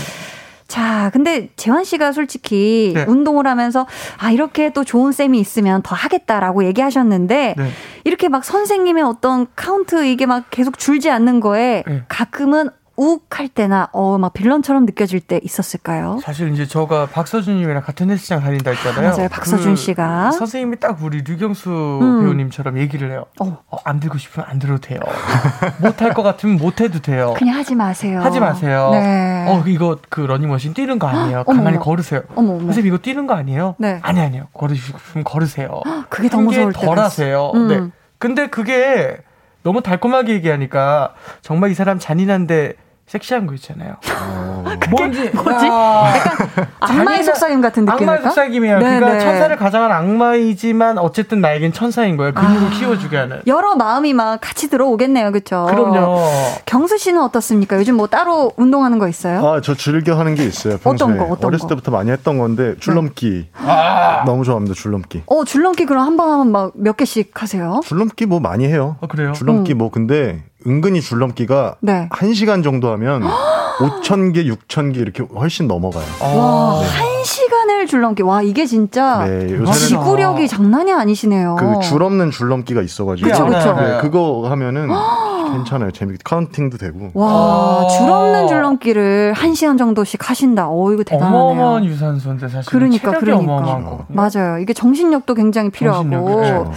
자, 0.70 1.10
근데 1.12 1.50
재환 1.56 1.82
씨가 1.82 2.12
솔직히 2.12 2.92
네. 2.94 3.04
운동을 3.08 3.48
하면서 3.48 3.88
아, 4.18 4.30
이렇게 4.30 4.72
또 4.72 4.84
좋은 4.84 5.10
쌤이 5.10 5.40
있으면 5.40 5.82
더 5.82 5.96
하겠다라고 5.96 6.64
얘기하셨는데 6.64 7.54
네. 7.58 7.70
이렇게 8.04 8.28
막 8.28 8.44
선생님의 8.44 9.02
어떤 9.02 9.48
카운트 9.56 10.06
이게 10.06 10.26
막 10.26 10.44
계속 10.50 10.78
줄지 10.78 11.10
않는 11.10 11.40
거에 11.40 11.82
네. 11.84 12.04
가끔은 12.06 12.70
우할 13.00 13.48
때나 13.48 13.88
어 13.92 14.18
막 14.18 14.34
빌런처럼 14.34 14.84
느껴질 14.84 15.20
때 15.20 15.40
있었을까요? 15.42 16.18
사실 16.22 16.52
이제 16.52 16.66
저가 16.66 17.06
박서준님이랑 17.06 17.82
같은 17.82 18.10
헬스장 18.10 18.40
다닌다 18.40 18.70
했잖아요. 18.72 19.08
아, 19.08 19.10
맞아요, 19.12 19.28
박서준 19.30 19.70
그 19.74 19.76
씨가 19.76 20.32
선생님이 20.32 20.76
딱 20.78 21.02
우리 21.02 21.22
류경수 21.22 21.70
음. 22.02 22.20
배우님처럼 22.22 22.76
얘기를 22.78 23.10
해요. 23.10 23.24
어. 23.40 23.58
어, 23.70 23.78
안 23.84 24.00
들고 24.00 24.18
싶으면 24.18 24.46
안 24.50 24.58
들어도 24.58 24.80
돼요. 24.82 25.00
못할 25.80 26.12
것 26.12 26.22
같으면 26.22 26.56
못 26.56 26.82
해도 26.82 27.00
돼요. 27.00 27.32
그냥 27.38 27.56
하지 27.56 27.74
마세요. 27.74 28.20
하지 28.20 28.38
마세요. 28.38 28.90
네. 28.92 29.46
어 29.48 29.64
이거 29.66 29.96
그 30.10 30.20
러닝머신 30.20 30.74
뛰는 30.74 30.98
거 30.98 31.06
아니에요. 31.06 31.44
가만히 31.44 31.76
어머, 31.76 31.84
걸으세요. 31.84 32.20
어머, 32.34 32.50
어머. 32.52 32.60
선생님 32.64 32.92
이거 32.92 32.98
뛰는 32.98 33.26
거 33.26 33.34
아니에요? 33.34 33.76
네. 33.78 33.98
아니 34.02 34.20
아니요. 34.20 34.48
걸으시면 34.52 35.24
걸으세요. 35.24 35.80
그게 36.10 36.28
더 36.28 36.38
무서울 36.38 36.74
덜 36.74 36.98
하세요. 36.98 37.50
음. 37.54 37.68
네. 37.68 37.80
근데 38.18 38.48
그게 38.48 39.16
너무 39.62 39.82
달콤하게 39.82 40.32
얘기하니까 40.34 41.14
정말 41.40 41.70
이 41.70 41.74
사람 41.74 41.98
잔인한데 41.98 42.74
섹시한 43.10 43.44
거 43.48 43.54
있잖아요. 43.54 43.96
어. 44.22 44.64
뭔지 44.88 45.28
뭐지? 45.30 45.66
약간 45.66 46.66
악마의 46.78 47.24
속삭임 47.24 47.60
같은 47.60 47.84
느낌일까? 47.84 48.12
악마의 48.12 48.22
속삭임이에요. 48.22 48.78
네, 48.78 48.84
그러니까 48.84 49.12
네. 49.14 49.18
천사를 49.20 49.56
가장한 49.56 49.90
악마이지만 49.90 50.96
어쨌든 50.98 51.40
나에겐 51.40 51.72
천사인 51.72 52.16
거예요. 52.16 52.32
근육을 52.34 52.66
아, 52.68 52.70
키워주게 52.70 53.16
하는. 53.16 53.42
여러 53.48 53.74
마음이 53.74 54.14
막 54.14 54.40
같이 54.40 54.70
들어오겠네요, 54.70 55.32
그렇죠? 55.32 55.66
그럼요. 55.68 56.20
경수 56.66 56.98
씨는 56.98 57.20
어떻습니까? 57.22 57.76
요즘 57.78 57.96
뭐 57.96 58.06
따로 58.06 58.52
운동하는 58.56 59.00
거 59.00 59.08
있어요? 59.08 59.44
아, 59.44 59.60
저 59.60 59.74
즐겨 59.74 60.16
하는 60.16 60.36
게 60.36 60.44
있어요. 60.44 60.78
평소에. 60.78 61.06
어떤 61.08 61.18
거? 61.18 61.24
어떤 61.32 61.46
어렸을 61.48 61.64
거? 61.64 61.68
때부터 61.70 61.90
많이 61.90 62.12
했던 62.12 62.38
건데 62.38 62.76
줄넘기. 62.78 63.48
네. 63.52 63.66
아~ 63.66 64.22
너무 64.24 64.44
좋아합니다, 64.44 64.74
줄넘기. 64.74 65.22
어, 65.26 65.44
줄넘기 65.44 65.84
그럼 65.86 66.06
한 66.06 66.16
번 66.16 66.30
하면 66.30 66.52
막 66.52 66.72
몇 66.76 66.96
개씩 66.96 67.32
하세요? 67.42 67.80
줄넘기 67.84 68.26
뭐 68.26 68.38
많이 68.38 68.66
해요. 68.66 68.96
아, 69.00 69.06
그래요? 69.08 69.32
줄넘기 69.32 69.72
음. 69.74 69.78
뭐 69.78 69.90
근데 69.90 70.44
은근히 70.66 71.00
줄넘기가 71.00 71.76
네. 71.80 72.08
1시간 72.10 72.62
정도 72.62 72.90
하면 72.92 73.22
5천 73.80 74.34
개, 74.34 74.44
6천 74.44 74.92
개 74.92 75.00
이렇게 75.00 75.22
훨씬 75.34 75.66
넘어가요. 75.66 76.04
와, 76.20 76.82
네. 76.82 77.22
1시간을 77.22 77.86
줄넘기. 77.88 78.22
와, 78.22 78.42
이게 78.42 78.66
진짜 78.66 79.24
네, 79.24 79.44
요새는 79.54 79.72
지구력이 79.72 80.48
장난이 80.48 80.92
아니시네요. 80.92 81.56
그 81.56 81.80
줄 81.80 82.02
없는 82.02 82.30
줄넘기가 82.30 82.82
있어 82.82 83.06
가지고. 83.06 83.30
그쵸, 83.30 83.46
그쵸. 83.46 83.72
네, 83.74 83.98
그거 84.02 84.46
하면은 84.50 84.88
괜찮아요. 85.52 85.90
재밌게 85.92 86.18
카운팅도 86.24 86.76
되고. 86.76 87.10
와, 87.14 87.86
줄 87.88 88.08
없는 88.10 88.48
줄넘기를 88.48 89.32
1시간 89.34 89.78
정도씩 89.78 90.28
하신다. 90.28 90.66
어, 90.68 90.92
이거 90.92 91.02
대단하네요. 91.02 91.40
어마어마한 91.40 91.84
유산소인데 91.86 92.48
사실. 92.48 92.70
그러니까, 92.70 93.12
그러니까. 93.12 94.04
맞아요. 94.08 94.58
이게 94.58 94.74
정신력도 94.74 95.32
굉장히 95.34 95.70
필요하고. 95.70 96.02
정신력, 96.10 96.72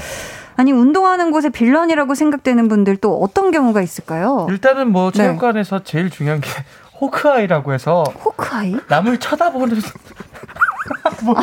아니 0.55 0.71
운동하는 0.71 1.31
곳에 1.31 1.49
빌런이라고 1.49 2.15
생각되는 2.15 2.67
분들 2.67 2.97
또 2.97 3.19
어떤 3.21 3.51
경우가 3.51 3.81
있을까요? 3.81 4.47
일단은 4.49 4.91
뭐 4.91 5.11
네. 5.11 5.17
체육관에서 5.17 5.79
네. 5.79 5.83
제일 5.83 6.09
중요한 6.09 6.41
게 6.41 6.49
호크아이라고 7.01 7.73
해서 7.73 8.03
호크아이? 8.23 8.77
남을 8.87 9.19
쳐다보는 9.19 9.77
뭐, 11.23 11.35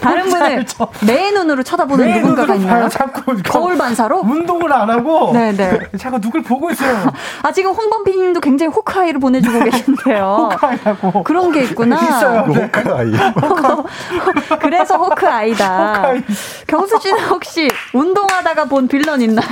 다른 0.00 0.28
분을 0.28 0.66
내 1.02 1.30
눈으로 1.30 1.62
쳐다보는 1.62 2.12
누군가가 2.20 2.54
있나요? 2.56 2.88
자꾸 2.90 3.36
거울 3.44 3.78
반사로 3.78 4.20
운동을 4.20 4.72
안 4.72 4.90
하고 4.90 5.32
네네. 5.32 5.78
자꾸 5.98 6.20
누굴 6.20 6.42
보고 6.42 6.70
있어요. 6.70 7.12
아 7.42 7.52
지금 7.52 7.70
홍범피님도 7.72 8.40
굉장히 8.40 8.72
호크아이를 8.72 9.20
보내주고 9.20 9.60
계신데요. 9.64 10.50
호크아이라고 10.52 11.22
그런 11.22 11.52
게 11.52 11.62
있구나. 11.62 11.96
있어요. 11.96 12.46
네. 12.46 12.64
호크아이. 12.64 13.12
그래서 14.60 14.96
호크아이다. 14.96 15.94
호크아이. 15.94 16.22
경수 16.66 16.98
씨는 17.00 17.24
혹시 17.28 17.68
운동하다가 17.92 18.64
본 18.64 18.88
빌런 18.88 19.20
있나요? 19.22 19.46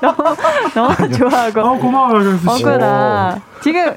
너무 0.00 0.36
너무 0.74 1.10
좋아하고. 1.12 1.60
어, 1.60 1.78
고마워요 1.78 2.24
경수 2.24 2.56
씨. 2.56 2.64
어구나. 2.66 3.40
지금 3.62 3.94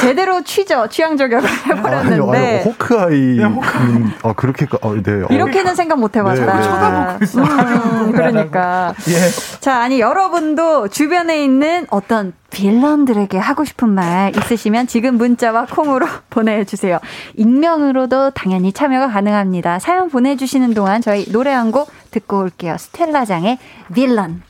제대로 0.00 0.42
취죠 0.44 0.86
취향 0.88 1.16
저격을 1.16 1.48
해버렸는데 1.66 2.36
아니, 2.38 2.46
아니, 2.46 2.62
호크아이 2.64 3.36
네, 3.36 3.44
음, 3.44 4.12
어, 4.22 4.32
그렇게 4.34 4.66
어, 4.82 4.94
네. 4.94 5.24
이렇게는 5.30 5.74
생각 5.74 5.98
못 5.98 6.16
해봤다. 6.16 6.34
네, 6.44 6.52
네. 6.52 6.62
쳐다보고 6.62 7.24
있어. 7.24 7.40
음, 7.42 8.12
그러니까. 8.12 8.94
예. 9.08 9.58
자 9.60 9.78
아니 9.80 10.00
여러분도 10.00 10.88
주변에 10.88 11.42
있는 11.44 11.86
어떤 11.90 12.32
빌런들에게 12.50 13.36
하고 13.38 13.64
싶은 13.64 13.90
말 13.90 14.34
있으시면 14.36 14.86
지금 14.86 15.16
문자와 15.18 15.66
콩으로 15.66 16.06
보내주세요. 16.30 16.98
익명으로도 17.36 18.30
당연히 18.30 18.72
참여가 18.72 19.08
가능합니다. 19.08 19.78
사연 19.78 20.08
보내주시는 20.08 20.74
동안 20.74 21.00
저희 21.02 21.30
노래 21.30 21.50
한 21.52 21.68
곡 21.68 21.90
듣고 22.10 22.38
올게요. 22.40 22.76
스텔라장의 22.78 23.58
빌런. 23.94 24.42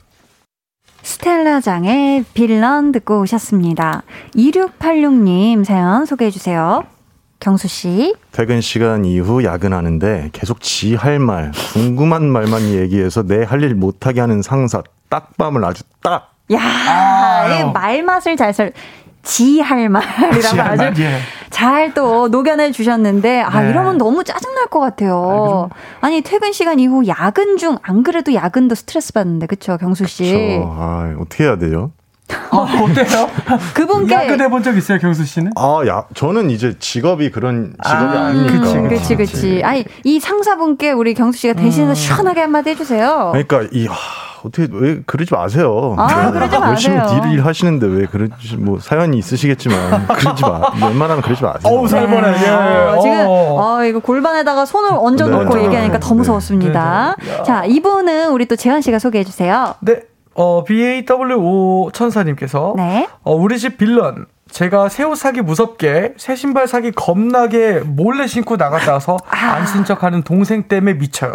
스텔라장의 1.02 2.24
빌런 2.34 2.92
듣고 2.92 3.20
오셨습니다. 3.20 4.02
2686님 4.34 5.64
사연 5.64 6.04
소개해 6.06 6.30
주세요. 6.30 6.82
경수 7.40 7.68
씨. 7.68 8.14
퇴근 8.32 8.60
시간 8.60 9.04
이후 9.04 9.44
야근하는데 9.44 10.30
계속 10.32 10.60
지 10.60 10.96
할 10.96 11.18
말, 11.20 11.52
궁금한 11.72 12.24
말만 12.24 12.62
얘기해서 12.70 13.22
내 13.22 13.44
할 13.44 13.62
일 13.62 13.74
못하게 13.74 14.20
하는 14.20 14.42
상사 14.42 14.82
딱밤을 15.08 15.64
아주 15.64 15.84
딱. 16.02 16.32
야, 16.52 16.58
아, 16.60 17.70
말 17.72 18.02
맛을 18.02 18.36
잘 18.36 18.52
설. 18.52 18.72
지할 19.28 19.88
말이라고 19.90 20.60
아주 20.60 21.02
예. 21.02 21.18
잘또 21.50 22.28
녹여내 22.28 22.72
주셨는데 22.72 23.40
아 23.42 23.60
네. 23.62 23.70
이러면 23.70 23.98
너무 23.98 24.24
짜증 24.24 24.54
날 24.54 24.68
것 24.68 24.80
같아요. 24.80 25.68
아, 26.00 26.08
니 26.10 26.20
퇴근 26.22 26.52
시간 26.52 26.78
이후 26.78 27.06
야근 27.06 27.56
중 27.58 27.76
안 27.82 28.02
그래도 28.02 28.34
야근도 28.34 28.74
스트레스 28.74 29.12
받는데 29.12 29.46
그쵸 29.46 29.76
경수 29.78 30.06
씨. 30.06 30.24
그쵸. 30.24 30.74
아 30.76 31.14
어떻게 31.20 31.44
해야 31.44 31.56
돼요? 31.56 31.92
아, 32.50 32.56
어때요? 32.82 33.28
그분께 33.74 34.14
야근 34.14 34.40
해 34.40 34.48
본 34.48 34.62
적 34.62 34.76
있어요, 34.76 34.98
경수 34.98 35.24
씨는? 35.24 35.52
아, 35.56 35.80
야, 35.86 36.04
저는 36.14 36.50
이제 36.50 36.74
직업이 36.78 37.30
그런 37.30 37.72
직업이 37.84 38.16
아, 38.16 38.32
니니까 38.32 38.88
그치, 38.88 39.14
그치, 39.14 39.16
그치. 39.16 39.62
아니, 39.64 39.84
이 40.04 40.20
상사분께 40.20 40.92
우리 40.92 41.14
경수 41.14 41.38
씨가 41.40 41.54
대신해서 41.54 41.92
음. 41.92 41.94
시원하게 41.94 42.40
한마디 42.42 42.70
해주세요. 42.70 43.30
그러니까 43.32 43.62
이 43.72 43.86
하, 43.86 43.94
어떻게 44.44 44.68
왜 44.70 45.00
그러지 45.06 45.32
마세요. 45.34 45.94
아, 45.98 46.06
네. 46.26 46.30
그러지 46.32 46.58
마세요. 46.58 46.96
열심히 46.98 47.32
일 47.34 47.44
하시는데 47.44 47.86
왜 47.86 48.06
그러지 48.06 48.56
뭐 48.56 48.78
사연이 48.80 49.18
있으시겠지만 49.18 50.06
그러지 50.08 50.42
마. 50.42 50.60
웬만하면 50.86 51.22
그러지 51.22 51.42
마세요. 51.42 51.60
어우 51.72 51.88
살벌해. 51.88 52.32
네. 52.32 52.38
예. 52.38 53.00
지금 53.00 53.26
어 53.28 53.80
이거 53.84 53.98
골반에다가 54.00 54.64
손을 54.64 54.90
얹어 54.92 55.26
놓고 55.28 55.56
네. 55.56 55.64
얘기하니까 55.64 55.98
더 55.98 56.14
무서웠습니다. 56.14 57.16
네. 57.20 57.36
네. 57.36 57.42
자 57.42 57.64
이분은 57.64 58.30
우리 58.30 58.46
또 58.46 58.54
재환 58.54 58.80
씨가 58.80 58.98
소개해 59.00 59.24
주세요. 59.24 59.74
네. 59.80 60.02
어, 60.38 60.62
BAWO 60.64 61.90
천사님께서 61.92 62.74
네. 62.76 63.08
어, 63.24 63.34
우리 63.34 63.58
집 63.58 63.76
빌런 63.76 64.26
제가 64.50 64.88
새 64.88 65.04
옷 65.04 65.18
사기 65.18 65.42
무섭게 65.42 66.14
새 66.16 66.34
신발 66.36 66.66
사기 66.68 66.90
겁나게 66.92 67.80
몰래 67.84 68.26
신고 68.26 68.56
나갔다 68.56 68.92
와서 68.94 69.18
아. 69.28 69.36
안쓴 69.56 69.84
척하는 69.84 70.22
동생 70.22 70.62
때문에 70.62 70.94
미쳐요. 70.94 71.32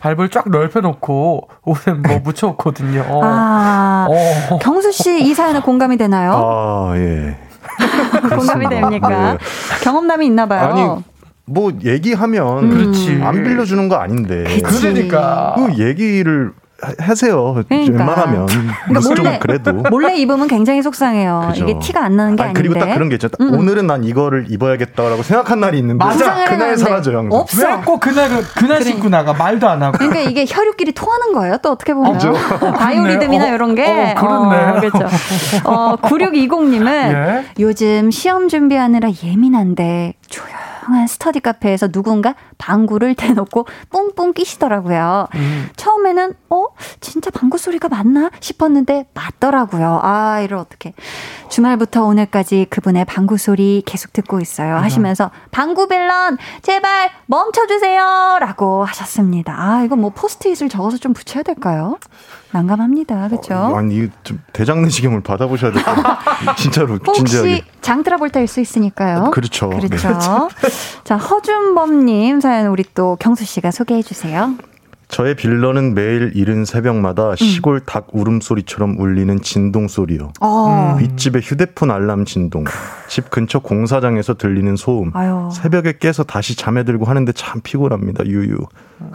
발을 0.00 0.28
쫙 0.30 0.48
넓혀놓고 0.50 1.48
옷에 1.64 1.92
뭐 1.92 2.18
묻혀놓거든요. 2.24 3.04
아, 3.22 4.08
어. 4.10 4.58
경수 4.58 4.90
씨 4.92 5.20
이 5.20 5.34
사연에 5.34 5.60
공감이 5.60 5.96
되나요? 5.98 6.32
아 6.34 6.92
예. 6.96 7.36
공감이 8.34 8.68
됩니까? 8.68 9.08
네. 9.34 9.38
경험담이 9.84 10.26
있나 10.26 10.46
봐요. 10.46 10.68
아니 10.72 11.04
뭐 11.44 11.70
얘기하면 11.84 12.72
음. 12.72 13.20
안 13.24 13.44
빌려주는 13.44 13.88
거 13.88 13.96
아닌데. 13.96 14.44
그치. 14.62 14.80
그러니까 14.82 15.54
그 15.56 15.78
얘기를 15.78 16.52
하세요. 16.98 17.54
그러니까. 17.68 17.98
웬만하면 17.98 18.46
그러니까 18.46 19.08
몰래, 19.08 19.38
그래도 19.40 19.72
몰래 19.72 20.14
입으면 20.16 20.46
굉장히 20.46 20.80
속상해요. 20.82 21.48
그죠. 21.52 21.64
이게 21.64 21.78
티가 21.80 22.04
안 22.04 22.16
나는 22.16 22.36
게 22.36 22.42
아니, 22.42 22.50
아닌데. 22.50 22.68
그리고 22.68 22.78
딱 22.78 22.94
그런 22.94 23.08
게 23.08 23.16
있죠. 23.16 23.28
음. 23.40 23.52
오늘은 23.54 23.86
난 23.88 24.04
이거를 24.04 24.46
입어야겠다라고 24.48 25.22
생각한 25.24 25.58
날이 25.58 25.78
있는데 25.78 26.04
맞아. 26.04 26.44
그날 26.44 26.76
사라져요. 26.76 27.18
항상. 27.18 27.40
없어. 27.40 27.68
왜꼭 27.78 28.00
그날 28.00 28.28
그날 28.54 28.78
그래. 28.78 28.90
신고 28.90 29.08
나가 29.08 29.32
말도 29.32 29.68
안 29.68 29.82
하고. 29.82 29.98
그러니까 29.98 30.20
이게 30.20 30.44
혈육끼리 30.48 30.92
통하는 30.92 31.32
거예요. 31.32 31.58
또 31.62 31.72
어떻게 31.72 31.94
보면 31.94 32.16
어, 32.16 32.72
바이오리듬이나 32.72 33.50
어, 33.50 33.54
이런 33.54 33.74
게. 33.74 33.84
어, 34.16 34.20
그렇네. 34.20 34.56
어, 34.56 34.80
그렇죠. 34.80 35.06
어, 35.64 35.96
9620님은 35.96 36.88
예? 37.12 37.44
요즘 37.58 38.10
시험 38.12 38.48
준비하느라 38.48 39.08
예민한데 39.24 40.14
조용. 40.28 40.67
조용한 40.88 41.06
스터디 41.06 41.40
카페에서 41.40 41.88
누군가 41.88 42.34
방구를 42.56 43.14
대놓고 43.16 43.66
뿡뿡 43.90 44.32
끼시더라고요. 44.32 45.28
음. 45.34 45.68
처음에는 45.76 46.34
어 46.50 46.64
진짜 47.00 47.30
방구 47.30 47.58
소리가 47.58 47.88
맞나 47.88 48.30
싶었는데 48.40 49.06
맞더라고요. 49.14 50.00
아 50.02 50.40
이를 50.40 50.56
어떻게 50.56 50.94
주말부터 51.50 52.04
오늘까지 52.04 52.66
그분의 52.70 53.04
방구 53.04 53.36
소리 53.38 53.82
계속 53.86 54.12
듣고 54.12 54.40
있어요. 54.40 54.76
하시면서 54.76 55.30
방구 55.50 55.88
빌런 55.88 56.38
제발 56.62 57.10
멈춰주세요라고 57.26 58.84
하셨습니다. 58.84 59.54
아 59.56 59.82
이거 59.84 59.96
뭐 59.96 60.10
포스트잇을 60.10 60.68
적어서 60.68 60.96
좀 60.96 61.12
붙여야 61.12 61.42
될까요? 61.42 61.98
난감합니다. 62.52 63.28
그렇죠? 63.28 63.54
어, 63.54 63.76
아니 63.76 64.08
좀 64.24 64.40
대장내시경을 64.52 65.20
받아보셔야 65.22 65.72
될 65.72 65.82
것 65.82 65.94
같아요. 65.94 66.54
진짜로 66.56 66.98
혹시 67.06 67.24
진지하게. 67.24 67.62
장트라볼타일 67.82 68.46
수 68.48 68.60
있으니까요. 68.60 69.30
그렇죠. 69.32 69.68
그렇죠. 69.68 70.08
네. 70.62 70.68
자 71.04 71.16
허준범님 71.16 72.40
사연 72.40 72.66
우리 72.68 72.84
또 72.94 73.16
경수 73.20 73.44
씨가 73.44 73.70
소개해 73.70 74.02
주세요. 74.02 74.54
저의 75.08 75.34
빌런은 75.36 75.94
매일 75.94 76.32
이른 76.34 76.66
새벽마다 76.66 77.30
음. 77.30 77.36
시골 77.36 77.80
닭 77.80 78.08
울음소리처럼 78.12 78.98
울리는 79.00 79.40
진동 79.40 79.88
소리요. 79.88 80.32
어. 80.40 80.96
윗집의 81.00 81.40
휴대폰 81.42 81.90
알람 81.90 82.26
진동. 82.26 82.64
집 83.08 83.30
근처 83.30 83.58
공사장에서 83.58 84.34
들리는 84.34 84.76
소음. 84.76 85.10
아유. 85.14 85.48
새벽에 85.52 85.94
깨서 85.98 86.24
다시 86.24 86.56
잠에 86.56 86.82
들고 86.84 87.06
하는데 87.06 87.32
참 87.32 87.62
피곤합니다. 87.62 88.26
유유. 88.26 88.58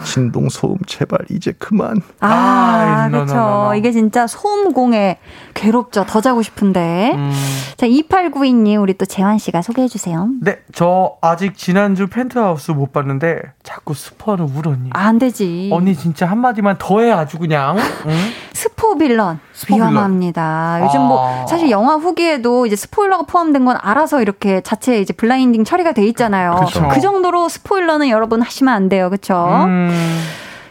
진동 0.03 0.49
소음 0.49 0.77
제발 0.87 1.19
이제 1.29 1.53
그만. 1.57 2.01
아, 2.19 2.27
아 2.27 3.09
그렇죠. 3.09 3.73
이게 3.75 3.91
진짜 3.91 4.27
소음공에 4.27 5.17
괴롭죠. 5.53 6.05
더 6.07 6.21
자고 6.21 6.41
싶은데. 6.41 7.13
음. 7.15 7.31
자, 7.77 7.87
2892님 7.87 8.81
우리 8.81 8.93
또 8.97 9.05
재환 9.05 9.37
씨가 9.37 9.61
소개해 9.61 9.87
주세요. 9.87 10.29
네, 10.41 10.59
저 10.73 11.15
아직 11.21 11.57
지난주 11.57 12.07
펜트하우스 12.07 12.71
못 12.71 12.91
봤는데 12.91 13.41
자꾸 13.63 13.93
스포는 13.93 14.45
울었니? 14.45 14.89
아, 14.93 15.07
안 15.07 15.19
되지. 15.19 15.69
언니 15.71 15.95
진짜 15.95 16.25
한 16.25 16.39
마디만 16.39 16.77
더해 16.79 17.11
아주 17.11 17.37
그냥. 17.37 17.77
응? 17.77 18.11
스포 18.53 18.95
빌런 18.97 19.39
스포 19.53 19.75
위험합니다. 19.75 20.75
빌런. 20.77 20.87
요즘 20.87 21.01
뭐 21.01 21.43
아. 21.43 21.45
사실 21.47 21.69
영화 21.69 21.95
후기에도 21.95 22.65
이제 22.65 22.75
스포일러가 22.75 23.23
포함된 23.25 23.65
건 23.65 23.77
알아서 23.81 24.21
이렇게 24.21 24.61
자체 24.61 24.99
이제 24.99 25.13
blinding 25.13 25.63
처리가 25.63 25.93
돼 25.93 26.05
있잖아요. 26.07 26.61
그쵸. 26.65 26.87
그 26.89 26.99
정도로 26.99 27.49
스포일러는 27.49 28.09
여러분 28.09 28.41
하시면 28.41 28.73
안 28.73 28.89
돼요. 28.89 29.09
그렇죠? 29.09 29.45
음. 29.65 29.72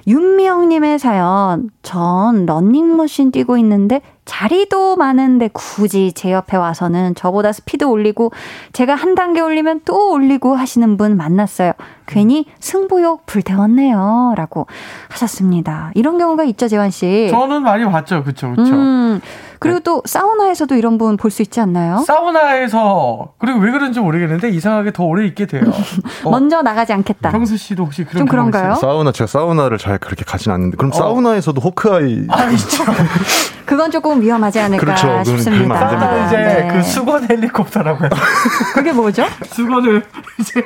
윤미영님의 0.07 0.99
사연. 0.99 1.71
전 1.83 2.47
런닝머신 2.47 3.31
뛰고 3.31 3.57
있는데 3.59 4.01
자리도 4.25 4.97
많은데 4.97 5.49
굳이 5.53 6.13
제 6.13 6.33
옆에 6.33 6.57
와서는 6.57 7.15
저보다 7.15 7.53
스피드 7.53 7.85
올리고 7.85 8.33
제가 8.73 8.95
한 8.95 9.15
단계 9.15 9.41
올리면 9.41 9.83
또 9.85 10.13
올리고 10.13 10.55
하시는 10.55 10.97
분 10.97 11.17
만났어요. 11.17 11.73
괜히 12.07 12.47
승부욕 12.61 13.27
불태웠네요. 13.27 14.35
라고 14.37 14.67
하셨습니다. 15.11 15.93
이런 15.95 16.19
경우가 16.19 16.45
있죠, 16.45 16.69
재환 16.69 16.91
씨? 16.91 17.29
저는 17.31 17.63
많이 17.63 17.85
봤죠. 17.85 18.23
그쵸, 18.25 18.51
그쵸. 18.51 18.75
음, 18.75 19.21
그리고 19.63 19.79
네. 19.79 19.83
또 19.85 20.03
사우나에서도 20.05 20.75
이런 20.75 20.99
분 20.99 21.17
볼 21.17 21.31
수 21.31 21.43
있지 21.43 21.61
않나요? 21.61 21.99
사우나에서 22.07 23.33
그리고 23.39 23.59
왜 23.61 23.71
그런지 23.71 24.01
모르겠는데 24.01 24.51
이상하게 24.51 24.93
더 24.93 25.05
오래 25.05 25.25
있게 25.27 25.47
돼요. 25.47 25.63
어. 26.25 26.31
먼저 26.31 26.63
나가지 26.63 26.93
않겠다. 26.93 27.31
평수 27.31 27.57
씨도 27.57 27.85
혹시 27.85 28.05
그런 28.05 28.19
좀 28.21 28.29
그런가요? 28.29 28.75
사우나 28.75 29.13
제가 29.13 29.27
사우나를 29.27 29.79
잘 29.79 29.99
그렇게 29.99 30.25
가진 30.25 30.53
않는데 30.53 30.77
그럼 30.77 30.91
어. 30.93 30.95
사우나에서도 30.97 31.61
호크아이 31.61 32.27
아 32.29 32.51
있죠. 32.51 32.85
그건 33.73 33.91
조금 33.91 34.21
위험하지 34.21 34.61
않을까 34.61 34.85
그렇죠. 34.85 35.25
싶습니다. 35.25 35.79
사우나 35.79 36.27
이제 36.27 36.37
네. 36.37 36.69
그 36.71 36.83
수건 36.83 37.27
헬리콥터라고 37.27 38.05
해요. 38.05 38.11
그게 38.75 38.93
뭐죠? 38.93 39.25
수건을 39.47 40.05
이제 40.39 40.63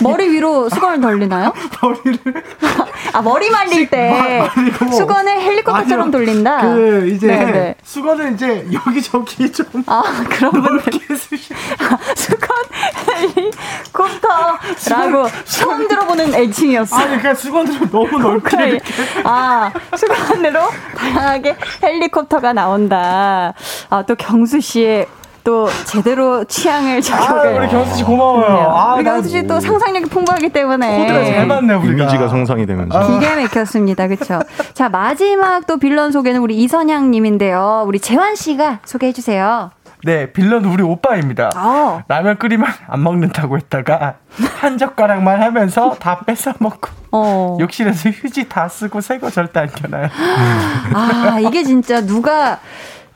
머리 0.00 0.30
위로 0.30 0.70
수건을 0.70 1.02
돌리나요? 1.02 1.52
머리를 1.82 2.42
아 3.12 3.20
머리 3.20 3.50
말릴 3.50 3.90
때 3.90 4.48
수건을 4.96 5.42
헬리콥터처럼 5.42 6.10
돌린다. 6.10 6.62
그 6.62 7.06
이제 7.14 7.26
네네. 7.26 7.52
네. 7.52 7.74
수건을 7.82 8.32
이제 8.32 8.66
여기 8.72 9.02
저기 9.02 9.52
좀아 9.52 10.02
그런 10.30 10.52
분들 10.52 10.78
아, 10.78 11.14
수건 11.14 11.71
헬리콥터라고 13.92 15.28
처음 15.44 15.88
들어보는 15.88 16.34
애칭이었어. 16.34 16.96
아니 16.96 17.06
그러니까 17.06 17.34
수건으로 17.34 17.90
너무 17.90 18.18
넓게 18.18 18.80
아 19.24 19.70
수건으로 19.96 20.60
다양하게 20.96 21.56
헬리콥터가 21.82 22.52
나온다. 22.52 23.52
아 23.90 24.02
또 24.06 24.14
경수 24.16 24.60
씨의 24.60 25.06
또 25.44 25.68
제대로 25.84 26.44
취향을 26.44 27.00
저격을. 27.00 27.48
아, 27.56 27.58
우리 27.58 27.68
경수 27.68 27.96
씨 27.96 28.04
고마워요. 28.04 28.70
아, 28.70 28.94
우리 28.94 29.04
경수 29.04 29.28
씨또 29.28 29.58
상상력이 29.60 30.06
풍부하기 30.06 30.48
때문에. 30.50 30.98
코드가 30.98 31.24
잘 31.24 31.46
맞네, 31.46 31.74
우리가. 31.74 32.02
이미지가 32.04 32.28
성상이 32.28 32.64
되면서. 32.66 32.96
아. 32.98 33.06
기가 33.18 33.36
막혔습니다. 33.36 34.06
그렇죠. 34.08 34.40
자, 34.74 34.88
마지막 34.88 35.66
또 35.66 35.78
빌런 35.78 36.12
소개는 36.12 36.40
우리 36.40 36.56
이선양 36.58 37.10
님인데요. 37.10 37.84
우리 37.86 37.98
재환 37.98 38.36
씨가 38.36 38.80
소개해 38.84 39.12
주세요. 39.12 39.70
네, 40.04 40.32
빌런 40.32 40.64
우리 40.64 40.82
오빠입니다. 40.82 41.50
어. 41.56 42.02
라면 42.08 42.36
끓이면 42.38 42.66
안 42.88 43.02
먹는다고 43.02 43.56
했다가 43.56 44.14
한 44.60 44.78
젓가락만 44.78 45.40
하면서 45.40 45.94
다 45.94 46.20
뺏어 46.26 46.52
먹고 46.58 46.90
어. 47.12 47.56
욕실에서 47.60 48.10
휴지 48.10 48.48
다 48.48 48.68
쓰고 48.68 49.00
새 49.00 49.18
거 49.18 49.30
절대 49.30 49.60
안 49.60 49.68
켜놔요. 49.68 50.08
아, 50.94 51.38
이게 51.40 51.62
진짜 51.62 52.00
누가 52.04 52.58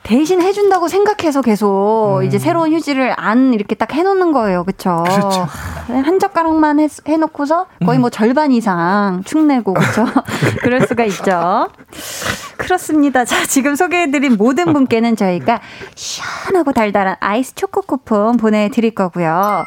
대신 0.07 0.41
해준다고 0.41 0.87
생각해서 0.87 1.41
계속 1.41 2.19
음. 2.19 2.23
이제 2.23 2.39
새로운 2.39 2.71
휴지를 2.71 3.13
안 3.17 3.53
이렇게 3.53 3.75
딱 3.75 3.93
해놓는 3.93 4.31
거예요. 4.31 4.63
그쵸? 4.63 5.03
그렇죠. 5.05 5.47
한 5.87 6.19
젓가락만 6.19 6.79
해, 6.79 6.87
해놓고서 7.05 7.65
거의 7.85 7.99
뭐 7.99 8.07
음. 8.07 8.11
절반 8.11 8.53
이상 8.53 9.21
축내고, 9.25 9.73
그쵸? 9.73 10.05
그럴 10.63 10.87
수가 10.87 11.03
있죠. 11.05 11.67
그렇습니다. 12.55 13.25
자, 13.25 13.45
지금 13.45 13.75
소개해드린 13.75 14.37
모든 14.37 14.71
분께는 14.71 15.17
저희가 15.17 15.59
시원하고 15.95 16.71
달달한 16.71 17.17
아이스 17.19 17.53
초코 17.55 17.81
쿠폰 17.81 18.37
보내드릴 18.37 18.95
거고요. 18.95 19.65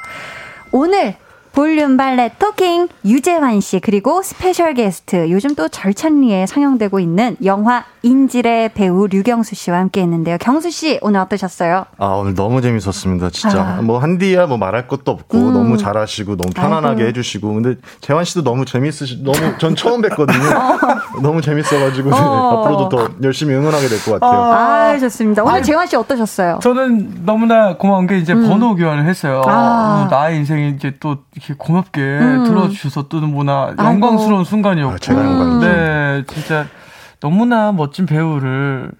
오늘 0.73 1.17
볼륨 1.53 1.97
발레 1.97 2.33
talking 2.39 2.89
유재환 3.05 3.61
씨 3.61 3.81
그리고 3.81 4.23
스페셜 4.23 4.75
게스트 4.75 5.31
요즘 5.31 5.55
또 5.55 5.69
절찬리에 5.69 6.47
상영되고 6.47 7.01
있는 7.01 7.37
영화 7.45 7.85
인질의 8.03 8.71
배우 8.75 9.07
류경수 9.09 9.55
씨와 9.57 9.79
함께 9.79 10.01
했는데요. 10.01 10.39
경수 10.39 10.71
씨 10.71 10.99
오늘 11.03 11.21
어떠셨어요? 11.21 11.85
아 11.99 12.07
오늘 12.07 12.35
너무 12.35 12.63
재밌었습니다. 12.63 13.31
진짜 13.31 13.61
아. 13.79 13.83
뭐 13.83 13.99
한디야 13.99 14.47
뭐 14.47 14.57
말할 14.57 14.87
것도 14.89 15.11
없고 15.11 15.37
음. 15.39 15.53
너무 15.53 15.77
잘하시고 15.77 16.37
너무 16.37 16.53
편안하게 16.55 17.03
아이고. 17.03 17.09
해주시고 17.09 17.55
근데 17.55 17.75
재환 18.01 18.25
씨도 18.25 18.43
너무 18.43 18.65
재밌으시 18.65 19.23
너무 19.23 19.37
전 19.59 19.75
처음 19.77 20.01
뵀거든요. 20.03 20.57
어. 20.57 21.21
너무 21.21 21.43
재밌어가지고 21.43 22.11
어. 22.15 22.15
앞으로도 22.63 22.89
더 22.89 23.09
열심히 23.23 23.55
응원하게 23.55 23.89
될 23.89 23.99
것 24.01 24.19
같아요. 24.19 24.41
아, 24.41 24.91
아 24.93 24.99
좋습니다. 24.99 25.43
오늘 25.43 25.57
아 25.57 25.63
재환 25.63 25.87
씨 25.87 25.97
어떠셨어요? 25.97 26.61
저는 26.63 27.27
너무나 27.27 27.77
고마운 27.77 28.07
게 28.07 28.17
이제 28.19 28.33
음. 28.33 28.49
번호 28.49 28.77
교환을 28.77 29.05
했어요. 29.07 29.43
아. 29.47 30.09
나의 30.11 30.39
인생이 30.39 30.71
이제 30.71 30.95
또 31.01 31.19
이렇게 31.41 31.55
고맙게 31.57 32.01
음. 32.01 32.45
들어주셔서 32.45 33.09
또 33.09 33.21
뭐나 33.21 33.75
영광스러운 33.79 34.45
순간이었고. 34.45 34.95
아, 34.95 34.99
제가 34.99 35.25
영광이죠. 35.25 35.67
네, 35.67 36.25
진짜 36.27 36.67
너무나 37.21 37.73
멋진 37.73 38.07
배우를 38.07 38.93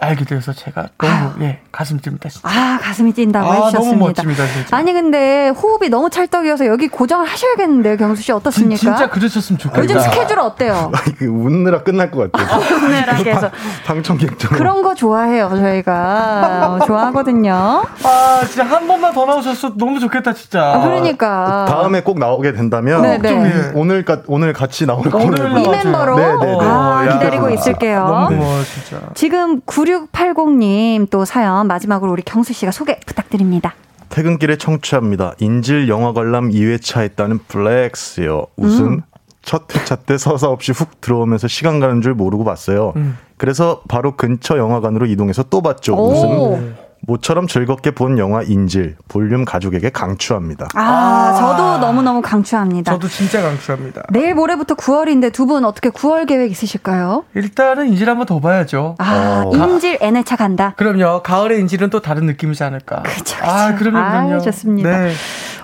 알게 0.00 0.24
돼서 0.26 0.52
제가 0.52 0.88
너무 0.98 1.12
아. 1.12 1.34
예 1.40 1.60
가슴 1.72 1.98
뜁니다. 1.98 2.28
진짜. 2.28 2.48
아 2.48 2.78
가슴이 2.80 3.12
뛴다고 3.12 3.50
아, 3.50 3.54
해주셨습니다. 3.54 3.90
너무 3.90 4.06
멋집니다, 4.08 4.46
진짜. 4.46 4.76
아니 4.76 4.92
근데 4.92 5.48
호흡이 5.48 5.88
너무 5.88 6.10
찰떡이어서 6.10 6.66
여기 6.66 6.88
고정을 6.88 7.26
하셔야겠는데요, 7.26 7.96
경수 7.96 8.22
씨 8.22 8.32
어떻습니까? 8.32 8.78
진, 8.78 8.96
짜 8.96 9.08
그러셨으면 9.08 9.58
좋겠다. 9.58 9.82
요즘 9.82 9.98
스케줄 10.00 10.38
어때요? 10.38 10.92
웃느라 11.22 11.82
끝날 11.82 12.10
것 12.10 12.30
같아요. 12.30 12.60
웃느라 12.76 13.14
계속 13.16 13.50
방청객들 13.86 14.50
그런 14.50 14.82
거 14.82 14.94
좋아해요 14.94 15.48
저희가 15.50 16.78
어, 16.80 16.84
좋아하거든요. 16.86 17.84
아 18.04 18.40
진짜 18.46 18.64
한 18.64 18.86
번만 18.86 19.14
더 19.14 19.24
나오셨어 19.24 19.74
너무 19.76 19.98
좋겠다 20.00 20.34
진짜. 20.34 20.74
아, 20.74 20.80
그러니까 20.80 21.64
다음에 21.68 22.02
꼭 22.02 22.18
나오게 22.18 22.52
된다면 22.52 23.02
네네. 23.02 23.18
네. 23.18 23.28
좀 23.28 23.46
예. 23.46 23.72
오늘 23.74 24.04
오늘 24.26 24.52
같이 24.52 24.84
나올 24.86 25.02
거예요. 25.08 25.32
이 25.32 25.68
멤버로 25.68 26.16
네네. 26.16 26.34
네, 26.46 26.52
네. 26.52 26.58
아, 26.60 27.08
기다리고 27.18 27.50
있을게요. 27.50 28.06
너무 28.06 28.28
고마워 28.36 28.62
진짜. 28.64 29.00
지금 29.14 29.60
9680님 29.86 31.08
또 31.10 31.24
사연 31.24 31.66
마지막으로 31.68 32.12
우리 32.12 32.22
경수 32.22 32.52
씨가 32.52 32.72
소개 32.72 32.98
부탁드립니다. 33.06 33.74
퇴근길에 34.08 34.56
청취합니다. 34.56 35.34
인질 35.38 35.88
영화 35.88 36.12
관람 36.12 36.50
2회차 36.50 37.00
했다는 37.02 37.40
블랙스요. 37.48 38.46
웃음. 38.56 38.86
음. 38.86 39.02
첫 39.42 39.72
회차 39.74 39.94
때 39.94 40.18
서사 40.18 40.48
없이 40.48 40.72
훅 40.72 41.00
들어오면서 41.00 41.46
시간 41.46 41.78
가는 41.78 42.02
줄 42.02 42.14
모르고 42.14 42.44
봤어요. 42.44 42.92
음. 42.96 43.16
그래서 43.36 43.82
바로 43.86 44.16
근처 44.16 44.58
영화관으로 44.58 45.06
이동해서 45.06 45.44
또 45.44 45.62
봤죠. 45.62 45.94
웃음. 45.94 46.74
모처럼 47.02 47.46
즐겁게 47.46 47.92
본 47.92 48.18
영화 48.18 48.42
인질 48.42 48.96
볼륨 49.08 49.44
가족에게 49.44 49.90
강추합니다. 49.90 50.66
아, 50.74 50.80
아, 50.80 51.34
저도 51.38 51.78
너무너무 51.78 52.20
강추합니다. 52.22 52.92
저도 52.92 53.06
진짜 53.08 53.42
강추합니다. 53.42 54.02
내일 54.10 54.34
모레부터 54.34 54.74
9월인데 54.74 55.32
두 55.32 55.46
분 55.46 55.64
어떻게 55.64 55.90
9월 55.90 56.26
계획 56.26 56.50
있으실까요? 56.50 57.24
일단은 57.34 57.86
인질 57.88 58.10
한번 58.10 58.26
더 58.26 58.40
봐야죠. 58.40 58.96
아, 58.98 59.44
어. 59.46 59.54
인질 59.54 59.98
N회차 60.00 60.34
간다. 60.34 60.74
그럼요. 60.76 61.22
가을의 61.22 61.60
인질은 61.60 61.90
또 61.90 62.00
다른 62.00 62.26
느낌이지 62.26 62.64
않을까. 62.64 63.02
그렇죠. 63.04 63.36
아, 63.44 63.74
그럼요, 63.76 63.96
그럼요. 64.10 64.34
아, 64.34 64.38
좋습니다. 64.40 64.90
네. 65.04 65.12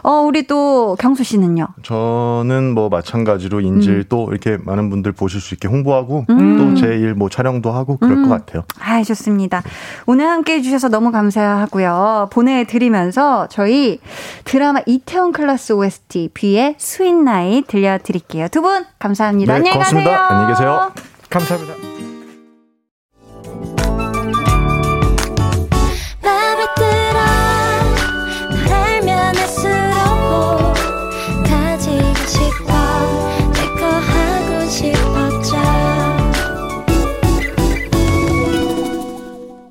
어, 0.04 0.10
우리 0.20 0.46
또 0.48 0.96
경수 1.00 1.22
씨는요? 1.24 1.66
저는 1.84 2.74
뭐 2.74 2.88
마찬가지로 2.88 3.60
인질 3.60 3.92
음. 3.94 4.04
또 4.08 4.28
이렇게 4.30 4.58
많은 4.64 4.90
분들 4.90 5.12
보실 5.12 5.40
수 5.40 5.54
있게 5.54 5.66
홍보하고 5.68 6.26
음. 6.30 6.56
또제 6.76 6.86
일 6.98 7.12
뭐 7.14 7.28
촬영도 7.28 7.70
하고 7.72 7.96
그럴 7.98 8.18
음. 8.18 8.28
것 8.28 8.34
같아요. 8.46 8.62
아, 8.80 9.02
좋습니다. 9.02 9.62
오늘 10.06 10.26
함께 10.28 10.54
해 10.54 10.62
주셔서 10.62 10.88
너무 10.88 11.10
감사 11.12 11.21
하고요. 11.30 12.28
보내드리면서 12.32 13.48
저희 13.50 14.00
드라마 14.44 14.80
이태원 14.86 15.32
클라스 15.32 15.72
OST 15.74 16.30
V의 16.34 16.74
Sweet 16.78 17.14
Night 17.14 17.62
들려드릴게요. 17.62 18.48
두 18.48 18.62
분 18.62 18.84
감사합니다. 18.98 19.52
네, 19.54 19.56
안녕히 19.58 19.72
고맙습니다. 19.74 20.10
가세요. 20.10 20.26
안녕히 20.28 20.52
계세요. 20.54 20.92
감사합니다. 21.30 21.74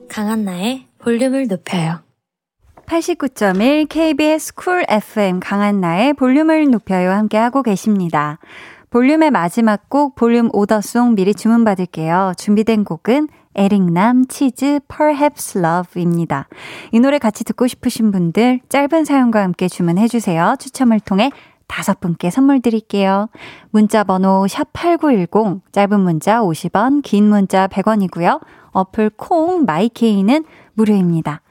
강한나의 0.09 0.90
볼륨을 1.01 1.47
높여요. 1.47 1.99
89.1 2.85 3.87
KBS 3.87 4.53
쿨 4.55 4.85
FM 4.87 5.39
강한나의 5.39 6.13
볼륨을 6.13 6.69
높여요 6.69 7.11
함께하고 7.11 7.63
계십니다. 7.63 8.37
볼륨의 8.89 9.31
마지막 9.31 9.89
곡 9.89 10.15
볼륨 10.15 10.49
order 10.51 10.87
song 10.87 11.15
미리 11.15 11.33
주문받을게요. 11.33 12.33
준비된 12.37 12.83
곡은 12.83 13.29
에릭남 13.55 14.27
치즈 14.27 14.81
Perhaps 14.87 15.59
Love입니다. 15.59 16.47
이 16.91 16.99
노래 16.99 17.17
같이 17.17 17.43
듣고 17.45 17.67
싶으신 17.67 18.11
분들 18.11 18.59
짧은 18.67 19.05
사연과 19.05 19.41
함께 19.41 19.69
주문해 19.69 20.07
주세요. 20.09 20.55
추첨을 20.59 20.99
통해 20.99 21.31
다섯 21.67 22.01
분께 22.01 22.29
선물 22.29 22.59
드릴게요. 22.59 23.29
문자 23.69 24.03
번호 24.03 24.45
샵8910 24.49 25.61
짧은 25.71 25.99
문자 26.01 26.41
50원 26.41 27.01
긴 27.01 27.29
문자 27.29 27.67
100원이고요. 27.67 28.41
어플 28.71 29.11
콩 29.11 29.63
my 29.63 29.86
K는 29.86 30.43
무료입니다. 30.81 31.41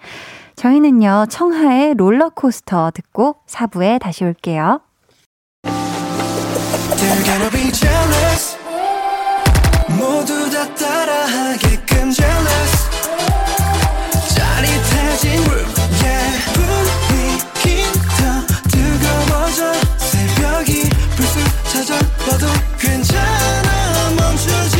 저희는요, 0.57 1.27
청하의 1.31 1.95
롤러코스터 1.95 2.91
듣고 2.91 3.37
4부에 3.47 4.01
다시 4.01 4.25
올게요. 4.25 4.81
괜찮아. 22.79 24.11
멈추지 24.17 24.80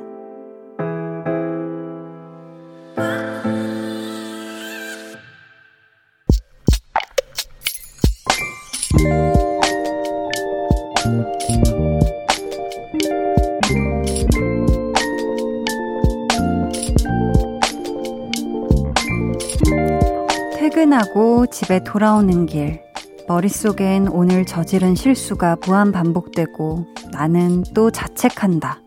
퇴근하고 21.01 21.47
집에 21.47 21.83
돌아오는 21.83 22.45
길. 22.45 22.81
머릿속엔 23.27 24.07
오늘 24.07 24.45
저지른 24.45 24.93
실수가 24.95 25.57
무한 25.65 25.91
반복되고 25.91 26.85
나는 27.11 27.63
또 27.73 27.89
자책한다. 27.91 28.79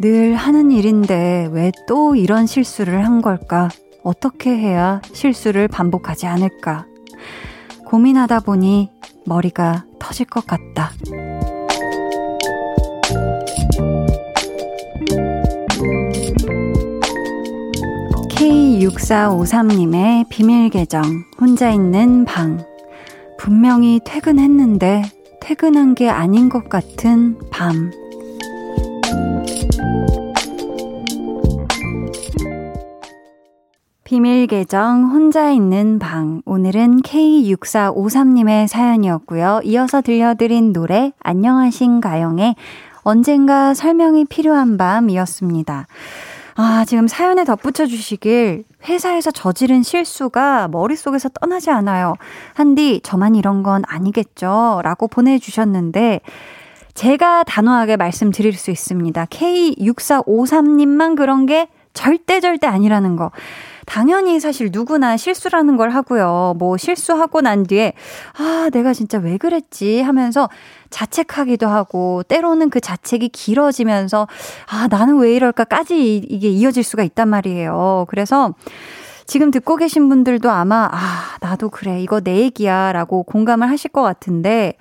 늘 0.00 0.34
하는 0.36 0.70
일인데 0.70 1.48
왜 1.50 1.72
또 1.86 2.14
이런 2.14 2.46
실수를 2.46 3.04
한 3.04 3.22
걸까? 3.22 3.68
어떻게 4.02 4.50
해야 4.50 5.00
실수를 5.12 5.68
반복하지 5.68 6.26
않을까? 6.26 6.86
고민하다 7.86 8.40
보니 8.40 8.90
머리가 9.24 9.84
터질 9.98 10.26
것 10.26 10.46
같다. 10.46 10.90
K6453님의 18.48 20.26
비밀 20.30 20.70
계정, 20.70 21.02
혼자 21.38 21.70
있는 21.70 22.24
방. 22.24 22.64
분명히 23.36 24.00
퇴근했는데, 24.02 25.02
퇴근한 25.38 25.94
게 25.94 26.08
아닌 26.08 26.48
것 26.48 26.70
같은 26.70 27.38
밤. 27.50 27.90
비밀 34.02 34.46
계정 34.46 35.10
혼자 35.10 35.50
있는 35.50 35.98
방. 35.98 36.40
오늘은 36.46 37.02
K6453님의 37.02 38.66
사연이었고요. 38.66 39.60
이어서 39.64 40.00
들려드린 40.00 40.72
노래 40.72 41.12
안녕하신 41.20 42.00
가영의 42.00 42.56
언젠가 43.02 43.74
설명이 43.74 44.24
필요한 44.24 44.78
밤이었습니다. 44.78 45.86
아, 46.60 46.84
지금 46.84 47.06
사연에 47.06 47.44
덧붙여 47.44 47.86
주시길 47.86 48.64
회사에서 48.88 49.30
저지른 49.30 49.84
실수가 49.84 50.66
머릿속에서 50.66 51.28
떠나지 51.28 51.70
않아요. 51.70 52.14
한디, 52.52 52.98
저만 53.04 53.36
이런 53.36 53.62
건 53.62 53.84
아니겠죠? 53.86 54.80
라고 54.82 55.06
보내 55.06 55.38
주셨는데, 55.38 56.20
제가 56.94 57.44
단호하게 57.44 57.96
말씀드릴 57.96 58.54
수 58.54 58.72
있습니다. 58.72 59.26
K6453님만 59.26 61.14
그런 61.16 61.46
게 61.46 61.68
절대 61.94 62.40
절대 62.40 62.66
아니라는 62.66 63.14
거. 63.14 63.30
당연히 63.88 64.38
사실 64.38 64.68
누구나 64.70 65.16
실수라는 65.16 65.78
걸 65.78 65.88
하고요. 65.90 66.54
뭐 66.58 66.76
실수하고 66.76 67.40
난 67.40 67.64
뒤에 67.64 67.94
아, 68.38 68.68
내가 68.70 68.92
진짜 68.92 69.18
왜 69.18 69.38
그랬지 69.38 70.02
하면서 70.02 70.50
자책하기도 70.90 71.66
하고 71.66 72.22
때로는 72.24 72.68
그 72.68 72.80
자책이 72.80 73.30
길어지면서 73.30 74.28
아, 74.70 74.88
나는 74.90 75.16
왜 75.18 75.34
이럴까까지 75.34 76.18
이게 76.18 76.48
이어질 76.48 76.84
수가 76.84 77.02
있단 77.02 77.28
말이에요. 77.28 78.04
그래서 78.08 78.54
지금 79.26 79.50
듣고 79.50 79.76
계신 79.76 80.10
분들도 80.10 80.50
아마 80.50 80.88
아, 80.92 81.38
나도 81.40 81.70
그래. 81.70 82.02
이거 82.02 82.20
내 82.20 82.40
얘기야 82.40 82.92
라고 82.92 83.22
공감을 83.22 83.70
하실 83.70 83.90
것 83.90 84.02
같은데 84.02 84.74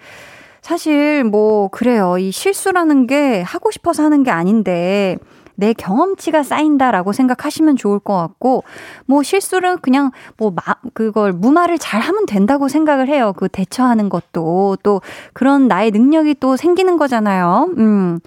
사실 0.62 1.24
뭐 1.24 1.70
그래요. 1.70 2.18
이 2.18 2.32
실수라는 2.32 3.08
게 3.08 3.42
하고 3.42 3.72
싶어서 3.72 4.04
하는 4.04 4.24
게 4.24 4.32
아닌데 4.32 5.18
내 5.58 5.74
경험치가 5.74 6.44
쌓인다라고 6.44 7.14
생각하시면 7.14 7.76
좋을 7.76 8.00
것 8.00 8.16
같고, 8.16 8.64
뭐 9.06 9.24
실수를 9.24 9.78
그냥 9.78 10.12
뭐 10.38 10.52
마, 10.52 10.62
그걸 10.94 11.34
무마를 11.34 11.80
잘 11.80 12.00
하면 12.00 12.26
된다고 12.28 12.68
생각을 12.68 13.10
해요. 13.10 13.34
그 13.36 13.50
대처하는 13.50 14.08
것도 14.08 14.78
또 14.84 15.02
그런 15.34 15.68
나의 15.68 15.92
능력이 15.92 16.36
또 16.40 16.56
생기는 16.56 16.98
거잖아요. 16.98 17.70
음. 17.78 18.20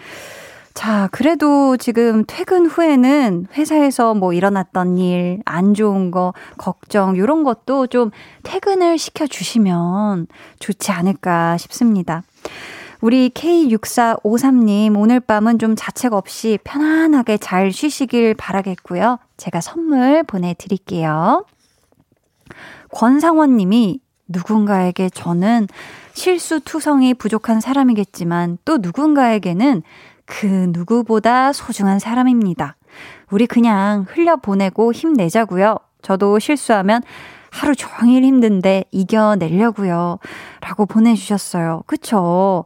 자, 0.74 1.08
그래도 1.12 1.76
지금 1.76 2.24
퇴근 2.26 2.66
후에는 2.66 3.46
회사에서 3.54 4.14
뭐 4.14 4.32
일어났던 4.32 4.98
일, 4.98 5.40
안 5.44 5.74
좋은 5.74 6.10
거, 6.10 6.32
걱정, 6.58 7.16
요런 7.16 7.44
것도 7.44 7.86
좀 7.88 8.10
퇴근을 8.44 8.96
시켜주시면 8.96 10.26
좋지 10.58 10.90
않을까 10.90 11.58
싶습니다. 11.58 12.22
우리 13.00 13.30
K6453님, 13.30 14.98
오늘 14.98 15.20
밤은 15.20 15.58
좀 15.58 15.74
자책 15.74 16.12
없이 16.12 16.58
편안하게 16.64 17.38
잘 17.38 17.72
쉬시길 17.72 18.34
바라겠고요. 18.34 19.18
제가 19.38 19.62
선물 19.62 20.22
보내드릴게요. 20.22 21.46
권상원 22.92 23.56
님이 23.56 24.00
누군가에게 24.28 25.08
저는 25.08 25.66
실수투성이 26.12 27.14
부족한 27.14 27.60
사람이겠지만 27.60 28.58
또 28.66 28.76
누군가에게는 28.76 29.82
그 30.26 30.66
누구보다 30.70 31.54
소중한 31.54 31.98
사람입니다. 31.98 32.76
우리 33.30 33.46
그냥 33.46 34.04
흘려보내고 34.08 34.92
힘내자고요. 34.92 35.76
저도 36.02 36.38
실수하면 36.38 37.02
하루 37.50 37.74
종일 37.74 38.24
힘든데 38.24 38.84
이겨내려고요. 38.90 40.18
라고 40.60 40.86
보내주셨어요. 40.86 41.82
그쵸? 41.86 42.64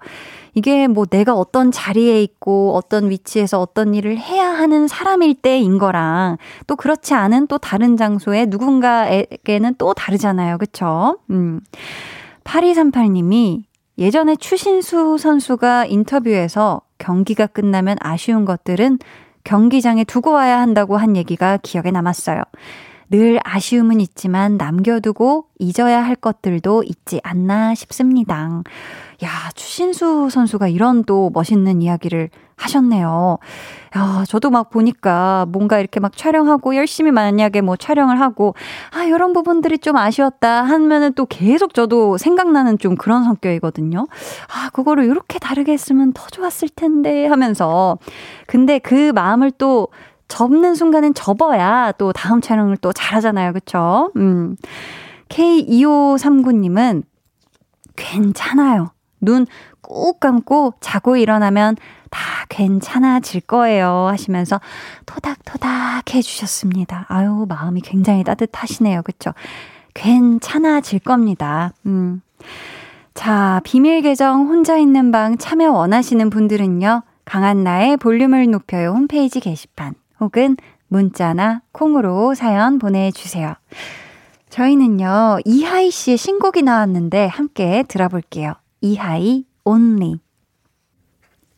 이게 0.55 0.87
뭐 0.87 1.05
내가 1.05 1.35
어떤 1.35 1.73
자리에 1.73 2.23
있고 2.23 2.75
어떤 2.75 3.11
위치에서 3.11 3.61
어떤 3.61 3.95
일을 3.95 4.19
해야 4.19 4.49
하는 4.49 4.87
사람일 4.87 5.35
때인 5.35 5.79
거랑 5.79 6.37
또 6.67 6.77
그렇지 6.77 7.13
않은 7.15 7.49
또 7.49 7.59
다른 7.59 7.97
장소에 7.97 8.47
누군가에게는 8.47 9.75
또 9.79 9.95
다르잖아요. 9.95 10.59
그쵸? 10.59 11.19
음. 11.31 11.61
8238님이 12.45 13.65
예전에 13.99 14.37
추신수 14.37 15.19
선수가 15.19 15.87
인터뷰에서 15.87 16.83
경기가 16.99 17.47
끝나면 17.47 17.97
아쉬운 18.01 18.45
것들은 18.45 18.99
경기장에 19.45 20.05
두고 20.05 20.33
와야 20.33 20.61
한다고 20.61 20.97
한 20.97 21.17
얘기가 21.17 21.59
기억에 21.59 21.91
남았어요. 21.91 22.43
늘 23.11 23.39
아쉬움은 23.45 24.01
있지만 24.01 24.57
남겨두고 24.57 25.47
잊어야 25.59 26.03
할 26.03 26.17
것들도 26.17 26.85
있지 26.85 27.21
않나 27.23 27.75
싶습니다. 27.75 28.63
야, 29.23 29.29
추신수 29.55 30.31
선수가 30.31 30.69
이런 30.69 31.05
또 31.05 31.31
멋있는 31.33 31.83
이야기를 31.83 32.31
하셨네요. 32.57 33.39
야, 33.97 34.25
저도 34.27 34.51
막 34.51 34.71
보니까 34.71 35.47
뭔가 35.49 35.79
이렇게 35.79 36.01
막 36.01 36.17
촬영하고 36.17 36.77
열심히 36.77 37.11
만약에 37.11 37.61
뭐 37.61 37.77
촬영을 37.77 38.21
하고 38.21 38.55
아, 38.95 39.05
이런 39.05 39.33
부분들이 39.33 39.79
좀 39.79 39.97
아쉬웠다 39.97 40.63
하면은 40.65 41.15
또 41.15 41.27
계속 41.27 41.75
저도 41.75 42.17
생각나는 42.19 42.79
좀 42.79 42.97
그런 42.97 43.25
성격이거든요. 43.25 44.07
아, 44.49 44.71
그거를 44.73 45.05
이렇게 45.05 45.39
다르게 45.39 45.73
했으면 45.73 46.13
더 46.13 46.27
좋았을 46.27 46.69
텐데 46.69 47.27
하면서 47.27 47.99
근데 48.47 48.79
그 48.79 49.13
마음을 49.13 49.51
또 49.53 49.89
접는 50.29 50.75
순간엔 50.75 51.15
접어야 51.15 51.93
또 51.93 52.13
다음 52.13 52.41
촬영을 52.41 52.77
또 52.77 52.93
잘하잖아요. 52.93 53.53
그쵸? 53.53 54.11
음. 54.17 54.57
K2539님은 55.29 57.03
괜찮아요. 57.97 58.91
눈 59.21 59.47
꾹 59.85 60.19
감고 60.19 60.75
자고 60.81 61.17
일어나면 61.17 61.77
다 62.11 62.21
괜찮아질 62.49 63.43
거예요. 63.43 64.09
하시면서 64.09 64.61
토닥토닥 65.07 66.15
해주셨습니다. 66.15 67.07
아유, 67.09 67.47
마음이 67.49 67.81
굉장히 67.83 68.25
따뜻하시네요. 68.25 69.03
그쵸? 69.03 69.33
괜찮아질 69.95 71.01
겁니다. 71.01 71.73
음. 71.87 72.23
자, 73.15 73.61
비밀 73.65 74.03
계정 74.03 74.49
혼자 74.49 74.77
있는 74.77 75.13
방 75.13 75.39
참여 75.39 75.71
원하시는 75.71 76.31
분들은요. 76.31 77.03
강한 77.25 77.65
나의 77.65 77.97
볼륨을 77.97 78.51
높여요 78.51 78.91
홈페이지 78.91 79.41
게시판 79.41 79.95
혹은 80.25 80.57
문자나 80.89 81.61
콩으로 81.73 82.35
사연 82.35 82.79
보내주세요. 82.79 83.55
저희는요, 84.49 85.41
이하이 85.45 85.91
씨의 85.91 86.17
신곡이 86.17 86.63
나왔는데 86.63 87.27
함께 87.27 87.85
들어볼게요. 87.89 88.55
이하이 88.81 89.45
온리. 89.65 90.21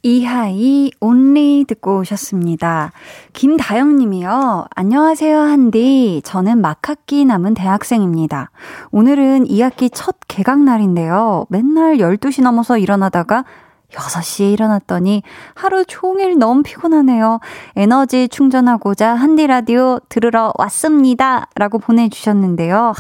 이하이 0.03 0.91
온리 1.01 1.65
듣고 1.67 1.99
오셨습니다. 1.99 2.93
김다영 3.33 3.97
님이요. 3.99 4.67
안녕하세요, 4.75 5.39
한디. 5.39 6.23
저는 6.25 6.61
막학기 6.61 7.25
남은 7.25 7.55
대학생입니다. 7.55 8.51
오늘은 8.91 9.45
2학기 9.45 9.91
첫 9.93 10.17
개강날인데요. 10.27 11.47
맨날 11.51 11.99
12시 11.99 12.43
넘어서 12.43 12.79
일어나다가 12.79 13.45
6시에 13.93 14.53
일어났더니 14.53 15.23
하루 15.55 15.85
종일 15.85 16.39
너무 16.39 16.63
피곤하네요. 16.63 17.41
에너지 17.77 18.29
충전하고자 18.29 19.15
한디 19.15 19.47
라디오 19.47 19.99
들으러 20.09 20.53
왔습니다. 20.57 21.47
라고 21.55 21.79
보내주셨는데요. 21.79 22.93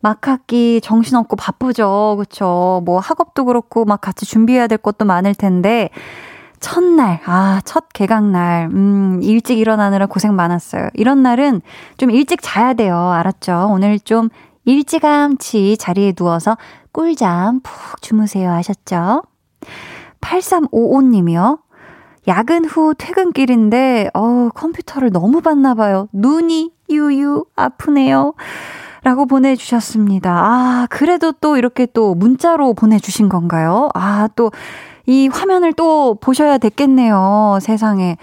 막 0.00 0.28
학기 0.28 0.80
정신없고 0.80 1.36
바쁘죠. 1.36 2.16
그쵸. 2.18 2.82
뭐 2.84 2.98
학업도 2.98 3.44
그렇고 3.44 3.84
막 3.84 4.00
같이 4.00 4.26
준비해야 4.26 4.66
될 4.66 4.78
것도 4.78 5.04
많을 5.04 5.34
텐데. 5.34 5.90
첫날, 6.60 7.20
아, 7.24 7.60
첫 7.64 7.84
개강날, 7.92 8.68
음, 8.72 9.20
일찍 9.22 9.58
일어나느라 9.58 10.06
고생 10.06 10.34
많았어요. 10.34 10.88
이런 10.94 11.22
날은 11.22 11.62
좀 11.98 12.10
일찍 12.10 12.40
자야 12.42 12.74
돼요. 12.74 12.96
알았죠? 12.96 13.68
오늘 13.70 14.00
좀 14.00 14.28
일찌감치 14.64 15.76
자리에 15.78 16.12
누워서 16.12 16.56
꿀잠 16.92 17.60
푹 17.60 18.02
주무세요. 18.02 18.50
하셨죠? 18.50 19.22
8355님이요. 20.20 21.60
야근 22.26 22.64
후 22.64 22.94
퇴근길인데, 22.96 24.10
어 24.14 24.48
컴퓨터를 24.54 25.10
너무 25.10 25.40
봤나 25.40 25.74
봐요. 25.74 26.08
눈이 26.12 26.72
유유 26.90 27.44
아프네요. 27.56 28.34
라고 29.04 29.26
보내주셨습니다. 29.26 30.30
아, 30.30 30.86
그래도 30.90 31.32
또 31.32 31.56
이렇게 31.56 31.86
또 31.86 32.14
문자로 32.14 32.74
보내주신 32.74 33.28
건가요? 33.28 33.88
아, 33.94 34.28
또 34.34 34.50
이 35.08 35.26
화면을 35.26 35.72
또 35.72 36.16
보셔야 36.20 36.58
됐겠네요. 36.58 37.58
세상에. 37.62 38.18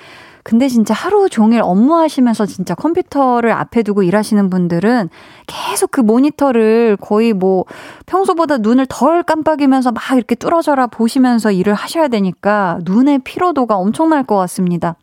근데 0.48 0.68
진짜 0.68 0.94
하루 0.94 1.28
종일 1.28 1.62
업무하시면서 1.64 2.46
진짜 2.46 2.76
컴퓨터를 2.76 3.52
앞에 3.52 3.82
두고 3.82 4.04
일하시는 4.04 4.52
분들은 4.52 5.10
계속 5.48 5.90
그 5.90 6.02
모니터를 6.02 6.98
거의 7.02 7.34
뭐 7.34 7.66
평소보다 8.06 8.60
눈을 8.60 8.86
덜 8.88 9.24
깜빡이면서 9.24 9.92
막 9.92 10.04
이렇게 10.16 10.36
뚫어져라 10.36 10.86
보시면서 10.86 11.52
일을 11.52 11.74
하셔야 11.74 12.10
되니까 12.10 12.78
눈의 12.84 13.20
피로도가 13.24 13.76
엄청날 13.76 14.24
것 14.24 14.38
같습니다. 14.38 14.96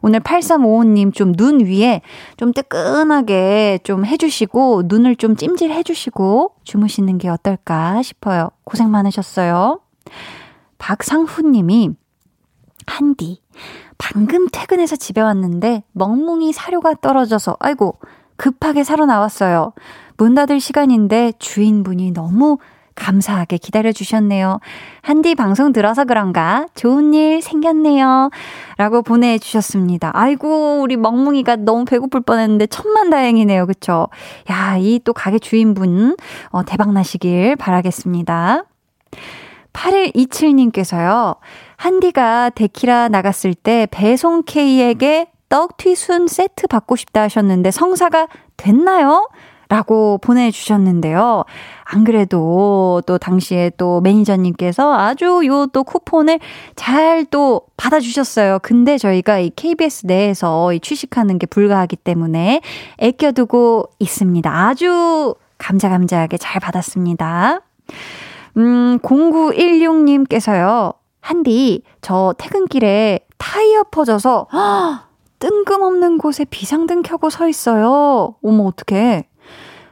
오늘 0.00 0.20
8355님 0.20 1.12
좀 1.12 1.36
눈 1.36 1.60
위에 1.66 2.00
좀 2.38 2.52
뜨끈하게 2.52 3.80
좀 3.84 4.06
해주시고 4.06 4.84
눈을 4.86 5.16
좀 5.16 5.36
찜질 5.36 5.70
해주시고 5.70 6.52
주무시는 6.64 7.18
게 7.18 7.28
어떨까 7.28 8.00
싶어요. 8.02 8.48
고생 8.64 8.90
많으셨어요. 8.90 9.80
박상훈 10.78 11.52
님이 11.52 11.90
한디 12.86 13.42
방금 13.98 14.46
퇴근해서 14.52 14.96
집에 14.96 15.20
왔는데 15.20 15.84
멍뭉이 15.92 16.52
사료가 16.52 16.94
떨어져서 17.00 17.56
아이고 17.60 17.98
급하게 18.36 18.84
사러 18.84 19.06
나왔어요. 19.06 19.72
문 20.18 20.34
닫을 20.34 20.60
시간인데 20.60 21.32
주인분이 21.38 22.12
너무 22.12 22.58
감사하게 22.94 23.58
기다려 23.58 23.92
주셨네요. 23.92 24.58
한디 25.02 25.34
방송 25.34 25.72
들어서 25.72 26.04
그런가? 26.04 26.66
좋은 26.74 27.12
일 27.12 27.42
생겼네요. 27.42 28.30
라고 28.78 29.02
보내주셨습니다. 29.02 30.12
아이고, 30.14 30.80
우리 30.80 30.96
멍뭉이가 30.96 31.56
너무 31.56 31.84
배고플 31.84 32.22
뻔 32.22 32.38
했는데 32.38 32.66
천만 32.66 33.10
다행이네요. 33.10 33.66
그쵸? 33.66 34.08
야, 34.50 34.76
이 34.78 34.98
또 35.04 35.12
가게 35.12 35.38
주인분, 35.38 36.16
어, 36.48 36.62
대박나시길 36.64 37.56
바라겠습니다. 37.56 38.64
8127님께서요. 39.74 41.36
한디가 41.76 42.50
데키라 42.50 43.08
나갔을 43.08 43.54
때 43.54 43.86
배송 43.90 44.42
K에게 44.44 45.28
떡 45.48 45.76
튀순 45.76 46.26
세트 46.26 46.66
받고 46.66 46.96
싶다 46.96 47.22
하셨는데 47.22 47.70
성사가 47.70 48.28
됐나요? 48.56 49.28
라고 49.68 50.18
보내주셨는데요. 50.18 51.44
안 51.84 52.04
그래도 52.04 53.02
또 53.04 53.18
당시에 53.18 53.72
또 53.76 54.00
매니저님께서 54.00 54.94
아주 54.94 55.40
요 55.44 55.66
또 55.72 55.82
쿠폰을 55.82 56.38
잘 56.76 57.24
또 57.30 57.62
받아주셨어요. 57.76 58.60
근데 58.62 58.98
저희가 58.98 59.38
이 59.40 59.50
KBS 59.50 60.06
내에서 60.06 60.72
이 60.72 60.78
취식하는 60.78 61.38
게 61.40 61.46
불가하기 61.46 61.96
때문에 61.96 62.60
애껴두고 62.98 63.88
있습니다. 63.98 64.48
아주 64.68 65.34
감자감자하게 65.58 66.36
잘 66.38 66.60
받았습니다. 66.60 67.60
음, 68.58 68.98
0916님께서요. 69.00 70.94
한디, 71.30 71.82
저 72.02 72.34
퇴근길에 72.38 73.18
타이어 73.36 73.82
퍼져서 73.90 74.46
뜬금없는 75.40 76.18
곳에 76.18 76.44
비상등 76.44 77.02
켜고 77.02 77.30
서 77.30 77.48
있어요. 77.48 78.36
어머, 78.44 78.64
어떡해. 78.66 79.26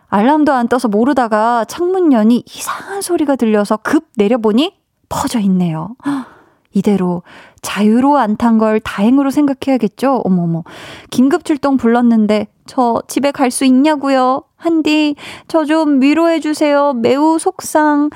알람도 0.09 0.53
안 0.53 0.69
떠서 0.69 0.87
모르다가 0.87 1.65
창문 1.65 2.13
연이 2.13 2.45
이상한 2.47 3.03
소리가 3.03 3.35
들려서 3.35 3.79
급 3.79 4.05
내려보니 4.17 4.75
퍼져 5.09 5.41
있네요. 5.41 5.97
이대로 6.73 7.25
자유로 7.63 8.17
안 8.19 8.37
탄 8.37 8.59
걸 8.59 8.79
다행으로 8.79 9.31
생각해야겠죠? 9.31 10.23
어머머. 10.25 10.63
긴급 11.11 11.45
출동 11.45 11.77
불렀는데 11.77 12.47
저 12.67 13.03
집에 13.09 13.33
갈 13.33 13.51
수 13.51 13.65
있냐고요? 13.65 14.45
한디, 14.57 15.17
저 15.49 15.65
좀 15.65 16.01
위로해 16.01 16.39
주세요. 16.39 16.93
매우 16.93 17.39
속상. 17.41 18.11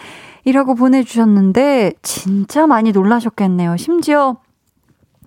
이라고 0.49 0.75
보내주셨는데, 0.75 1.93
진짜 2.01 2.67
많이 2.67 2.93
놀라셨겠네요. 2.93 3.77
심지어, 3.77 4.39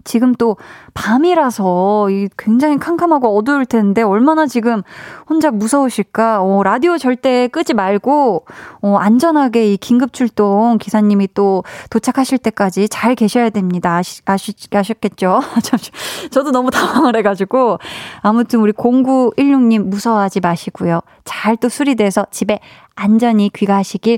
지금 0.04 0.34
또 0.34 0.58
밤이라서 0.96 2.08
굉장히 2.38 2.80
캄캄하고 2.80 3.38
어두울 3.38 3.68
텐데 3.68 4.02
얼마나 4.02 4.48
지금 4.48 4.82
혼자 5.30 5.52
무서우실까? 5.52 6.42
어, 6.42 6.64
라디오 6.64 6.98
절대 6.98 7.48
끄지 7.48 7.76
말고 7.76 8.46
어, 8.82 8.96
안전하게 8.98 9.74
이 9.74 9.78
긴급 9.78 10.14
출동 10.14 10.80
기사님이 10.80 11.30
또 11.36 11.64
도착하실 11.90 12.40
때까지 12.40 12.90
잘 12.90 13.16
계셔야 13.16 13.52
됩니다. 13.52 13.98
아시, 13.98 14.22
아시, 14.26 14.54
아셨겠죠? 14.74 15.42
저도 16.32 16.52
너무 16.52 16.72
당황을 16.72 17.16
해가지고 17.18 17.78
아무튼 18.22 18.60
우리 18.60 18.72
0916님 18.74 19.84
무서워하지 19.86 20.40
마시고요. 20.40 21.02
잘 21.26 21.52
또 21.58 21.70
수리돼서 21.70 22.26
집에 22.32 22.60
안전히 22.96 23.52
귀가하시길 23.54 24.18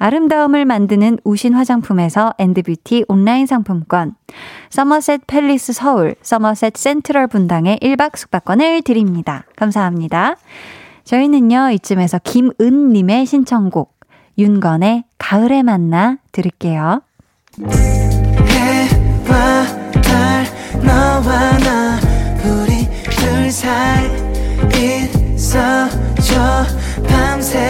아름다움을 0.00 0.64
만드는 0.64 1.18
우신 1.24 1.52
화장품에서 1.52 2.32
엔드뷰티 2.38 3.04
온라인 3.06 3.46
상품권, 3.46 4.14
서머셋 4.70 5.26
팰리스 5.26 5.74
서울, 5.74 6.14
서머셋 6.22 6.76
센트럴 6.76 7.26
분당의 7.26 7.78
1박 7.80 8.16
숙박권을 8.16 8.80
드립니다. 8.80 9.44
감사합니다. 9.56 10.36
저희는요, 11.04 11.70
이쯤에서 11.72 12.18
김은님의 12.24 13.26
신청곡, 13.26 13.94
윤건의 14.38 15.04
가을에 15.18 15.62
만나 15.62 16.16
들을게요. 16.32 17.02
해와 18.48 19.66
달, 20.02 20.46
너와 20.82 21.58
나, 21.58 21.98
우리 22.42 22.88
둘 23.10 23.50
사이 23.50 24.08
있어줘, 25.34 26.64
밤새 27.06 27.69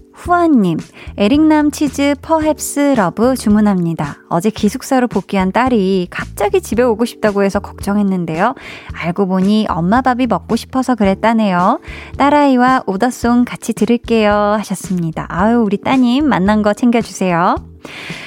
후아님, 0.21 0.77
에릭남 1.17 1.71
치즈 1.71 2.13
Perhaps 2.21 2.93
Love 2.95 3.35
주문합니다. 3.35 4.17
어제 4.29 4.51
기숙사로 4.51 5.07
복귀한 5.07 5.51
딸이 5.51 6.07
갑자기 6.11 6.61
집에 6.61 6.83
오고 6.83 7.05
싶다고 7.05 7.41
해서 7.41 7.59
걱정했는데요. 7.59 8.53
알고 8.93 9.25
보니 9.25 9.65
엄마 9.67 10.01
밥이 10.01 10.27
먹고 10.27 10.55
싶어서 10.55 10.93
그랬다네요. 10.93 11.79
딸아이와 12.17 12.83
오더송 12.85 13.45
같이 13.45 13.73
들을게요. 13.73 14.31
하셨습니다. 14.31 15.25
아유, 15.29 15.63
우리 15.65 15.77
따님 15.77 16.29
만난 16.29 16.61
거 16.61 16.73
챙겨주세요. 16.73 17.70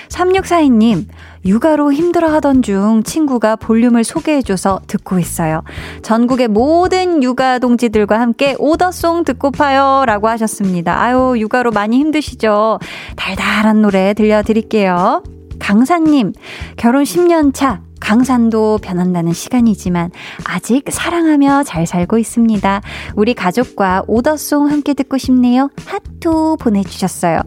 3642님, 0.08 1.06
육아로 1.44 1.92
힘들어 1.92 2.28
하던 2.34 2.62
중 2.62 3.02
친구가 3.02 3.56
볼륨을 3.56 4.04
소개해줘서 4.04 4.80
듣고 4.86 5.18
있어요. 5.18 5.62
전국의 6.02 6.48
모든 6.48 7.22
육아 7.22 7.58
동지들과 7.58 8.18
함께 8.18 8.56
오더송 8.58 9.24
듣고파요. 9.24 10.04
라고 10.06 10.28
하셨습니다. 10.28 11.00
아유, 11.00 11.34
육아로 11.38 11.70
많이 11.70 11.98
힘드시죠? 11.98 12.78
달달한 13.16 13.82
노래 13.82 14.14
들려드릴게요. 14.14 15.22
강사님, 15.58 16.32
결혼 16.76 17.04
10년 17.04 17.54
차. 17.54 17.83
강산도 18.00 18.78
변한다는 18.82 19.32
시간이지만 19.32 20.10
아직 20.44 20.84
사랑하며 20.88 21.64
잘 21.64 21.86
살고 21.86 22.18
있습니다. 22.18 22.80
우리 23.16 23.34
가족과 23.34 24.04
오더송 24.06 24.70
함께 24.70 24.94
듣고 24.94 25.18
싶네요. 25.18 25.70
하트 25.86 26.56
보내주셨어요. 26.58 27.40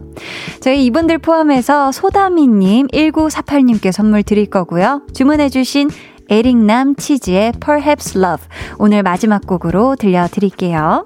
저희 0.60 0.84
이분들 0.86 1.18
포함해서 1.18 1.92
소다미님, 1.92 2.88
1948님께 2.88 3.92
선물 3.92 4.22
드릴 4.22 4.46
거고요. 4.50 5.02
주문해주신 5.14 5.90
에릭남 6.28 6.94
치즈의 6.96 7.52
Perhaps 7.64 8.18
Love 8.18 8.46
오늘 8.78 9.02
마지막 9.02 9.46
곡으로 9.46 9.96
들려드릴게요. 9.96 11.04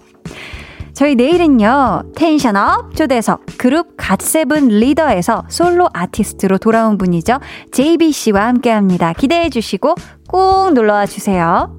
저희 0.94 1.14
내일은요, 1.14 2.12
텐션업 2.14 2.94
초대석 2.94 3.46
그룹 3.58 3.94
갓세븐 3.96 4.68
리더에서 4.68 5.44
솔로 5.48 5.88
아티스트로 5.92 6.58
돌아온 6.58 6.98
분이죠. 6.98 7.38
JBC와 7.72 8.46
함께 8.46 8.70
합니다. 8.70 9.12
기대해 9.12 9.48
주시고 9.48 9.94
꼭 10.28 10.72
놀러와 10.74 11.06
주세요. 11.06 11.74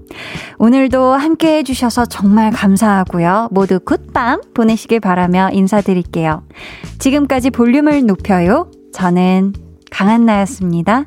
오늘도 0.57 1.14
함께 1.14 1.57
해주셔서 1.57 2.05
정말 2.05 2.51
감사하고요. 2.51 3.49
모두 3.51 3.80
굿밤 3.80 4.41
보내시길 4.53 4.99
바라며 4.99 5.49
인사드릴게요. 5.51 6.43
지금까지 6.99 7.51
볼륨을 7.51 8.05
높여요. 8.05 8.72
저는 8.93 9.53
강한나였습니다. 9.91 11.05